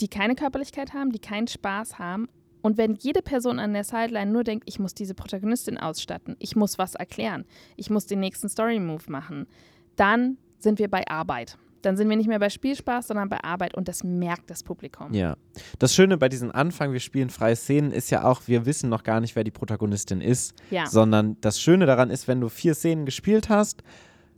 die 0.00 0.08
keine 0.08 0.34
Körperlichkeit 0.34 0.94
haben, 0.94 1.12
die 1.12 1.20
keinen 1.20 1.46
Spaß 1.46 2.00
haben. 2.00 2.28
Und 2.60 2.76
wenn 2.76 2.96
jede 2.96 3.22
Person 3.22 3.60
an 3.60 3.72
der 3.72 3.84
Sideline 3.84 4.32
nur 4.32 4.42
denkt, 4.42 4.64
ich 4.66 4.80
muss 4.80 4.94
diese 4.94 5.14
Protagonistin 5.14 5.78
ausstatten, 5.78 6.34
ich 6.40 6.56
muss 6.56 6.76
was 6.76 6.96
erklären, 6.96 7.44
ich 7.76 7.88
muss 7.88 8.06
den 8.06 8.18
nächsten 8.18 8.48
Story-Move 8.48 9.04
machen, 9.06 9.46
dann 9.94 10.38
sind 10.58 10.80
wir 10.80 10.90
bei 10.90 11.06
Arbeit. 11.06 11.56
Dann 11.82 11.96
sind 11.96 12.08
wir 12.08 12.16
nicht 12.16 12.28
mehr 12.28 12.38
bei 12.38 12.50
Spielspaß, 12.50 13.08
sondern 13.08 13.28
bei 13.28 13.42
Arbeit 13.42 13.74
und 13.74 13.88
das 13.88 14.04
merkt 14.04 14.50
das 14.50 14.62
Publikum. 14.62 15.12
Ja. 15.12 15.36
Das 15.78 15.94
Schöne 15.94 16.18
bei 16.18 16.28
diesem 16.28 16.50
Anfang, 16.50 16.92
wir 16.92 17.00
spielen 17.00 17.30
freie 17.30 17.56
Szenen, 17.56 17.92
ist 17.92 18.10
ja 18.10 18.24
auch, 18.24 18.42
wir 18.46 18.66
wissen 18.66 18.90
noch 18.90 19.02
gar 19.02 19.20
nicht, 19.20 19.36
wer 19.36 19.44
die 19.44 19.50
Protagonistin 19.50 20.20
ist. 20.20 20.54
Ja. 20.70 20.86
Sondern 20.86 21.36
das 21.40 21.60
Schöne 21.60 21.86
daran 21.86 22.10
ist, 22.10 22.28
wenn 22.28 22.40
du 22.40 22.48
vier 22.48 22.74
Szenen 22.74 23.06
gespielt 23.06 23.48
hast, 23.48 23.82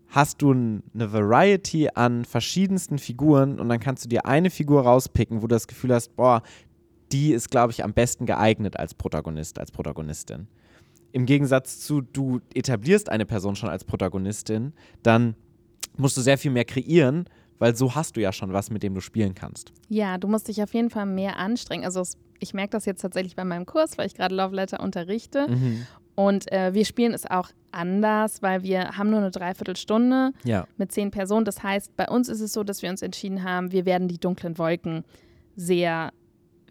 hast 0.09 0.43
du 0.43 0.53
eine 0.53 0.83
Variety 1.13 1.89
an 1.95 2.25
verschiedensten 2.25 2.99
Figuren 2.99 3.59
und 3.59 3.69
dann 3.69 3.81
kannst 3.81 4.05
du 4.05 4.09
dir 4.09 4.27
eine 4.27 4.51
Figur 4.51 4.83
rauspicken, 4.83 5.39
wo 5.39 5.47
du 5.47 5.55
das 5.55 5.67
Gefühl 5.67 5.95
hast, 5.95 6.15
boah, 6.17 6.43
die 7.13 7.33
ist, 7.33 7.51
glaube 7.51 7.73
ich, 7.73 7.83
am 7.83 7.93
besten 7.93 8.27
geeignet 8.27 8.79
als 8.79 8.95
Protagonist, 8.95 9.59
als 9.59 9.71
Protagonistin. 9.71 10.49
Im 11.13 11.27
Gegensatz 11.27 11.81
zu, 11.81 12.01
du 12.01 12.41
etablierst 12.55 13.11
eine 13.11 13.27
Person 13.27 13.57
schon 13.57 13.69
als 13.69 13.85
Protagonistin, 13.85 14.73
dann 15.03 15.35
musst 15.97 16.17
du 16.17 16.21
sehr 16.21 16.39
viel 16.39 16.51
mehr 16.51 16.65
kreieren, 16.65 17.29
weil 17.59 17.77
so 17.77 17.95
hast 17.95 18.17
du 18.17 18.21
ja 18.21 18.33
schon 18.33 18.53
was, 18.53 18.71
mit 18.71 18.83
dem 18.83 18.95
du 18.95 19.01
spielen 19.01 19.35
kannst. 19.35 19.73
Ja, 19.89 20.19
du 20.19 20.29
musst 20.29 20.49
dich 20.49 20.63
auf 20.63 20.75
jeden 20.75 20.91
Fall 20.91 21.07
mehr 21.07 21.39
anstrengen. 21.39 21.85
Also 21.85 22.03
ich 22.41 22.55
merke 22.55 22.73
das 22.73 22.87
jetzt 22.87 23.03
tatsächlich 23.03 23.37
bei 23.37 23.45
meinem 23.45 23.67
Kurs, 23.67 23.99
weil 23.99 24.07
ich 24.07 24.15
gerade 24.15 24.35
Love 24.35 24.55
Letter 24.55 24.81
unterrichte. 24.81 25.49
Mhm. 25.49 25.87
Und 26.15 26.51
äh, 26.53 26.75
wir 26.75 26.85
spielen 26.85 27.15
es 27.15 27.31
auch 27.31 27.51
anders, 27.71 28.43
weil 28.43 28.63
wir 28.63 28.99
haben 28.99 29.11
nur 29.11 29.21
eine 29.21 29.31
Dreiviertelstunde 29.31 30.33
ja. 30.45 30.67
mit 30.77 30.93
zehn 30.93 31.11
Personen. 31.11 31.45
Das 31.45 31.63
heißt, 31.63 31.97
bei 31.97 32.09
uns 32.09 32.29
ist 32.29 32.41
es 32.41 32.53
so, 32.53 32.65
dass 32.65 32.83
wir 32.83 32.91
uns 32.91 33.01
entschieden 33.01 33.45
haben, 33.45 33.73
wir 33.73 33.87
werden 33.87 34.09
die 34.09 34.19
dunklen 34.19 34.59
Wolken 34.59 35.05
sehr 35.57 36.13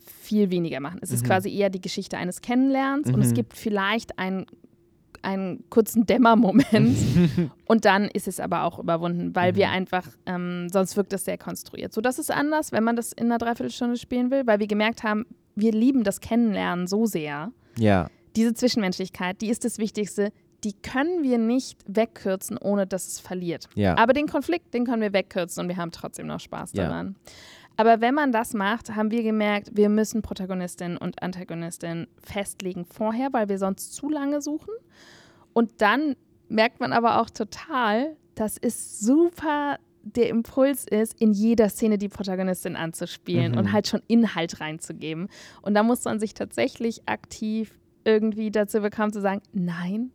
viel 0.05 0.51
weniger 0.51 0.79
machen. 0.79 0.99
Es 1.01 1.09
mhm. 1.09 1.15
ist 1.15 1.25
quasi 1.25 1.55
eher 1.55 1.69
die 1.69 1.81
Geschichte 1.81 2.17
eines 2.17 2.41
Kennenlernens 2.41 3.07
mhm. 3.07 3.15
und 3.15 3.21
es 3.21 3.29
mhm. 3.29 3.35
gibt 3.35 3.53
vielleicht 3.55 4.19
ein 4.19 4.45
einen 5.21 5.63
kurzen 5.69 6.05
Dämmermoment 6.05 6.97
und 7.65 7.85
dann 7.85 8.05
ist 8.05 8.27
es 8.27 8.39
aber 8.39 8.63
auch 8.63 8.79
überwunden, 8.79 9.35
weil 9.35 9.51
mhm. 9.53 9.55
wir 9.57 9.69
einfach, 9.69 10.07
ähm, 10.25 10.67
sonst 10.71 10.97
wirkt 10.97 11.13
es 11.13 11.25
sehr 11.25 11.37
konstruiert. 11.37 11.93
So, 11.93 12.01
das 12.01 12.19
ist 12.19 12.31
anders, 12.31 12.71
wenn 12.71 12.83
man 12.83 12.95
das 12.95 13.11
in 13.11 13.25
einer 13.25 13.37
Dreiviertelstunde 13.37 13.97
spielen 13.97 14.31
will, 14.31 14.45
weil 14.45 14.59
wir 14.59 14.67
gemerkt 14.67 15.03
haben, 15.03 15.25
wir 15.55 15.71
lieben 15.71 16.03
das 16.03 16.21
Kennenlernen 16.21 16.87
so 16.87 17.05
sehr. 17.05 17.51
Ja. 17.77 18.09
Diese 18.35 18.53
Zwischenmenschlichkeit, 18.53 19.41
die 19.41 19.49
ist 19.49 19.65
das 19.65 19.77
Wichtigste. 19.77 20.31
Die 20.63 20.73
können 20.73 21.23
wir 21.23 21.37
nicht 21.37 21.79
wegkürzen, 21.87 22.57
ohne 22.57 22.85
dass 22.85 23.07
es 23.07 23.19
verliert. 23.19 23.67
Ja. 23.75 23.97
Aber 23.97 24.13
den 24.13 24.27
Konflikt, 24.27 24.73
den 24.73 24.85
können 24.85 25.01
wir 25.01 25.11
wegkürzen 25.11 25.63
und 25.63 25.69
wir 25.69 25.77
haben 25.77 25.91
trotzdem 25.91 26.27
noch 26.27 26.39
Spaß 26.39 26.73
daran. 26.73 27.15
Ja. 27.17 27.31
Aber 27.77 28.01
wenn 28.01 28.13
man 28.13 28.31
das 28.31 28.53
macht, 28.53 28.95
haben 28.95 29.11
wir 29.11 29.23
gemerkt, 29.23 29.71
wir 29.73 29.89
müssen 29.89 30.21
Protagonistin 30.21 30.97
und 30.97 31.21
Antagonistin 31.23 32.07
festlegen 32.21 32.85
vorher, 32.85 33.33
weil 33.33 33.49
wir 33.49 33.57
sonst 33.57 33.93
zu 33.93 34.09
lange 34.09 34.41
suchen. 34.41 34.73
Und 35.53 35.81
dann 35.81 36.15
merkt 36.49 36.79
man 36.79 36.93
aber 36.93 37.21
auch 37.21 37.29
total, 37.29 38.15
dass 38.35 38.57
es 38.57 38.99
super 38.99 39.77
der 40.03 40.29
Impuls 40.29 40.85
ist, 40.85 41.19
in 41.21 41.31
jeder 41.31 41.69
Szene 41.69 41.97
die 41.97 42.09
Protagonistin 42.09 42.75
anzuspielen 42.75 43.53
mhm. 43.53 43.57
und 43.57 43.71
halt 43.71 43.87
schon 43.87 44.01
Inhalt 44.07 44.59
reinzugeben. 44.59 45.29
Und 45.61 45.75
da 45.75 45.83
muss 45.83 46.03
man 46.03 46.19
sich 46.19 46.33
tatsächlich 46.33 47.07
aktiv 47.07 47.79
irgendwie 48.03 48.49
dazu 48.51 48.81
bekommen 48.81 49.13
zu 49.13 49.21
sagen, 49.21 49.41
nein, 49.53 50.11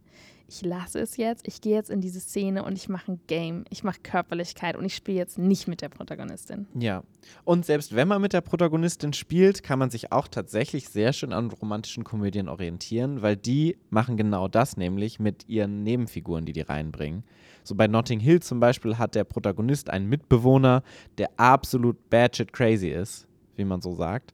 ich 0.48 0.62
lasse 0.62 1.00
es 1.00 1.16
jetzt, 1.16 1.46
ich 1.48 1.60
gehe 1.60 1.74
jetzt 1.74 1.90
in 1.90 2.00
diese 2.00 2.20
Szene 2.20 2.64
und 2.64 2.76
ich 2.76 2.88
mache 2.88 3.12
ein 3.12 3.20
Game, 3.26 3.64
ich 3.70 3.82
mache 3.82 3.98
Körperlichkeit 4.02 4.76
und 4.76 4.84
ich 4.84 4.94
spiele 4.94 5.18
jetzt 5.18 5.38
nicht 5.38 5.66
mit 5.66 5.82
der 5.82 5.88
Protagonistin. 5.88 6.66
Ja. 6.78 7.02
Und 7.44 7.66
selbst 7.66 7.96
wenn 7.96 8.06
man 8.06 8.22
mit 8.22 8.32
der 8.32 8.40
Protagonistin 8.40 9.12
spielt, 9.12 9.64
kann 9.64 9.78
man 9.78 9.90
sich 9.90 10.12
auch 10.12 10.28
tatsächlich 10.28 10.88
sehr 10.88 11.12
schön 11.12 11.32
an 11.32 11.50
romantischen 11.50 12.04
Komödien 12.04 12.48
orientieren, 12.48 13.22
weil 13.22 13.36
die 13.36 13.76
machen 13.90 14.16
genau 14.16 14.46
das 14.46 14.76
nämlich 14.76 15.18
mit 15.18 15.48
ihren 15.48 15.82
Nebenfiguren, 15.82 16.44
die 16.44 16.52
die 16.52 16.60
reinbringen. 16.60 17.24
So 17.64 17.74
bei 17.74 17.88
Notting 17.88 18.20
Hill 18.20 18.40
zum 18.40 18.60
Beispiel 18.60 18.96
hat 18.96 19.16
der 19.16 19.24
Protagonist 19.24 19.90
einen 19.90 20.08
Mitbewohner, 20.08 20.84
der 21.18 21.30
absolut 21.36 22.08
bad 22.08 22.36
shit 22.36 22.52
crazy 22.52 22.88
ist, 22.88 23.26
wie 23.56 23.64
man 23.64 23.80
so 23.80 23.96
sagt. 23.96 24.32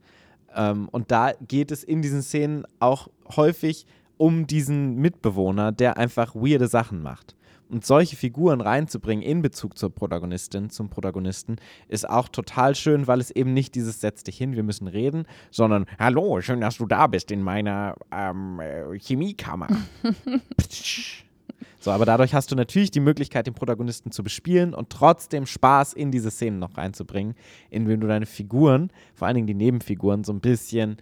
Ähm, 0.54 0.90
und 0.90 1.10
da 1.10 1.32
geht 1.48 1.70
es 1.70 1.82
in 1.82 2.02
diesen 2.02 2.20
Szenen 2.20 2.66
auch 2.78 3.08
häufig 3.34 3.86
um 4.22 4.46
diesen 4.46 4.94
Mitbewohner, 4.98 5.72
der 5.72 5.96
einfach 5.96 6.36
weirde 6.36 6.68
Sachen 6.68 7.02
macht. 7.02 7.34
Und 7.68 7.84
solche 7.84 8.14
Figuren 8.14 8.60
reinzubringen 8.60 9.24
in 9.24 9.42
Bezug 9.42 9.76
zur 9.76 9.92
Protagonistin, 9.92 10.70
zum 10.70 10.90
Protagonisten, 10.90 11.56
ist 11.88 12.08
auch 12.08 12.28
total 12.28 12.76
schön, 12.76 13.08
weil 13.08 13.18
es 13.18 13.32
eben 13.32 13.52
nicht 13.52 13.74
dieses 13.74 14.00
Setz 14.00 14.22
dich 14.22 14.38
hin, 14.38 14.54
wir 14.54 14.62
müssen 14.62 14.86
reden, 14.86 15.24
sondern 15.50 15.86
Hallo, 15.98 16.40
schön, 16.40 16.60
dass 16.60 16.76
du 16.76 16.86
da 16.86 17.08
bist 17.08 17.32
in 17.32 17.42
meiner 17.42 17.96
ähm, 18.12 18.60
äh, 18.60 18.96
Chemiekammer. 18.96 19.66
so, 21.80 21.90
aber 21.90 22.04
dadurch 22.04 22.32
hast 22.32 22.52
du 22.52 22.54
natürlich 22.54 22.92
die 22.92 23.00
Möglichkeit, 23.00 23.48
den 23.48 23.54
Protagonisten 23.54 24.12
zu 24.12 24.22
bespielen 24.22 24.72
und 24.72 24.90
trotzdem 24.90 25.46
Spaß 25.46 25.94
in 25.94 26.12
diese 26.12 26.30
Szenen 26.30 26.60
noch 26.60 26.76
reinzubringen, 26.76 27.34
indem 27.70 27.98
du 27.98 28.06
deine 28.06 28.26
Figuren, 28.26 28.92
vor 29.16 29.26
allen 29.26 29.34
Dingen 29.34 29.48
die 29.48 29.54
Nebenfiguren, 29.54 30.22
so 30.22 30.32
ein 30.32 30.40
bisschen 30.40 30.98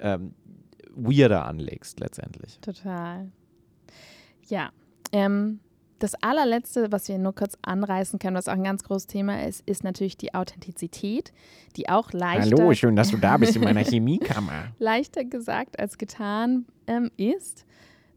ähm, 0.00 0.34
weirder 0.94 1.44
anlegst 1.46 2.00
letztendlich. 2.00 2.58
Total. 2.60 3.30
Ja. 4.48 4.70
Ähm, 5.12 5.60
das 6.00 6.14
allerletzte, 6.22 6.90
was 6.90 7.08
wir 7.08 7.18
nur 7.18 7.34
kurz 7.34 7.58
anreißen 7.62 8.18
können, 8.18 8.34
was 8.34 8.48
auch 8.48 8.54
ein 8.54 8.64
ganz 8.64 8.82
großes 8.84 9.06
Thema 9.06 9.44
ist, 9.46 9.62
ist 9.68 9.84
natürlich 9.84 10.16
die 10.16 10.34
Authentizität, 10.34 11.32
die 11.76 11.90
auch 11.90 12.12
leichter. 12.12 12.56
Hallo, 12.56 12.72
schön, 12.72 12.96
dass 12.96 13.10
du 13.10 13.18
da 13.18 13.36
bist 13.36 13.54
in 13.54 13.62
meiner 13.62 13.80
Chemiekammer. 13.84 14.68
leichter 14.78 15.24
gesagt 15.24 15.78
als 15.78 15.98
getan 15.98 16.64
ähm, 16.86 17.10
ist. 17.18 17.66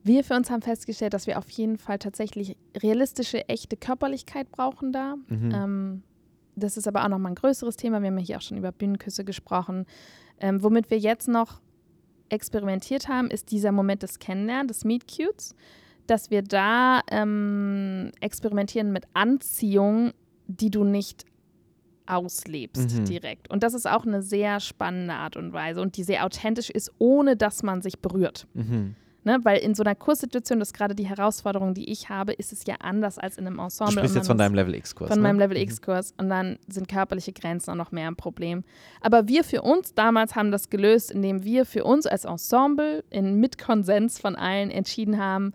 Wir 0.02 0.24
für 0.24 0.36
uns 0.36 0.50
haben 0.50 0.62
festgestellt, 0.62 1.14
dass 1.14 1.28
wir 1.28 1.38
auf 1.38 1.50
jeden 1.50 1.78
Fall 1.78 2.00
tatsächlich 2.00 2.56
realistische, 2.78 3.48
echte 3.50 3.76
Körperlichkeit 3.76 4.50
brauchen 4.52 4.94
da. 4.94 5.16
Mhm. 5.28 5.52
Ähm, 5.54 6.04
das 6.56 6.78
ist 6.78 6.88
aber 6.88 7.04
auch 7.04 7.10
nochmal 7.10 7.34
ein 7.34 7.36
größeres 7.36 7.76
Thema. 7.76 8.02
Wir 8.02 8.10
haben 8.10 8.18
ja 8.18 8.26
hier 8.26 8.38
auch 8.38 8.42
schon 8.42 8.58
über 8.58 8.72
Bühnenküsse 8.72 9.26
gesprochen. 9.26 9.86
Ähm, 10.40 10.64
womit 10.64 10.90
wir 10.90 11.00
jetzt 11.00 11.28
noch 11.28 11.60
experimentiert 12.34 13.08
haben, 13.08 13.30
ist 13.30 13.52
dieser 13.52 13.72
Moment 13.72 14.04
des 14.04 14.20
Kennenlernens, 14.20 14.68
des 14.68 14.86
Meet 14.86 15.08
Cutes, 15.08 15.56
dass 16.08 16.32
wir 16.32 16.42
da 16.42 17.02
ähm, 17.10 18.12
experimentieren 18.20 18.92
mit 18.92 19.06
Anziehung, 19.14 20.12
die 20.48 20.70
du 20.70 20.84
nicht 20.84 21.26
auslebst 22.06 23.00
mhm. 23.00 23.06
direkt. 23.06 23.50
Und 23.50 23.64
das 23.64 23.74
ist 23.74 23.88
auch 23.88 24.06
eine 24.06 24.22
sehr 24.22 24.60
spannende 24.60 25.14
Art 25.14 25.38
und 25.38 25.54
Weise 25.54 25.82
und 25.82 25.96
die 25.96 26.04
sehr 26.04 26.26
authentisch 26.26 26.70
ist, 26.70 26.92
ohne 26.98 27.38
dass 27.38 27.64
man 27.64 27.82
sich 27.82 28.00
berührt. 28.00 28.48
Mhm. 28.54 28.96
Ne, 29.26 29.40
weil 29.44 29.60
in 29.60 29.74
so 29.74 29.84
einer 29.84 29.96
Kurssituation, 29.96 30.60
das 30.60 30.70
ist 30.70 30.74
gerade 30.74 30.96
die 30.96 31.08
Herausforderung, 31.08 31.74
die 31.74 31.90
ich 31.90 32.10
habe, 32.10 32.34
ist 32.34 32.52
es 32.52 32.66
ja 32.66 32.76
anders 32.80 33.18
als 33.18 33.38
in 33.38 33.48
einem 33.48 33.60
Ensemble. 33.60 33.96
Du 33.96 34.00
sprichst 34.00 34.16
jetzt 34.18 34.28
von 34.28 34.38
deinem 34.38 34.54
Level 34.54 34.76
X-Kurs. 34.76 35.10
Von 35.10 35.20
ne? 35.20 35.24
meinem 35.24 35.40
Level 35.40 35.56
mhm. 35.56 35.64
X-Kurs. 35.64 36.14
Und 36.18 36.30
dann 36.30 36.60
sind 36.68 36.90
körperliche 36.90 37.32
Grenzen 37.32 37.72
auch 37.72 37.76
noch 37.76 37.94
mehr 37.94 38.10
ein 38.10 38.18
Problem. 38.18 38.66
Aber 39.00 39.30
wir 39.30 39.46
für 39.46 39.62
uns 39.62 39.94
damals 39.94 40.36
haben 40.36 40.52
das 40.52 40.70
gelöst, 40.70 41.10
indem 41.10 41.46
wir 41.46 41.66
für 41.66 41.86
uns 41.86 42.06
als 42.06 42.26
Ensemble 42.26 43.06
in, 43.12 43.40
mit 43.40 43.58
Konsens 43.58 44.20
von 44.20 44.36
allen 44.36 44.70
entschieden 44.70 45.18
haben, 45.18 45.54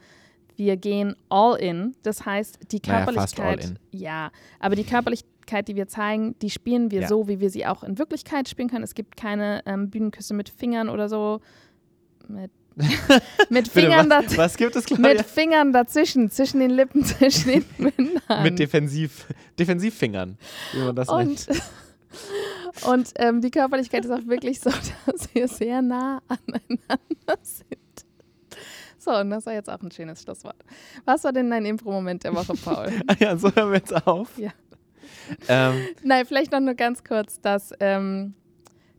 wir 0.57 0.77
gehen 0.77 1.15
all 1.29 1.57
in. 1.59 1.95
Das 2.03 2.25
heißt, 2.25 2.73
die 2.73 2.81
Körperlichkeit. 2.81 3.75
Naja, 3.93 4.25
ja, 4.27 4.31
aber 4.61 4.77
die 4.77 4.85
Körperlichkeit, 4.85 5.69
die 5.69 5.77
wir 5.77 5.89
zeigen, 5.89 6.37
die 6.41 6.51
spielen 6.51 6.91
wir 6.91 7.03
ja. 7.03 7.09
so, 7.09 7.29
wie 7.29 7.39
wir 7.39 7.51
sie 7.51 7.67
auch 7.67 7.85
in 7.85 7.99
Wirklichkeit 7.99 8.49
spielen 8.49 8.69
können. 8.69 8.83
Es 8.83 8.95
gibt 8.95 9.17
keine 9.17 9.63
ähm, 9.67 9.91
Bühnenküsse 9.91 10.33
mit 10.33 10.49
Fingern 10.49 10.89
oder 10.89 11.09
so. 11.09 11.41
Mit 12.27 12.51
mit 13.49 13.69
Fingern 13.69 14.09
was, 14.11 14.37
was 14.37 14.57
gibt 14.57 14.77
es, 14.77 14.85
Claudia? 14.85 15.09
Mit 15.09 15.23
Fingern 15.27 15.73
dazwischen, 15.73 16.31
zwischen 16.31 16.61
den 16.61 16.71
Lippen, 16.71 17.05
zwischen 17.05 17.51
den 17.51 17.65
Mündern. 17.79 18.43
mit 18.43 18.59
Defensiv, 18.59 19.27
Defensivfingern, 19.59 20.39
wie 20.73 20.79
man 20.81 20.97
das 20.97 21.09
und, 21.09 21.49
nennt. 21.49 21.49
Und 22.87 23.13
ähm, 23.17 23.41
die 23.41 23.51
Körperlichkeit 23.51 24.05
ist 24.05 24.11
auch 24.11 24.27
wirklich 24.27 24.61
so, 24.61 24.71
dass 25.07 25.35
wir 25.35 25.49
sehr 25.49 25.83
nah 25.83 26.23
aneinander 26.29 27.39
sind. 27.43 27.79
So, 28.99 29.17
und 29.17 29.31
das 29.31 29.47
war 29.47 29.53
jetzt 29.53 29.69
auch 29.69 29.81
ein 29.81 29.91
schönes 29.91 30.23
Schlusswort. 30.23 30.57
Was 31.05 31.25
war 31.25 31.33
denn 31.33 31.51
dein 31.51 31.65
Impro-Moment 31.65 32.25
der 32.25 32.35
Woche, 32.35 32.55
Paul? 32.55 32.93
ja, 33.19 33.37
so 33.37 33.53
hören 33.55 33.71
wir 33.73 33.79
jetzt 33.79 34.07
auf. 34.07 34.39
Ja. 34.39 34.51
Ähm, 35.49 35.89
Nein, 36.03 36.27
vielleicht 36.27 36.53
noch 36.53 36.61
nur 36.61 36.75
ganz 36.75 37.03
kurz, 37.03 37.41
dass, 37.41 37.73
ähm, 37.81 38.35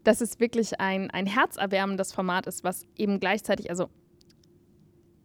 dass 0.10 0.22
es 0.22 0.39
wirklich 0.39 0.80
ein, 0.80 1.12
ein 1.12 1.28
herzerwärmendes 1.28 2.14
Format 2.14 2.47
ist, 2.47 2.64
was 2.64 2.88
eben 2.97 3.20
gleichzeitig, 3.20 3.70
also 3.70 3.89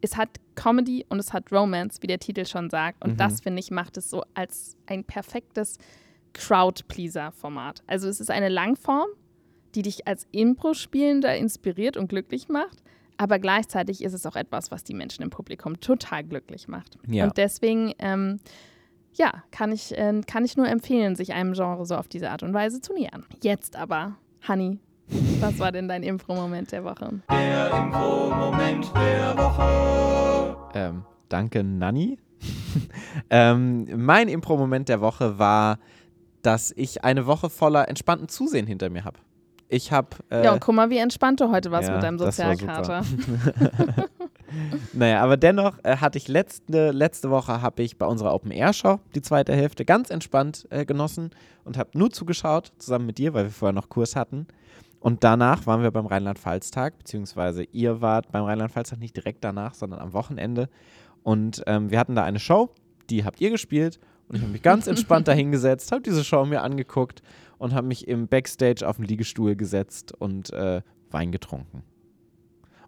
es 0.01 0.15
hat 0.15 0.29
Comedy 0.53 1.03
und 1.09 1.17
es 1.17 1.33
hat 1.33 1.51
Romance, 1.51 2.03
wie 2.03 2.07
der 2.07 2.19
Titel 2.19 2.45
schon 2.45 2.69
sagt. 2.69 3.03
Und 3.03 3.13
Mhm. 3.13 3.17
das, 3.17 3.41
finde 3.41 3.61
ich, 3.61 3.71
macht 3.71 3.97
es 3.97 4.11
so 4.11 4.21
als 4.35 4.77
ein 4.85 5.03
perfektes 5.03 5.79
Crowd-Pleaser-Format. 6.33 7.81
Also 7.87 8.07
es 8.07 8.19
ist 8.19 8.29
eine 8.29 8.49
Langform, 8.49 9.07
die 9.73 9.81
dich 9.81 10.05
als 10.07 10.27
Impro-Spielender 10.31 11.35
inspiriert 11.35 11.97
und 11.97 12.07
glücklich 12.07 12.47
macht. 12.47 12.83
Aber 13.17 13.39
gleichzeitig 13.39 14.03
ist 14.03 14.13
es 14.13 14.27
auch 14.27 14.35
etwas, 14.35 14.69
was 14.69 14.83
die 14.83 14.93
Menschen 14.93 15.23
im 15.23 15.31
Publikum 15.31 15.79
total 15.79 16.23
glücklich 16.23 16.67
macht. 16.67 16.99
Ja. 17.07 17.23
Und 17.23 17.37
deswegen, 17.37 17.93
ähm, 17.97 18.39
ja, 19.13 19.43
kann 19.49 19.71
ich, 19.71 19.97
äh, 19.97 20.21
kann 20.27 20.45
ich 20.45 20.57
nur 20.57 20.67
empfehlen, 20.67 21.15
sich 21.15 21.33
einem 21.33 21.53
Genre 21.53 21.85
so 21.87 21.95
auf 21.95 22.07
diese 22.07 22.29
Art 22.29 22.43
und 22.43 22.53
Weise 22.53 22.81
zu 22.81 22.93
nähern. 22.93 23.25
Jetzt 23.41 23.77
aber, 23.77 24.17
Honey, 24.47 24.79
was 25.39 25.57
war 25.57 25.71
denn 25.71 25.87
dein 25.87 26.03
Impro-Moment 26.03 26.71
der 26.71 26.83
Woche? 26.83 27.21
Der 27.31 27.71
Impro-Moment 27.71 28.91
der 28.95 29.37
Woche. 29.37 30.57
ähm, 30.75 31.03
danke, 31.29 31.63
Nanni. 31.63 32.19
ähm, 33.31 33.87
mein 33.95 34.27
Impro-Moment 34.27 34.87
der 34.87 35.01
Woche 35.01 35.39
war, 35.39 35.79
dass 36.43 36.71
ich 36.75 37.03
eine 37.03 37.25
Woche 37.25 37.49
voller 37.49 37.89
entspannten 37.89 38.29
Zusehen 38.29 38.67
hinter 38.67 38.91
mir 38.91 39.03
habe. 39.03 39.17
Ich 39.67 39.91
habe. 39.91 40.09
Äh, 40.29 40.45
ja, 40.45 40.53
und 40.53 40.61
guck 40.61 40.75
mal, 40.75 40.91
wie 40.91 40.97
entspannt 40.97 41.41
du 41.41 41.49
heute 41.49 41.71
warst 41.71 41.87
ja, 41.87 41.95
mit 41.95 42.03
deinem 42.03 42.19
das 42.19 42.37
war 42.37 42.55
Sozialkater. 42.55 43.03
Naja, 44.93 45.21
aber 45.21 45.37
dennoch 45.37 45.77
äh, 45.83 45.97
hatte 45.97 46.17
ich 46.17 46.27
letzte, 46.27 46.91
letzte 46.91 47.29
Woche 47.29 47.61
habe 47.61 47.83
ich 47.83 47.97
bei 47.97 48.05
unserer 48.05 48.33
Open 48.33 48.51
Air 48.51 48.73
Show 48.73 48.99
die 49.13 49.21
zweite 49.21 49.53
Hälfte 49.53 49.85
ganz 49.85 50.09
entspannt 50.09 50.67
äh, 50.69 50.85
genossen 50.85 51.31
und 51.63 51.77
habe 51.77 51.89
nur 51.93 52.11
zugeschaut, 52.11 52.71
zusammen 52.77 53.05
mit 53.05 53.17
dir, 53.17 53.33
weil 53.33 53.45
wir 53.45 53.51
vorher 53.51 53.73
noch 53.73 53.89
Kurs 53.89 54.15
hatten. 54.15 54.47
Und 54.99 55.23
danach 55.23 55.67
waren 55.67 55.83
wir 55.83 55.91
beim 55.91 56.07
Rheinland-Pfalz-Tag, 56.07 56.97
beziehungsweise 56.97 57.63
ihr 57.63 58.01
wart 58.01 58.31
beim 58.31 58.43
Rheinland-Pfalz-Tag 58.43 58.99
nicht 58.99 59.15
direkt 59.15 59.43
danach, 59.43 59.75
sondern 59.75 59.99
am 59.99 60.13
Wochenende. 60.13 60.67
Und 61.21 61.63
ähm, 61.67 61.91
wir 61.91 61.99
hatten 61.99 62.15
da 62.15 62.23
eine 62.23 62.39
Show, 62.39 62.71
die 63.09 63.23
habt 63.23 63.39
ihr 63.39 63.51
gespielt. 63.51 63.99
Und 64.27 64.37
ich 64.37 64.41
habe 64.41 64.51
mich 64.51 64.63
ganz 64.63 64.87
entspannt 64.87 65.27
dahingesetzt, 65.27 65.91
habe 65.91 66.01
diese 66.01 66.23
Show 66.23 66.45
mir 66.45 66.63
angeguckt 66.63 67.21
und 67.57 67.73
habe 67.73 67.85
mich 67.85 68.07
im 68.07 68.27
Backstage 68.27 68.87
auf 68.87 68.97
den 68.97 69.05
Liegestuhl 69.05 69.55
gesetzt 69.55 70.13
und 70.17 70.51
äh, 70.53 70.81
Wein 71.11 71.31
getrunken. 71.31 71.83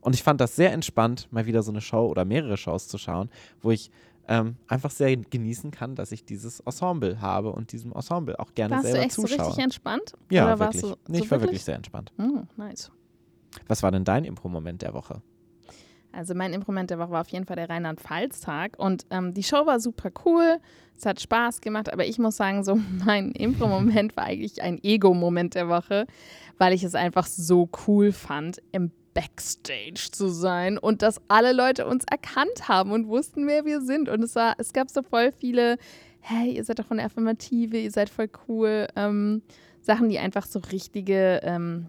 Und 0.08 0.14
ich 0.14 0.24
fand 0.24 0.39
das 0.39 0.55
sehr 0.55 0.72
entspannt, 0.72 1.28
mal 1.32 1.47
wieder 1.47 1.62
so 1.64 1.70
eine 1.70 1.82
Show 1.82 2.08
oder 2.08 2.24
mehrere 2.24 2.55
Shows 2.55 2.88
zu 2.88 2.97
schauen, 2.97 3.30
wo 3.62 3.72
ich 3.72 3.91
ähm, 4.30 4.55
einfach 4.70 4.89
sehr 4.89 5.18
genießen 5.18 5.70
kann, 5.70 5.95
dass 5.95 6.14
ich 6.14 6.24
dieses 6.24 6.62
Ensemble 6.62 7.20
habe 7.20 7.51
und 7.51 7.74
diesem 7.74 7.91
Ensemble 7.91 8.39
auch 8.39 8.53
gerne 8.55 8.76
Warst 8.76 8.86
du 8.86 8.91
selber 8.91 9.05
echt 9.05 9.12
so 9.16 9.24
zuschaue. 9.24 9.47
richtig 9.47 9.64
entspannt? 9.66 10.14
ja, 10.32 10.45
Oder 10.45 10.60
warst 10.60 10.82
wirklich. 10.82 10.97
du 11.03 11.12
nee, 11.12 11.18
so 11.18 11.24
ich 11.26 11.32
war 11.32 11.41
wirklich 11.41 11.62
sehr 11.62 11.76
entspannt. 11.76 12.14
Hm, 12.16 12.47
nice. 12.55 12.89
Was 13.68 13.84
war 13.84 13.91
denn 13.91 14.05
dein 14.05 14.24
Impro-Moment 14.24 14.82
der 14.82 14.93
Woche? 14.93 15.22
Also 16.14 16.34
mein 16.36 16.53
Improvement 16.53 16.89
der 16.89 16.99
Woche 16.99 17.12
war 17.12 17.20
auf 17.20 17.30
jeden 17.30 17.45
Fall 17.45 17.58
der 17.58 17.70
Rheinland-Pfalz-Tag 17.70 18.80
und 18.80 19.05
ähm, 19.10 19.34
die 19.34 19.43
Show 19.43 19.66
war 19.66 19.82
super 19.82 20.10
cool, 20.24 20.60
es 20.97 21.05
hat 21.05 21.20
Spaß 21.20 21.60
gemacht, 21.60 21.91
aber 21.91 22.05
ich 22.05 22.18
muss 22.18 22.38
sagen, 22.38 22.64
so 22.64 22.80
mein 23.05 23.34
Impro-Moment 23.34 24.16
war 24.16 24.24
eigentlich 24.24 24.62
ein 24.62 24.82
Ego-Moment 24.82 25.55
der 25.55 25.68
Woche, 25.68 26.08
weil 26.58 26.72
ich 26.72 26.86
es 26.86 26.95
einfach 26.95 27.26
so 27.26 27.70
cool 27.86 28.14
fand, 28.14 28.62
im 28.72 28.91
Backstage 29.18 30.09
zu 30.11 30.28
sein 30.28 30.78
und 30.78 31.01
dass 31.01 31.20
alle 31.28 31.51
Leute 31.51 31.88
uns 31.88 32.05
erkannt 32.07 32.68
haben 32.68 32.91
und 32.91 33.07
wussten, 33.07 33.47
wer 33.47 33.65
wir 33.65 33.82
sind. 33.82 34.09
Und 34.09 34.22
es 34.22 34.36
war, 34.36 34.53
es 34.59 34.74
gab 34.74 34.91
so 34.91 35.01
voll 35.01 35.32
viele, 35.32 35.80
hey, 36.20 36.51
ihr 36.51 36.63
seid 36.63 36.78
doch 36.78 36.86
von 36.86 36.97
der 36.97 37.07
Affirmative, 37.07 37.76
ihr 37.78 37.89
seid 37.89 38.11
voll 38.11 38.30
cool, 38.47 38.88
ähm, 38.95 39.41
Sachen, 39.82 40.09
die 40.09 40.20
einfach 40.20 40.45
so 40.45 40.59
richtige, 40.72 41.39
ähm, 41.41 41.88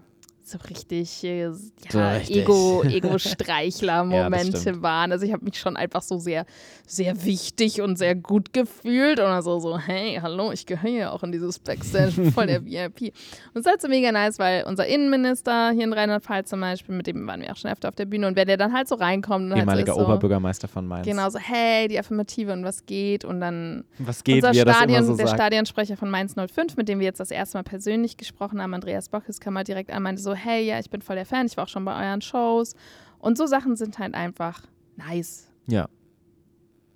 so 0.51 0.57
richtig, 0.69 1.23
äh, 1.23 1.43
ja, 1.45 1.51
So 1.89 1.99
richtig. 1.99 2.37
Ego, 2.37 2.83
Ja, 2.89 2.89
Ego-Streichler-Momente 2.91 4.57
stimmt. 4.57 4.81
waren. 4.81 5.11
Also 5.11 5.25
ich 5.25 5.33
habe 5.33 5.45
mich 5.45 5.59
schon 5.59 5.77
einfach 5.77 6.01
so 6.01 6.17
sehr, 6.17 6.45
sehr 6.87 7.23
wichtig 7.23 7.81
und 7.81 7.97
sehr 7.97 8.15
gut 8.15 8.53
gefühlt 8.53 9.19
und 9.19 9.25
also 9.25 9.59
so, 9.59 9.77
hey, 9.77 10.19
hallo, 10.21 10.51
ich 10.51 10.65
gehöre 10.65 10.89
ja 10.91 11.11
auch 11.11 11.23
in 11.23 11.31
dieses 11.31 11.59
Backstage, 11.59 12.31
voll 12.31 12.47
der 12.47 12.65
VIP. 12.65 13.01
Und 13.01 13.11
es 13.55 13.61
ist 13.61 13.67
halt 13.67 13.81
so 13.81 13.87
mega 13.87 14.11
nice, 14.11 14.39
weil 14.39 14.63
unser 14.65 14.87
Innenminister 14.87 15.71
hier 15.71 15.83
in 15.83 15.93
Rheinland-Pfalz 15.93 16.49
zum 16.49 16.61
Beispiel, 16.61 16.95
mit 16.95 17.07
dem 17.07 17.25
waren 17.27 17.41
wir 17.41 17.51
auch 17.51 17.57
schon 17.57 17.71
öfter 17.71 17.89
auf 17.89 17.95
der 17.95 18.05
Bühne 18.05 18.27
und 18.27 18.35
wenn 18.35 18.47
der 18.47 18.57
dann 18.57 18.73
halt 18.73 18.87
so 18.87 18.95
reinkommt 18.95 19.51
halt 19.51 19.61
Ehemaliger 19.61 19.93
so 19.93 19.99
ist 19.99 20.05
so, 20.05 20.11
Oberbürgermeister 20.11 20.67
von 20.67 20.87
Mainz. 20.87 21.05
Genau, 21.05 21.29
so, 21.29 21.39
hey, 21.39 21.87
die 21.87 21.99
Affirmative 21.99 22.51
und 22.53 22.63
was 22.63 22.85
geht 22.85 23.25
und 23.25 23.39
dann 23.41 23.83
Was 23.99 24.23
geht, 24.23 24.37
unser 24.43 24.53
wie 24.53 24.59
er 24.59 24.65
das 24.65 24.77
Stadion, 24.77 25.05
so 25.05 25.15
der 25.15 25.27
sagt. 25.27 25.37
Stadionsprecher 25.39 25.97
von 25.97 26.09
Mainz 26.09 26.35
05, 26.35 26.75
mit 26.77 26.89
dem 26.89 26.99
wir 26.99 27.05
jetzt 27.05 27.19
das 27.19 27.31
erste 27.31 27.57
Mal 27.57 27.63
persönlich 27.63 28.17
gesprochen 28.17 28.61
haben, 28.61 28.73
Andreas 28.73 29.09
Bockes, 29.09 29.39
kam 29.39 29.53
mal 29.53 29.63
direkt 29.63 29.91
an, 29.91 30.03
meinte 30.03 30.21
so, 30.21 30.33
hey, 30.39 30.65
ja, 30.65 30.79
ich 30.79 30.89
bin 30.89 31.01
voll 31.01 31.15
der 31.15 31.25
Fan, 31.25 31.45
ich 31.45 31.57
war 31.57 31.65
auch 31.65 31.69
schon 31.69 31.85
bei 31.85 32.07
euren 32.07 32.21
Shows. 32.21 32.75
Und 33.19 33.37
so 33.37 33.45
Sachen 33.45 33.75
sind 33.75 33.99
halt 33.99 34.13
einfach 34.13 34.63
nice. 34.95 35.49
Ja. 35.67 35.87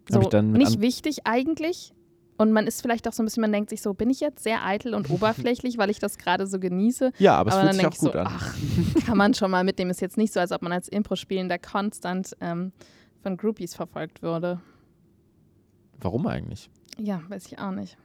So, 0.10 0.20
nicht 0.42 0.82
wichtig 0.82 1.26
eigentlich. 1.26 1.94
Und 2.38 2.52
man 2.52 2.66
ist 2.68 2.82
vielleicht 2.82 3.08
auch 3.08 3.14
so 3.14 3.22
ein 3.22 3.26
bisschen, 3.26 3.42
man 3.42 3.52
denkt 3.52 3.70
sich 3.70 3.82
so, 3.82 3.94
bin 3.94 4.10
ich 4.10 4.20
jetzt 4.20 4.44
sehr 4.44 4.66
eitel 4.66 4.96
und 4.96 5.10
oberflächlich, 5.12 5.78
weil 5.78 5.90
ich 5.90 6.00
das 6.00 6.18
gerade 6.18 6.48
so 6.48 6.60
genieße. 6.60 7.12
Ja, 7.20 7.36
aber 7.36 7.50
es 7.50 7.56
Aber 7.56 7.70
fühlt 7.70 7.74
dann 7.74 7.78
sich 7.80 7.88
auch 7.88 7.94
ich 7.94 8.00
so, 8.00 8.08
gut 8.08 8.16
an. 8.16 8.28
ach, 8.28 9.06
kann 9.06 9.18
man 9.18 9.34
schon 9.34 9.52
mal 9.52 9.64
mitnehmen. 9.64 9.92
Ist 9.92 10.02
jetzt 10.02 10.18
nicht 10.18 10.34
so, 10.34 10.40
als 10.40 10.52
ob 10.52 10.62
man 10.62 10.72
als 10.72 10.88
Impro-Spielender 10.88 11.60
konstant 11.60 12.36
ähm, 12.42 12.72
von 13.22 13.38
Groupies 13.38 13.76
verfolgt 13.76 14.22
würde. 14.22 14.60
Warum 16.00 16.28
eigentlich? 16.28 16.70
Ja, 16.98 17.22
weiß 17.30 17.46
ich 17.48 17.60
auch 17.60 17.72
nicht. 17.72 17.98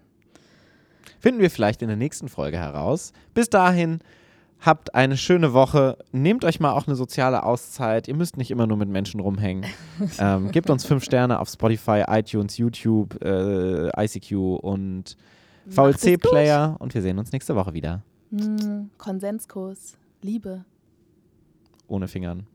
Finden 1.18 1.40
wir 1.40 1.50
vielleicht 1.50 1.82
in 1.82 1.88
der 1.88 1.96
nächsten 1.96 2.28
Folge 2.28 2.58
heraus. 2.58 3.12
Bis 3.34 3.50
dahin, 3.50 4.00
habt 4.60 4.94
eine 4.94 5.16
schöne 5.16 5.52
Woche. 5.52 5.98
Nehmt 6.12 6.44
euch 6.44 6.60
mal 6.60 6.72
auch 6.72 6.86
eine 6.86 6.96
soziale 6.96 7.42
Auszeit. 7.42 8.08
Ihr 8.08 8.14
müsst 8.14 8.36
nicht 8.36 8.50
immer 8.50 8.66
nur 8.66 8.76
mit 8.76 8.88
Menschen 8.88 9.20
rumhängen. 9.20 9.66
ähm, 10.18 10.50
gebt 10.50 10.70
uns 10.70 10.84
fünf 10.84 11.04
Sterne 11.04 11.40
auf 11.40 11.48
Spotify, 11.48 12.04
iTunes, 12.08 12.56
YouTube, 12.58 13.22
äh, 13.22 14.04
ICQ 14.04 14.32
und. 14.62 15.16
VLC-Player. 15.68 16.76
Und 16.78 16.94
wir 16.94 17.02
sehen 17.02 17.18
uns 17.18 17.32
nächste 17.32 17.54
Woche 17.54 17.74
wieder. 17.74 18.02
Hm, 18.30 18.90
Konsenskurs, 18.96 19.96
Liebe. 20.22 20.64
Ohne 21.88 22.08
Fingern. 22.08 22.46